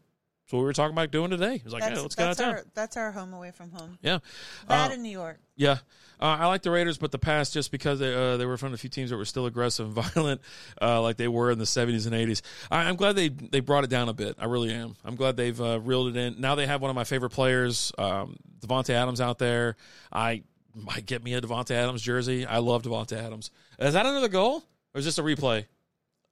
That's 0.46 0.52
what 0.52 0.60
we 0.60 0.64
were 0.66 0.72
talking 0.74 0.92
about 0.94 1.10
doing 1.10 1.30
today. 1.30 1.56
It 1.56 1.64
was 1.64 1.72
like, 1.72 1.82
That's, 1.82 1.96
yeah, 1.96 2.02
let's 2.02 2.14
get 2.14 2.24
out 2.24 2.30
of 2.30 2.36
that's 2.36 2.46
town. 2.48 2.54
our 2.54 2.64
that's 2.72 2.96
our 2.96 3.10
home 3.10 3.34
away 3.34 3.50
from 3.50 3.72
home. 3.72 3.98
Yeah, 4.00 4.20
That 4.68 4.92
Uh, 4.92 4.94
in 4.94 5.02
New 5.02 5.10
York. 5.10 5.40
yeah, 5.56 5.78
uh, 6.20 6.36
I 6.38 6.46
like 6.46 6.62
the 6.62 6.70
Raiders, 6.70 6.98
but 6.98 7.10
the 7.10 7.18
past 7.18 7.52
just 7.52 7.72
because 7.72 7.98
they, 7.98 8.14
uh, 8.14 8.36
they 8.36 8.46
were 8.46 8.56
from 8.56 8.72
a 8.72 8.76
few 8.76 8.88
teams 8.88 9.10
that 9.10 9.16
were 9.16 9.24
still 9.24 9.46
aggressive 9.46 9.86
and 9.86 9.94
violent, 10.14 10.40
uh, 10.80 11.02
like 11.02 11.16
they 11.16 11.26
were 11.26 11.50
in 11.50 11.58
the 11.58 11.66
seventies 11.66 12.06
and 12.06 12.14
eighties. 12.14 12.42
I'm 12.70 12.94
glad 12.94 13.16
they 13.16 13.28
they 13.28 13.58
brought 13.58 13.82
it 13.82 13.90
down 13.90 14.08
a 14.08 14.12
bit. 14.14 14.36
I 14.38 14.44
really 14.44 14.72
am. 14.72 14.94
I'm 15.04 15.16
glad 15.16 15.36
they've 15.36 15.60
uh, 15.60 15.80
reeled 15.80 16.14
it 16.14 16.16
in. 16.16 16.40
Now 16.40 16.54
they 16.54 16.66
have 16.68 16.80
one 16.80 16.90
of 16.90 16.94
my 16.94 17.02
favorite 17.04 17.30
players, 17.30 17.90
um, 17.98 18.36
Davante 18.60 18.90
Adams, 18.90 19.20
out 19.20 19.38
there. 19.40 19.74
I 20.12 20.44
might 20.76 21.06
get 21.06 21.24
me 21.24 21.34
a 21.34 21.40
Davante 21.40 21.72
Adams 21.72 22.02
jersey. 22.02 22.46
I 22.46 22.58
love 22.58 22.82
Davante 22.84 23.14
Adams. 23.20 23.50
Is 23.80 23.94
that 23.94 24.06
another 24.06 24.28
goal 24.28 24.62
or 24.94 25.00
is 25.00 25.04
this 25.04 25.18
a 25.18 25.22
replay? 25.22 25.66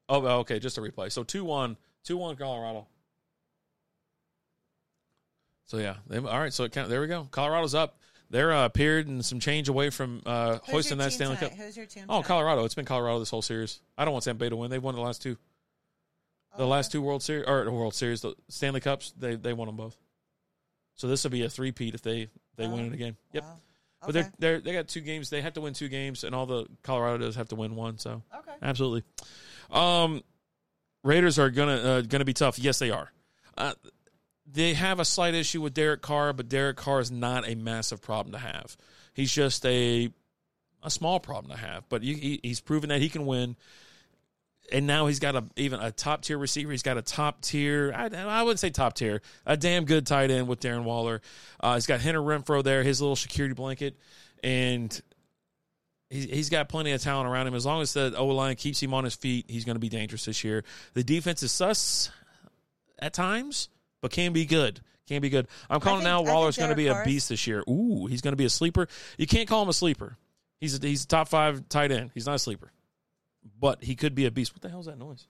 Oh, 0.08 0.24
okay, 0.40 0.60
just 0.60 0.78
a 0.78 0.80
replay. 0.82 1.10
So 1.10 1.24
two 1.24 1.44
one, 1.44 1.76
two 2.04 2.16
one, 2.16 2.36
Colorado. 2.36 2.86
So 5.66 5.78
yeah, 5.78 5.96
they, 6.06 6.18
all 6.18 6.22
right. 6.38 6.52
So 6.52 6.64
it 6.64 6.72
count, 6.72 6.88
there 6.88 7.00
we 7.00 7.06
go. 7.06 7.26
Colorado's 7.30 7.74
up. 7.74 7.98
They're 8.30 8.52
uh, 8.52 8.64
appeared 8.64 9.06
and 9.06 9.24
some 9.24 9.38
change 9.38 9.68
away 9.68 9.90
from 9.90 10.22
uh, 10.26 10.58
hoisting 10.64 10.98
that 10.98 11.12
Stanley 11.12 11.36
tonight? 11.36 11.50
Cup. 11.50 11.58
Who's 11.58 11.76
your 11.76 11.86
team? 11.86 12.04
Oh, 12.08 12.16
tonight? 12.16 12.26
Colorado. 12.28 12.64
It's 12.64 12.74
been 12.74 12.84
Colorado 12.84 13.18
this 13.18 13.30
whole 13.30 13.42
series. 13.42 13.80
I 13.96 14.04
don't 14.04 14.12
want 14.12 14.24
Tampa 14.24 14.40
Bay 14.40 14.48
to 14.48 14.56
win. 14.56 14.70
They've 14.70 14.82
won 14.82 14.94
the 14.94 15.00
last 15.00 15.22
two. 15.22 15.36
The 16.56 16.66
last 16.66 16.92
two 16.92 17.02
World 17.02 17.22
Series 17.22 17.46
or 17.48 17.68
World 17.70 17.94
Series, 17.94 18.20
the 18.20 18.34
Stanley 18.48 18.80
Cups, 18.80 19.12
they 19.18 19.34
they 19.34 19.52
won 19.52 19.66
them 19.66 19.76
both. 19.76 19.96
So 20.94 21.08
this 21.08 21.24
will 21.24 21.32
be 21.32 21.42
a 21.42 21.50
three-peat 21.50 21.94
if 21.94 22.02
they 22.02 22.28
they 22.56 22.68
win 22.68 22.86
it 22.86 22.92
again. 22.92 23.16
Yep. 23.32 23.42
Wow. 23.42 23.56
But 24.06 24.12
they're 24.12 24.32
they're 24.38 24.60
they 24.60 24.72
got 24.72 24.86
two 24.86 25.00
games. 25.00 25.30
They 25.30 25.40
have 25.40 25.54
to 25.54 25.60
win 25.60 25.74
two 25.74 25.88
games, 25.88 26.22
and 26.22 26.32
all 26.32 26.46
the 26.46 26.66
Colorado 26.84 27.18
does 27.18 27.34
have 27.36 27.48
to 27.48 27.56
win 27.56 27.74
one. 27.74 27.98
So 27.98 28.22
Okay. 28.32 28.52
absolutely. 28.62 29.02
Um, 29.70 30.22
Raiders 31.02 31.40
are 31.40 31.50
gonna 31.50 31.76
uh, 31.76 32.00
gonna 32.02 32.24
be 32.24 32.34
tough. 32.34 32.58
Yes, 32.58 32.78
they 32.78 32.90
are. 32.90 33.10
Uh, 33.56 33.74
they 34.46 34.74
have 34.74 35.00
a 35.00 35.04
slight 35.04 35.34
issue 35.34 35.60
with 35.60 35.74
Derek 35.74 36.02
Carr, 36.02 36.32
but 36.32 36.48
Derek 36.48 36.76
Carr 36.76 37.00
is 37.00 37.10
not 37.10 37.48
a 37.48 37.54
massive 37.54 38.00
problem 38.02 38.32
to 38.32 38.38
have. 38.38 38.76
He's 39.14 39.32
just 39.32 39.64
a 39.66 40.10
a 40.84 40.90
small 40.90 41.18
problem 41.18 41.50
to 41.50 41.58
have. 41.58 41.88
But 41.88 42.02
he, 42.02 42.40
he's 42.42 42.60
proven 42.60 42.90
that 42.90 43.00
he 43.00 43.08
can 43.08 43.26
win. 43.26 43.56
And 44.72 44.86
now 44.86 45.06
he's 45.06 45.18
got 45.18 45.34
a 45.34 45.44
even 45.56 45.80
a 45.80 45.90
top 45.90 46.22
tier 46.22 46.38
receiver. 46.38 46.70
He's 46.70 46.82
got 46.82 46.96
a 46.96 47.02
top 47.02 47.42
tier. 47.42 47.92
I, 47.94 48.06
I 48.06 48.42
wouldn't 48.42 48.60
say 48.60 48.70
top 48.70 48.94
tier. 48.94 49.20
A 49.44 49.56
damn 49.56 49.84
good 49.84 50.06
tight 50.06 50.30
end 50.30 50.48
with 50.48 50.60
Darren 50.60 50.84
Waller. 50.84 51.20
Uh, 51.60 51.74
he's 51.74 51.86
got 51.86 52.00
Henry 52.00 52.22
Renfrow 52.22 52.62
there, 52.64 52.82
his 52.82 53.00
little 53.00 53.16
security 53.16 53.54
blanket, 53.54 53.98
and 54.42 55.02
he's, 56.08 56.24
he's 56.24 56.48
got 56.48 56.70
plenty 56.70 56.92
of 56.92 57.02
talent 57.02 57.28
around 57.28 57.46
him. 57.46 57.54
As 57.54 57.66
long 57.66 57.82
as 57.82 57.92
the 57.92 58.14
O 58.16 58.26
line 58.28 58.56
keeps 58.56 58.82
him 58.82 58.94
on 58.94 59.04
his 59.04 59.14
feet, 59.14 59.44
he's 59.48 59.66
going 59.66 59.76
to 59.76 59.80
be 59.80 59.90
dangerous 59.90 60.24
this 60.24 60.42
year. 60.42 60.64
The 60.94 61.04
defense 61.04 61.42
is 61.42 61.52
sus 61.52 62.10
at 62.98 63.12
times, 63.12 63.68
but 64.04 64.10
can 64.10 64.34
be 64.34 64.44
good. 64.44 64.82
Can 65.08 65.22
be 65.22 65.30
good. 65.30 65.48
I'm 65.70 65.80
calling 65.80 66.00
think- 66.00 66.08
now. 66.08 66.20
Waller's 66.20 66.58
going 66.58 66.68
to 66.68 66.76
be 66.76 66.88
a 66.88 67.02
beast 67.06 67.30
this 67.30 67.46
year. 67.46 67.64
Ooh, 67.66 68.04
he's 68.04 68.20
going 68.20 68.32
to 68.32 68.36
be 68.36 68.44
a 68.44 68.50
sleeper. 68.50 68.86
You 69.16 69.26
can't 69.26 69.48
call 69.48 69.62
him 69.62 69.70
a 69.70 69.72
sleeper. 69.72 70.18
He's 70.60 70.78
a, 70.78 70.86
he's 70.86 71.04
a 71.04 71.08
top 71.08 71.26
five 71.28 71.70
tight 71.70 71.90
end. 71.90 72.10
He's 72.12 72.26
not 72.26 72.34
a 72.34 72.38
sleeper, 72.38 72.70
but 73.58 73.82
he 73.82 73.94
could 73.96 74.14
be 74.14 74.26
a 74.26 74.30
beast. 74.30 74.52
What 74.52 74.60
the 74.60 74.68
hell 74.68 74.80
is 74.80 74.86
that 74.86 74.98
noise? 74.98 75.26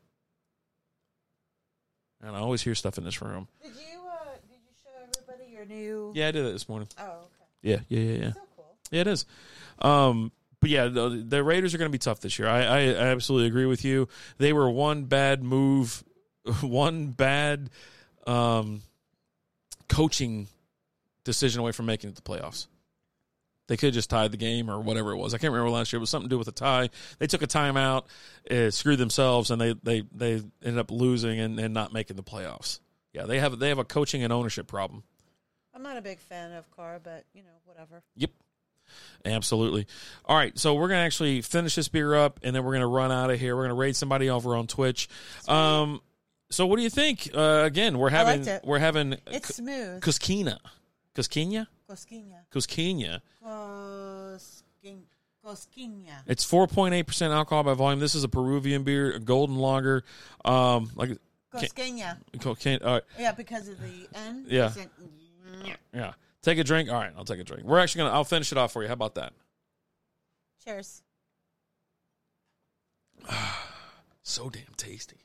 And 2.20 2.34
I 2.34 2.40
always 2.40 2.62
hear 2.62 2.74
stuff 2.74 2.98
in 2.98 3.04
this 3.04 3.22
room. 3.22 3.46
Did 3.62 3.74
you 3.76 4.00
uh, 4.10 4.24
did 4.48 4.58
you 4.64 4.72
show 4.82 4.90
everybody 5.20 5.52
your 5.52 5.66
new? 5.66 6.10
Yeah, 6.16 6.26
I 6.26 6.30
did 6.32 6.46
it 6.46 6.52
this 6.52 6.68
morning. 6.68 6.88
Oh, 6.98 7.04
okay. 7.04 7.44
Yeah, 7.62 7.78
yeah, 7.86 8.00
yeah, 8.00 8.24
yeah. 8.24 8.32
So 8.32 8.40
cool. 8.56 8.76
Yeah, 8.90 9.00
it 9.02 9.06
is. 9.06 9.24
Um, 9.78 10.32
but 10.60 10.70
yeah, 10.70 10.88
the, 10.88 11.24
the 11.28 11.44
Raiders 11.44 11.76
are 11.76 11.78
going 11.78 11.90
to 11.90 11.92
be 11.92 11.98
tough 11.98 12.18
this 12.18 12.40
year. 12.40 12.48
I, 12.48 12.64
I, 12.64 12.78
I 12.80 13.06
absolutely 13.12 13.46
agree 13.46 13.66
with 13.66 13.84
you. 13.84 14.08
They 14.38 14.52
were 14.52 14.68
one 14.68 15.04
bad 15.04 15.44
move, 15.44 16.02
one 16.60 17.12
bad 17.12 17.70
um, 18.26 18.82
coaching 19.88 20.48
decision 21.24 21.60
away 21.60 21.72
from 21.72 21.86
making 21.86 22.10
it 22.10 22.16
to 22.16 22.22
the 22.22 22.28
playoffs. 22.28 22.66
They 23.66 23.78
could 23.78 23.88
have 23.88 23.94
just 23.94 24.10
tied 24.10 24.30
the 24.30 24.36
game 24.36 24.70
or 24.70 24.78
whatever 24.78 25.12
it 25.12 25.16
was. 25.16 25.32
I 25.32 25.38
can't 25.38 25.52
remember 25.52 25.70
last 25.70 25.92
year. 25.92 25.98
It 25.98 26.00
was 26.00 26.10
something 26.10 26.28
to 26.28 26.34
do 26.34 26.38
with 26.38 26.48
a 26.48 26.52
tie. 26.52 26.90
They 27.18 27.26
took 27.26 27.40
a 27.40 27.46
timeout, 27.46 28.04
uh, 28.50 28.70
screwed 28.70 28.98
themselves, 28.98 29.50
and 29.50 29.58
they, 29.58 29.74
they, 29.82 30.02
they 30.14 30.42
ended 30.62 30.78
up 30.78 30.90
losing 30.90 31.40
and, 31.40 31.58
and 31.58 31.72
not 31.72 31.92
making 31.92 32.16
the 32.16 32.22
playoffs. 32.22 32.80
Yeah, 33.14 33.24
they 33.24 33.38
have 33.38 33.58
they 33.58 33.68
have 33.68 33.78
a 33.78 33.84
coaching 33.84 34.22
and 34.24 34.32
ownership 34.32 34.66
problem. 34.66 35.04
I'm 35.72 35.82
not 35.82 35.96
a 35.96 36.02
big 36.02 36.18
fan 36.18 36.52
of 36.52 36.68
Carr, 36.72 37.00
but 37.02 37.24
you 37.32 37.42
know, 37.42 37.50
whatever. 37.64 38.02
Yep. 38.16 38.30
Absolutely. 39.24 39.86
All 40.26 40.36
right, 40.36 40.56
so 40.58 40.74
we're 40.74 40.88
gonna 40.88 41.00
actually 41.00 41.40
finish 41.40 41.74
this 41.76 41.88
beer 41.88 42.14
up, 42.14 42.40
and 42.42 42.54
then 42.54 42.64
we're 42.64 42.74
gonna 42.74 42.88
run 42.88 43.10
out 43.12 43.30
of 43.30 43.40
here. 43.40 43.56
We're 43.56 43.64
gonna 43.64 43.74
raid 43.74 43.96
somebody 43.96 44.28
over 44.28 44.56
on 44.56 44.66
Twitch. 44.66 45.08
Um, 45.48 46.02
so 46.50 46.66
what 46.66 46.76
do 46.76 46.82
you 46.82 46.90
think? 46.90 47.30
Uh, 47.34 47.62
again, 47.64 47.98
we're 47.98 48.10
having 48.10 48.44
liked 48.44 48.64
it. 48.64 48.68
we're 48.68 48.78
having 48.78 49.16
It's 49.26 49.56
smooth. 49.56 50.00
Kuskina, 50.02 50.58
Kuskina, 51.14 51.66
Cosquinha. 51.88 52.40
Kuskina. 52.52 53.20
Cosquin- 53.42 55.02
Cosquinha. 55.44 56.22
It's 56.26 56.44
four 56.44 56.66
point 56.66 56.94
eight 56.94 57.06
percent 57.06 57.32
alcohol 57.32 57.62
by 57.64 57.74
volume. 57.74 58.00
This 58.00 58.14
is 58.14 58.24
a 58.24 58.28
Peruvian 58.28 58.82
beer, 58.82 59.12
a 59.12 59.20
golden 59.20 59.56
lager. 59.56 60.02
Um, 60.44 60.90
like 60.94 61.18
Cosquinha. 61.52 62.18
can, 62.58 62.80
all 62.82 62.94
right, 62.94 63.02
Yeah, 63.18 63.32
because 63.32 63.68
of 63.68 63.78
the 63.80 64.08
N. 64.14 64.46
Yeah. 64.48 64.72
It's 64.74 64.86
yeah. 65.92 66.12
Take 66.42 66.58
a 66.58 66.64
drink. 66.64 66.90
All 66.90 66.96
right, 66.96 67.12
I'll 67.16 67.24
take 67.24 67.40
a 67.40 67.44
drink. 67.44 67.64
We're 67.64 67.78
actually 67.78 68.00
gonna. 68.04 68.14
I'll 68.14 68.24
finish 68.24 68.52
it 68.52 68.58
off 68.58 68.72
for 68.72 68.82
you. 68.82 68.88
How 68.88 68.94
about 68.94 69.14
that? 69.16 69.32
Cheers. 70.64 71.02
so 74.22 74.50
damn 74.50 74.62
tasty. 74.76 75.23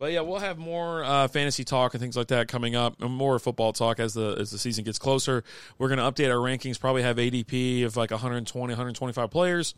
But 0.00 0.12
yeah, 0.12 0.22
we'll 0.22 0.38
have 0.40 0.56
more 0.58 1.04
uh, 1.04 1.28
fantasy 1.28 1.62
talk 1.62 1.92
and 1.94 2.00
things 2.00 2.16
like 2.16 2.28
that 2.28 2.48
coming 2.48 2.74
up, 2.74 3.00
and 3.02 3.12
more 3.12 3.38
football 3.38 3.72
talk 3.74 4.00
as 4.00 4.14
the 4.14 4.34
as 4.40 4.50
the 4.50 4.58
season 4.58 4.82
gets 4.82 4.98
closer. 4.98 5.44
We're 5.78 5.94
going 5.94 5.98
to 5.98 6.04
update 6.04 6.30
our 6.34 6.38
rankings. 6.38 6.80
Probably 6.80 7.02
have 7.02 7.16
ADP 7.18 7.84
of 7.84 7.96
like 7.98 8.10
120, 8.10 8.72
125 8.72 9.30
players. 9.30 9.74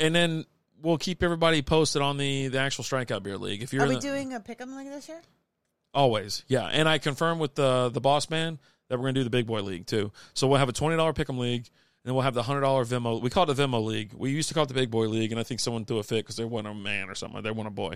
and 0.00 0.12
then 0.14 0.44
we'll 0.82 0.98
keep 0.98 1.22
everybody 1.22 1.62
posted 1.62 2.02
on 2.02 2.16
the 2.16 2.48
the 2.48 2.58
actual 2.58 2.82
strikeout 2.82 3.22
beer 3.22 3.38
league. 3.38 3.62
If 3.62 3.72
you're 3.72 3.84
Are 3.84 3.88
we 3.88 3.94
the- 3.94 4.00
doing 4.00 4.34
a 4.34 4.40
pick'em 4.40 4.76
league 4.76 4.88
this 4.88 5.08
year? 5.08 5.22
Always, 5.94 6.42
yeah. 6.48 6.66
And 6.66 6.88
I 6.88 6.98
confirmed 6.98 7.40
with 7.40 7.54
the 7.54 7.90
the 7.90 8.00
boss 8.00 8.28
man 8.28 8.58
that 8.88 8.98
we're 8.98 9.04
going 9.04 9.14
to 9.14 9.20
do 9.20 9.24
the 9.24 9.30
big 9.30 9.46
boy 9.46 9.62
league 9.62 9.86
too. 9.86 10.10
So 10.34 10.48
we'll 10.48 10.58
have 10.58 10.68
a 10.68 10.72
twenty 10.72 10.96
dollar 10.96 11.12
pick'em 11.12 11.38
league, 11.38 11.66
then 12.08 12.14
we'll 12.14 12.24
have 12.24 12.34
the 12.34 12.42
hundred 12.42 12.62
dollar 12.62 12.84
Venmo. 12.84 13.20
We 13.20 13.30
call 13.30 13.48
it 13.48 13.54
the 13.54 13.62
Venmo 13.62 13.84
league. 13.84 14.12
We 14.14 14.30
used 14.30 14.48
to 14.48 14.54
call 14.54 14.64
it 14.64 14.68
the 14.68 14.74
big 14.74 14.90
boy 14.90 15.08
league, 15.08 15.30
and 15.30 15.40
I 15.40 15.44
think 15.44 15.60
someone 15.60 15.84
threw 15.84 15.98
a 15.98 16.02
fit 16.02 16.24
because 16.24 16.36
they 16.36 16.44
want 16.44 16.66
a 16.66 16.74
man 16.74 17.10
or 17.10 17.14
something. 17.14 17.42
They 17.42 17.50
want 17.50 17.68
a 17.68 17.70
boy. 17.70 17.94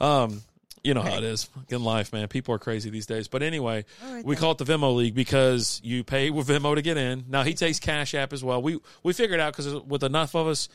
Um, 0.00 0.42
you 0.84 0.94
know 0.94 1.02
how 1.02 1.16
it 1.16 1.24
is 1.24 1.48
in 1.68 1.82
life, 1.82 2.12
man. 2.12 2.28
People 2.28 2.54
are 2.54 2.58
crazy 2.58 2.88
these 2.88 3.06
days. 3.06 3.26
But 3.26 3.42
anyway, 3.42 3.84
right 4.02 4.24
we 4.24 4.34
then. 4.34 4.40
call 4.40 4.52
it 4.52 4.58
the 4.58 4.64
Venmo 4.64 4.94
league 4.94 5.14
because 5.14 5.80
you 5.82 6.04
pay 6.04 6.30
with 6.30 6.48
Venmo 6.48 6.74
to 6.76 6.82
get 6.82 6.96
in. 6.96 7.24
Now 7.28 7.42
he 7.42 7.54
takes 7.54 7.80
Cash 7.80 8.14
App 8.14 8.32
as 8.32 8.44
well. 8.44 8.62
We 8.62 8.78
we 9.02 9.12
figured 9.12 9.40
out 9.40 9.56
because 9.56 9.74
with 9.82 10.04
enough 10.04 10.34
of 10.34 10.46
us, 10.46 10.68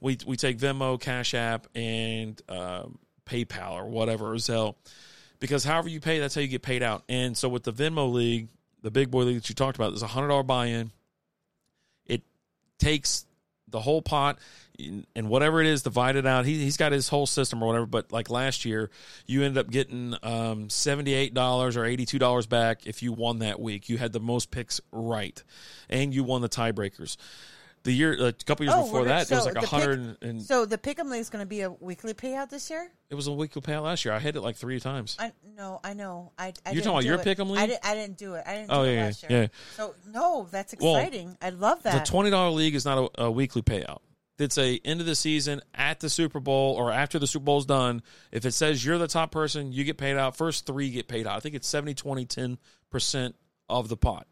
we 0.00 0.18
we 0.26 0.36
take 0.36 0.58
Venmo, 0.58 0.98
Cash 0.98 1.34
App, 1.34 1.66
and 1.74 2.40
um, 2.48 2.98
PayPal 3.26 3.72
or 3.72 3.86
whatever 3.86 4.32
or 4.32 4.36
Zelle 4.36 4.76
because 5.40 5.64
however 5.64 5.88
you 5.88 6.00
pay, 6.00 6.20
that's 6.20 6.34
how 6.34 6.42
you 6.42 6.48
get 6.48 6.62
paid 6.62 6.82
out. 6.82 7.02
And 7.08 7.36
so 7.36 7.48
with 7.48 7.64
the 7.64 7.72
Venmo 7.72 8.12
league, 8.12 8.48
the 8.82 8.90
big 8.90 9.10
boy 9.10 9.24
league 9.24 9.36
that 9.36 9.48
you 9.48 9.54
talked 9.54 9.76
about, 9.76 9.90
there's 9.90 10.02
a 10.02 10.06
hundred 10.06 10.28
dollar 10.28 10.42
buy 10.42 10.66
in. 10.66 10.92
Takes 12.80 13.26
the 13.68 13.80
whole 13.80 14.02
pot 14.02 14.38
and 15.14 15.28
whatever 15.28 15.60
it 15.60 15.66
is 15.66 15.82
divided 15.82 16.26
out. 16.26 16.44
He 16.44 16.58
he's 16.58 16.76
got 16.76 16.92
his 16.92 17.08
whole 17.08 17.26
system 17.26 17.62
or 17.62 17.66
whatever. 17.66 17.86
But 17.86 18.12
like 18.12 18.30
last 18.30 18.64
year, 18.64 18.90
you 19.26 19.42
ended 19.42 19.58
up 19.58 19.70
getting 19.70 20.14
um, 20.22 20.70
seventy 20.70 21.14
eight 21.14 21.34
dollars 21.34 21.76
or 21.76 21.84
eighty 21.84 22.06
two 22.06 22.18
dollars 22.18 22.46
back 22.46 22.86
if 22.86 23.02
you 23.02 23.12
won 23.12 23.40
that 23.40 23.60
week. 23.60 23.88
You 23.88 23.98
had 23.98 24.12
the 24.12 24.20
most 24.20 24.50
picks 24.50 24.80
right, 24.92 25.42
and 25.88 26.14
you 26.14 26.24
won 26.24 26.42
the 26.42 26.48
tiebreakers. 26.48 27.16
The 27.82 27.92
year, 27.92 28.12
a 28.26 28.32
couple 28.34 28.66
years 28.66 28.74
Oh, 28.76 28.82
before 28.84 29.04
that, 29.04 29.30
it 29.30 29.34
was 29.34 29.46
like 29.46 29.56
a 29.56 29.64
hundred 29.66 30.18
and 30.20 30.42
So 30.42 30.66
the 30.66 30.76
pick'em 30.76 31.10
league 31.10 31.22
is 31.22 31.30
going 31.30 31.42
to 31.42 31.48
be 31.48 31.62
a 31.62 31.70
weekly 31.70 32.12
payout 32.12 32.50
this 32.50 32.68
year. 32.68 32.90
it 33.08 33.14
was 33.14 33.26
a 33.26 33.32
weekly 33.32 33.62
payout 33.62 33.84
last 33.84 34.04
year. 34.04 34.12
I 34.12 34.18
hit 34.18 34.36
it 34.36 34.42
like 34.42 34.56
three 34.56 34.78
times. 34.80 35.16
I 35.18 35.32
no, 35.56 35.80
I 35.82 35.94
know. 35.94 36.32
I, 36.38 36.52
I 36.66 36.72
You're 36.72 36.82
talking 36.82 36.90
about 36.90 37.04
your 37.04 37.18
pick'em 37.18 37.46
I, 37.56 37.60
league? 37.62 37.68
did, 37.70 37.78
I 37.82 37.94
didn't 37.94 38.18
do 38.18 38.34
it. 38.34 38.44
I 38.46 38.54
didn't 38.56 38.70
Oh, 38.70 38.84
do 38.84 38.90
it 38.90 38.94
yeah, 38.96 39.04
last 39.04 39.22
yeah, 39.22 39.28
year. 39.30 39.40
yeah. 39.42 39.48
So 39.76 39.94
no, 40.12 40.46
that's 40.50 40.74
Well, 40.78 40.96
exciting. 40.96 41.38
I 41.40 41.50
love 41.50 41.82
that. 41.84 42.04
The 42.04 42.10
twenty 42.10 42.28
dollar 42.28 42.50
league 42.50 42.74
is 42.74 42.84
not 42.84 43.10
a, 43.16 43.22
a 43.24 43.30
weekly 43.30 43.62
payout. 43.62 44.00
It's 44.38 44.58
a 44.58 44.78
end 44.84 45.00
of 45.00 45.06
the 45.06 45.14
season 45.14 45.60
at 45.74 46.00
the 46.00 46.08
Super 46.10 46.40
Bowl 46.40 46.74
or 46.74 46.90
after 46.92 47.18
the 47.18 47.26
Super 47.26 47.44
Bowl's 47.44 47.66
done. 47.66 48.02
If 48.32 48.44
it 48.46 48.52
says 48.52 48.84
you're 48.84 48.96
the 48.98 49.06
top 49.08 49.32
person, 49.32 49.72
you 49.72 49.84
get 49.84 49.96
paid 49.98 50.16
out. 50.16 50.36
First 50.36 50.66
three 50.66 50.90
get 50.90 51.08
paid 51.08 51.26
out. 51.26 51.36
I 51.36 51.40
think 51.40 51.54
it's 51.54 51.68
70, 51.68 51.94
20, 51.94 52.24
10 52.26 52.58
percent 52.90 53.36
of 53.68 53.88
the 53.88 53.96
pot. 53.98 54.26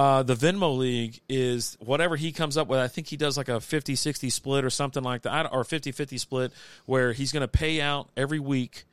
Uh, 0.00 0.22
the 0.22 0.34
Venmo 0.34 0.78
League 0.78 1.20
is 1.28 1.76
whatever 1.78 2.16
he 2.16 2.32
comes 2.32 2.56
up 2.56 2.68
with. 2.68 2.80
I 2.80 2.88
think 2.88 3.06
he 3.06 3.18
does 3.18 3.36
like 3.36 3.50
a 3.50 3.60
50 3.60 3.96
60 3.96 4.30
split 4.30 4.64
or 4.64 4.70
something 4.70 5.02
like 5.02 5.22
that, 5.22 5.52
or 5.52 5.62
50 5.62 5.92
50 5.92 6.16
split, 6.16 6.52
where 6.86 7.12
he's 7.12 7.32
going 7.32 7.42
to 7.42 7.48
pay 7.48 7.82
out 7.82 8.08
every 8.16 8.38
week 8.38 8.86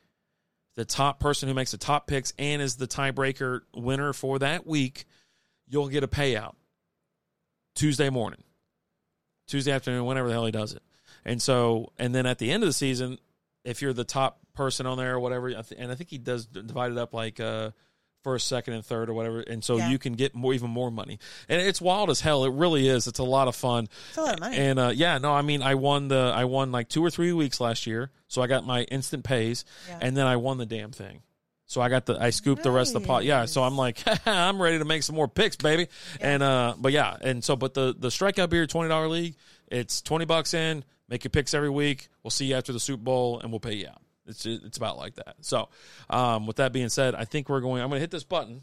the 0.74 0.84
top 0.84 1.18
person 1.18 1.48
who 1.48 1.54
makes 1.54 1.70
the 1.70 1.78
top 1.78 2.08
picks 2.08 2.34
and 2.38 2.60
is 2.60 2.76
the 2.76 2.86
tiebreaker 2.86 3.62
winner 3.74 4.12
for 4.12 4.38
that 4.40 4.66
week. 4.66 5.06
You'll 5.66 5.88
get 5.88 6.04
a 6.04 6.08
payout 6.08 6.56
Tuesday 7.74 8.10
morning, 8.10 8.42
Tuesday 9.46 9.72
afternoon, 9.72 10.04
whenever 10.04 10.28
the 10.28 10.34
hell 10.34 10.44
he 10.44 10.52
does 10.52 10.74
it. 10.74 10.82
And 11.24 11.40
so, 11.40 11.90
and 11.98 12.14
then 12.14 12.26
at 12.26 12.36
the 12.36 12.50
end 12.50 12.64
of 12.64 12.68
the 12.68 12.74
season, 12.74 13.16
if 13.64 13.80
you're 13.80 13.94
the 13.94 14.04
top 14.04 14.40
person 14.52 14.84
on 14.84 14.98
there 14.98 15.14
or 15.14 15.20
whatever, 15.20 15.48
and 15.48 15.90
I 15.90 15.94
think 15.94 16.10
he 16.10 16.18
does 16.18 16.44
divide 16.44 16.92
it 16.92 16.98
up 16.98 17.14
like 17.14 17.40
uh, 17.40 17.70
first, 18.24 18.48
second, 18.48 18.74
and 18.74 18.84
third 18.84 19.08
or 19.08 19.14
whatever, 19.14 19.40
and 19.40 19.62
so 19.64 19.76
Yeah. 19.78 19.90
you 19.90 19.98
can 19.98 20.14
get 20.14 20.34
more, 20.34 20.52
even 20.54 20.70
more 20.70 20.90
money. 20.90 21.18
And 21.48 21.60
it's 21.62 21.80
wild 21.80 22.10
as 22.10 22.20
hell. 22.20 22.44
It 22.44 22.52
really 22.52 22.88
is. 22.88 23.06
It's 23.06 23.18
a 23.20 23.24
lot 23.24 23.48
of 23.48 23.54
fun. 23.56 23.88
It's 24.08 24.18
a 24.18 24.22
lot 24.22 24.34
of 24.34 24.40
money. 24.40 24.56
And 24.56 24.78
uh, 24.78 24.92
yeah, 24.94 25.18
no, 25.18 25.32
I 25.32 25.42
mean, 25.42 25.62
I 25.62 25.74
won 25.76 26.08
the 26.08 26.32
I 26.34 26.44
won 26.44 26.72
like 26.72 26.88
two 26.88 27.04
or 27.04 27.10
three 27.10 27.32
weeks 27.32 27.60
last 27.60 27.86
year, 27.86 28.10
so 28.26 28.42
I 28.42 28.46
got 28.46 28.66
my 28.66 28.82
instant 28.84 29.24
pays, 29.24 29.64
Yeah. 29.88 29.98
and 30.00 30.16
then 30.16 30.26
I 30.26 30.36
won 30.36 30.58
the 30.58 30.66
damn 30.66 30.90
thing. 30.90 31.22
So 31.66 31.80
I 31.82 31.90
got 31.90 32.06
the 32.06 32.16
I 32.18 32.30
scooped 32.30 32.62
the 32.62 32.70
rest 32.70 32.94
of 32.94 33.02
the 33.02 33.06
pot. 33.06 33.24
Yeah, 33.24 33.44
so 33.44 33.62
I'm 33.62 33.76
like, 33.76 34.02
I'm 34.26 34.60
ready 34.60 34.78
to 34.78 34.86
make 34.86 35.02
some 35.02 35.14
more 35.16 35.28
picks, 35.28 35.56
baby. 35.56 35.88
And 36.20 36.42
uh, 36.42 36.74
but 36.78 36.92
yeah, 36.92 37.16
and 37.20 37.44
so 37.44 37.56
but 37.56 37.74
the 37.74 37.94
the 37.98 38.08
strikeout 38.08 38.48
beer 38.50 38.66
twenty 38.66 38.88
dollar 38.88 39.06
league, 39.08 39.36
it's 39.68 40.00
twenty 40.00 40.24
bucks 40.24 40.54
in. 40.54 40.82
Make 41.10 41.24
your 41.24 41.30
picks 41.30 41.54
every 41.54 41.70
week. 41.70 42.08
We'll 42.22 42.30
see 42.30 42.46
you 42.46 42.54
after 42.56 42.72
the 42.72 42.80
Super 42.80 43.02
Bowl, 43.02 43.40
and 43.40 43.50
we'll 43.50 43.60
pay 43.60 43.74
you 43.74 43.86
out. 43.88 44.00
It's 44.28 44.46
it's 44.46 44.76
about 44.76 44.98
like 44.98 45.14
that. 45.16 45.36
So, 45.40 45.68
um, 46.10 46.46
with 46.46 46.56
that 46.56 46.72
being 46.72 46.88
said, 46.88 47.14
I 47.14 47.24
think 47.24 47.48
we're 47.48 47.60
going. 47.60 47.82
I'm 47.82 47.88
going 47.88 47.98
to 47.98 48.00
hit 48.00 48.10
this 48.10 48.24
button. 48.24 48.62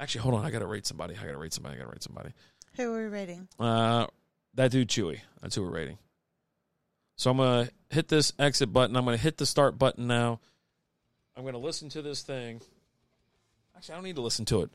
Actually, 0.00 0.22
hold 0.22 0.34
on. 0.34 0.44
I 0.44 0.50
got 0.50 0.60
to 0.60 0.66
rate 0.66 0.86
somebody. 0.86 1.14
I 1.14 1.24
got 1.24 1.32
to 1.32 1.38
rate 1.38 1.52
somebody. 1.52 1.76
I 1.76 1.78
got 1.78 1.84
to 1.84 1.90
rate 1.90 2.02
somebody. 2.02 2.30
Who 2.76 2.94
are 2.94 3.04
we 3.04 3.08
rating? 3.08 3.48
Uh, 3.60 4.06
that 4.54 4.70
dude 4.70 4.88
Chewy. 4.88 5.20
That's 5.40 5.54
who 5.54 5.62
we're 5.62 5.70
rating. 5.70 5.98
So 7.16 7.30
I'm 7.30 7.36
gonna 7.36 7.68
hit 7.90 8.08
this 8.08 8.32
exit 8.38 8.72
button. 8.72 8.96
I'm 8.96 9.04
gonna 9.04 9.16
hit 9.16 9.36
the 9.36 9.46
start 9.46 9.78
button 9.78 10.06
now. 10.06 10.40
I'm 11.36 11.44
gonna 11.44 11.58
listen 11.58 11.88
to 11.90 12.02
this 12.02 12.22
thing. 12.22 12.60
Actually, 13.76 13.92
I 13.92 13.96
don't 13.96 14.04
need 14.04 14.16
to 14.16 14.22
listen 14.22 14.44
to 14.46 14.62
it. 14.62 14.70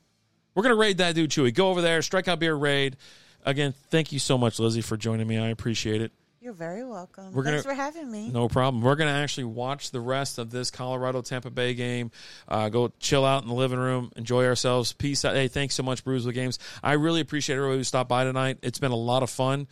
We're 0.56 0.64
gonna 0.64 0.76
raid 0.76 1.00
that 1.00 1.16
dude 1.16 1.32
Chewy. 1.32 1.54
Go 1.54 1.70
over 1.70 1.82
there, 1.82 2.02
strike 2.02 2.28
out 2.28 2.40
beer 2.40 2.56
raid. 2.56 2.98
Again, 3.46 3.74
thank 3.90 4.12
you 4.12 4.20
so 4.20 4.38
much, 4.38 4.60
Lizzie, 4.60 4.82
for 4.82 4.98
joining 4.98 5.28
me. 5.28 5.38
I 5.38 5.50
appreciate 5.50 6.02
it. 6.02 6.12
You're 6.48 6.54
very 6.54 6.86
welcome. 6.86 7.34
We're 7.34 7.44
Thanks 7.44 7.64
gonna- 7.64 7.76
for 7.76 7.82
having 7.82 8.10
me. 8.10 8.30
No 8.30 8.48
problem. 8.48 8.82
We're 8.82 8.96
going 8.96 9.10
to 9.14 9.20
actually 9.20 9.44
watch 9.44 9.92
the 9.92 10.00
rest 10.00 10.38
of 10.38 10.50
this 10.50 10.72
Colorado 10.72 11.22
Tampa 11.22 11.50
Bay 11.50 11.74
game. 11.74 12.10
Uh, 12.48 12.70
go 12.70 12.94
chill 13.02 13.26
out 13.26 13.42
in 13.42 13.50
the 13.50 13.54
living 13.54 13.80
room, 13.80 14.14
enjoy 14.16 14.46
ourselves. 14.46 14.94
Peace 14.94 15.26
out. 15.26 15.36
Hey, 15.36 15.50
thanks 15.50 15.76
so 15.76 15.84
much, 15.84 16.06
Bruise 16.06 16.26
with 16.26 16.36
Games. 16.36 16.58
I 16.82 16.94
really 16.94 17.20
appreciate 17.20 17.58
everybody 17.58 17.80
who 17.80 17.84
stopped 17.84 18.08
by 18.08 18.24
tonight. 18.24 18.60
It's 18.62 18.80
been 18.80 18.94
a 18.94 18.96
lot 18.96 19.24
of 19.24 19.30
fun, 19.30 19.68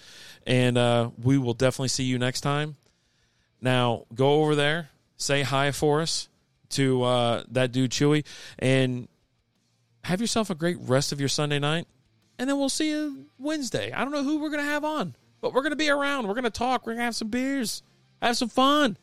and 0.46 0.78
uh, 0.78 1.12
we 1.24 1.38
will 1.38 1.54
definitely 1.54 1.88
see 1.88 2.04
you 2.04 2.20
next 2.20 2.42
time. 2.42 2.76
Now, 3.62 4.04
go 4.14 4.42
over 4.42 4.54
there, 4.54 4.90
say 5.16 5.44
hi 5.44 5.72
for 5.72 6.02
us 6.02 6.28
to 6.72 7.04
uh, 7.04 7.44
that 7.52 7.72
dude 7.72 7.92
Chewy, 7.92 8.26
and 8.60 9.08
have 10.04 10.20
yourself 10.20 10.50
a 10.50 10.56
great 10.56 10.76
rest 10.82 11.14
of 11.14 11.22
your 11.22 11.30
Sunday 11.30 11.58
night. 11.58 11.88
And 12.38 12.50
then 12.50 12.58
we'll 12.60 12.68
see 12.68 12.90
you 12.90 13.28
Wednesday. 13.40 13.94
I 13.94 14.04
don't 14.04 14.12
know 14.12 14.26
who 14.26 14.40
we're 14.40 14.50
going 14.50 14.62
to 14.62 14.70
have 14.70 14.84
on, 14.84 15.16
but 15.46 15.54
we're 15.54 15.62
going 15.62 15.74
to 15.74 15.76
be 15.76 15.92
around. 15.92 16.28
We're 16.28 16.34
going 16.34 16.46
to 16.46 16.50
talk. 16.50 16.88
We're 16.88 16.94
going 16.94 17.02
to 17.02 17.06
have 17.06 17.16
some 17.16 17.28
beers, 17.28 17.84
have 18.20 18.36
some 18.36 18.50
fun. 18.50 18.98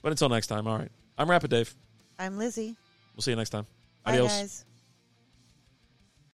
But 0.00 0.12
until 0.12 0.30
next 0.30 0.46
time, 0.46 0.66
all 0.66 0.78
right. 0.78 0.90
I'm 1.18 1.28
Rapid 1.28 1.50
Dave. 1.50 1.74
I'm 2.18 2.38
Lizzie. 2.38 2.74
We'll 3.14 3.20
see 3.20 3.32
you 3.32 3.36
next 3.36 3.50
time. 3.50 3.66
Bye, 4.02 4.12
Adios. 4.12 4.32
guys. 4.32 4.64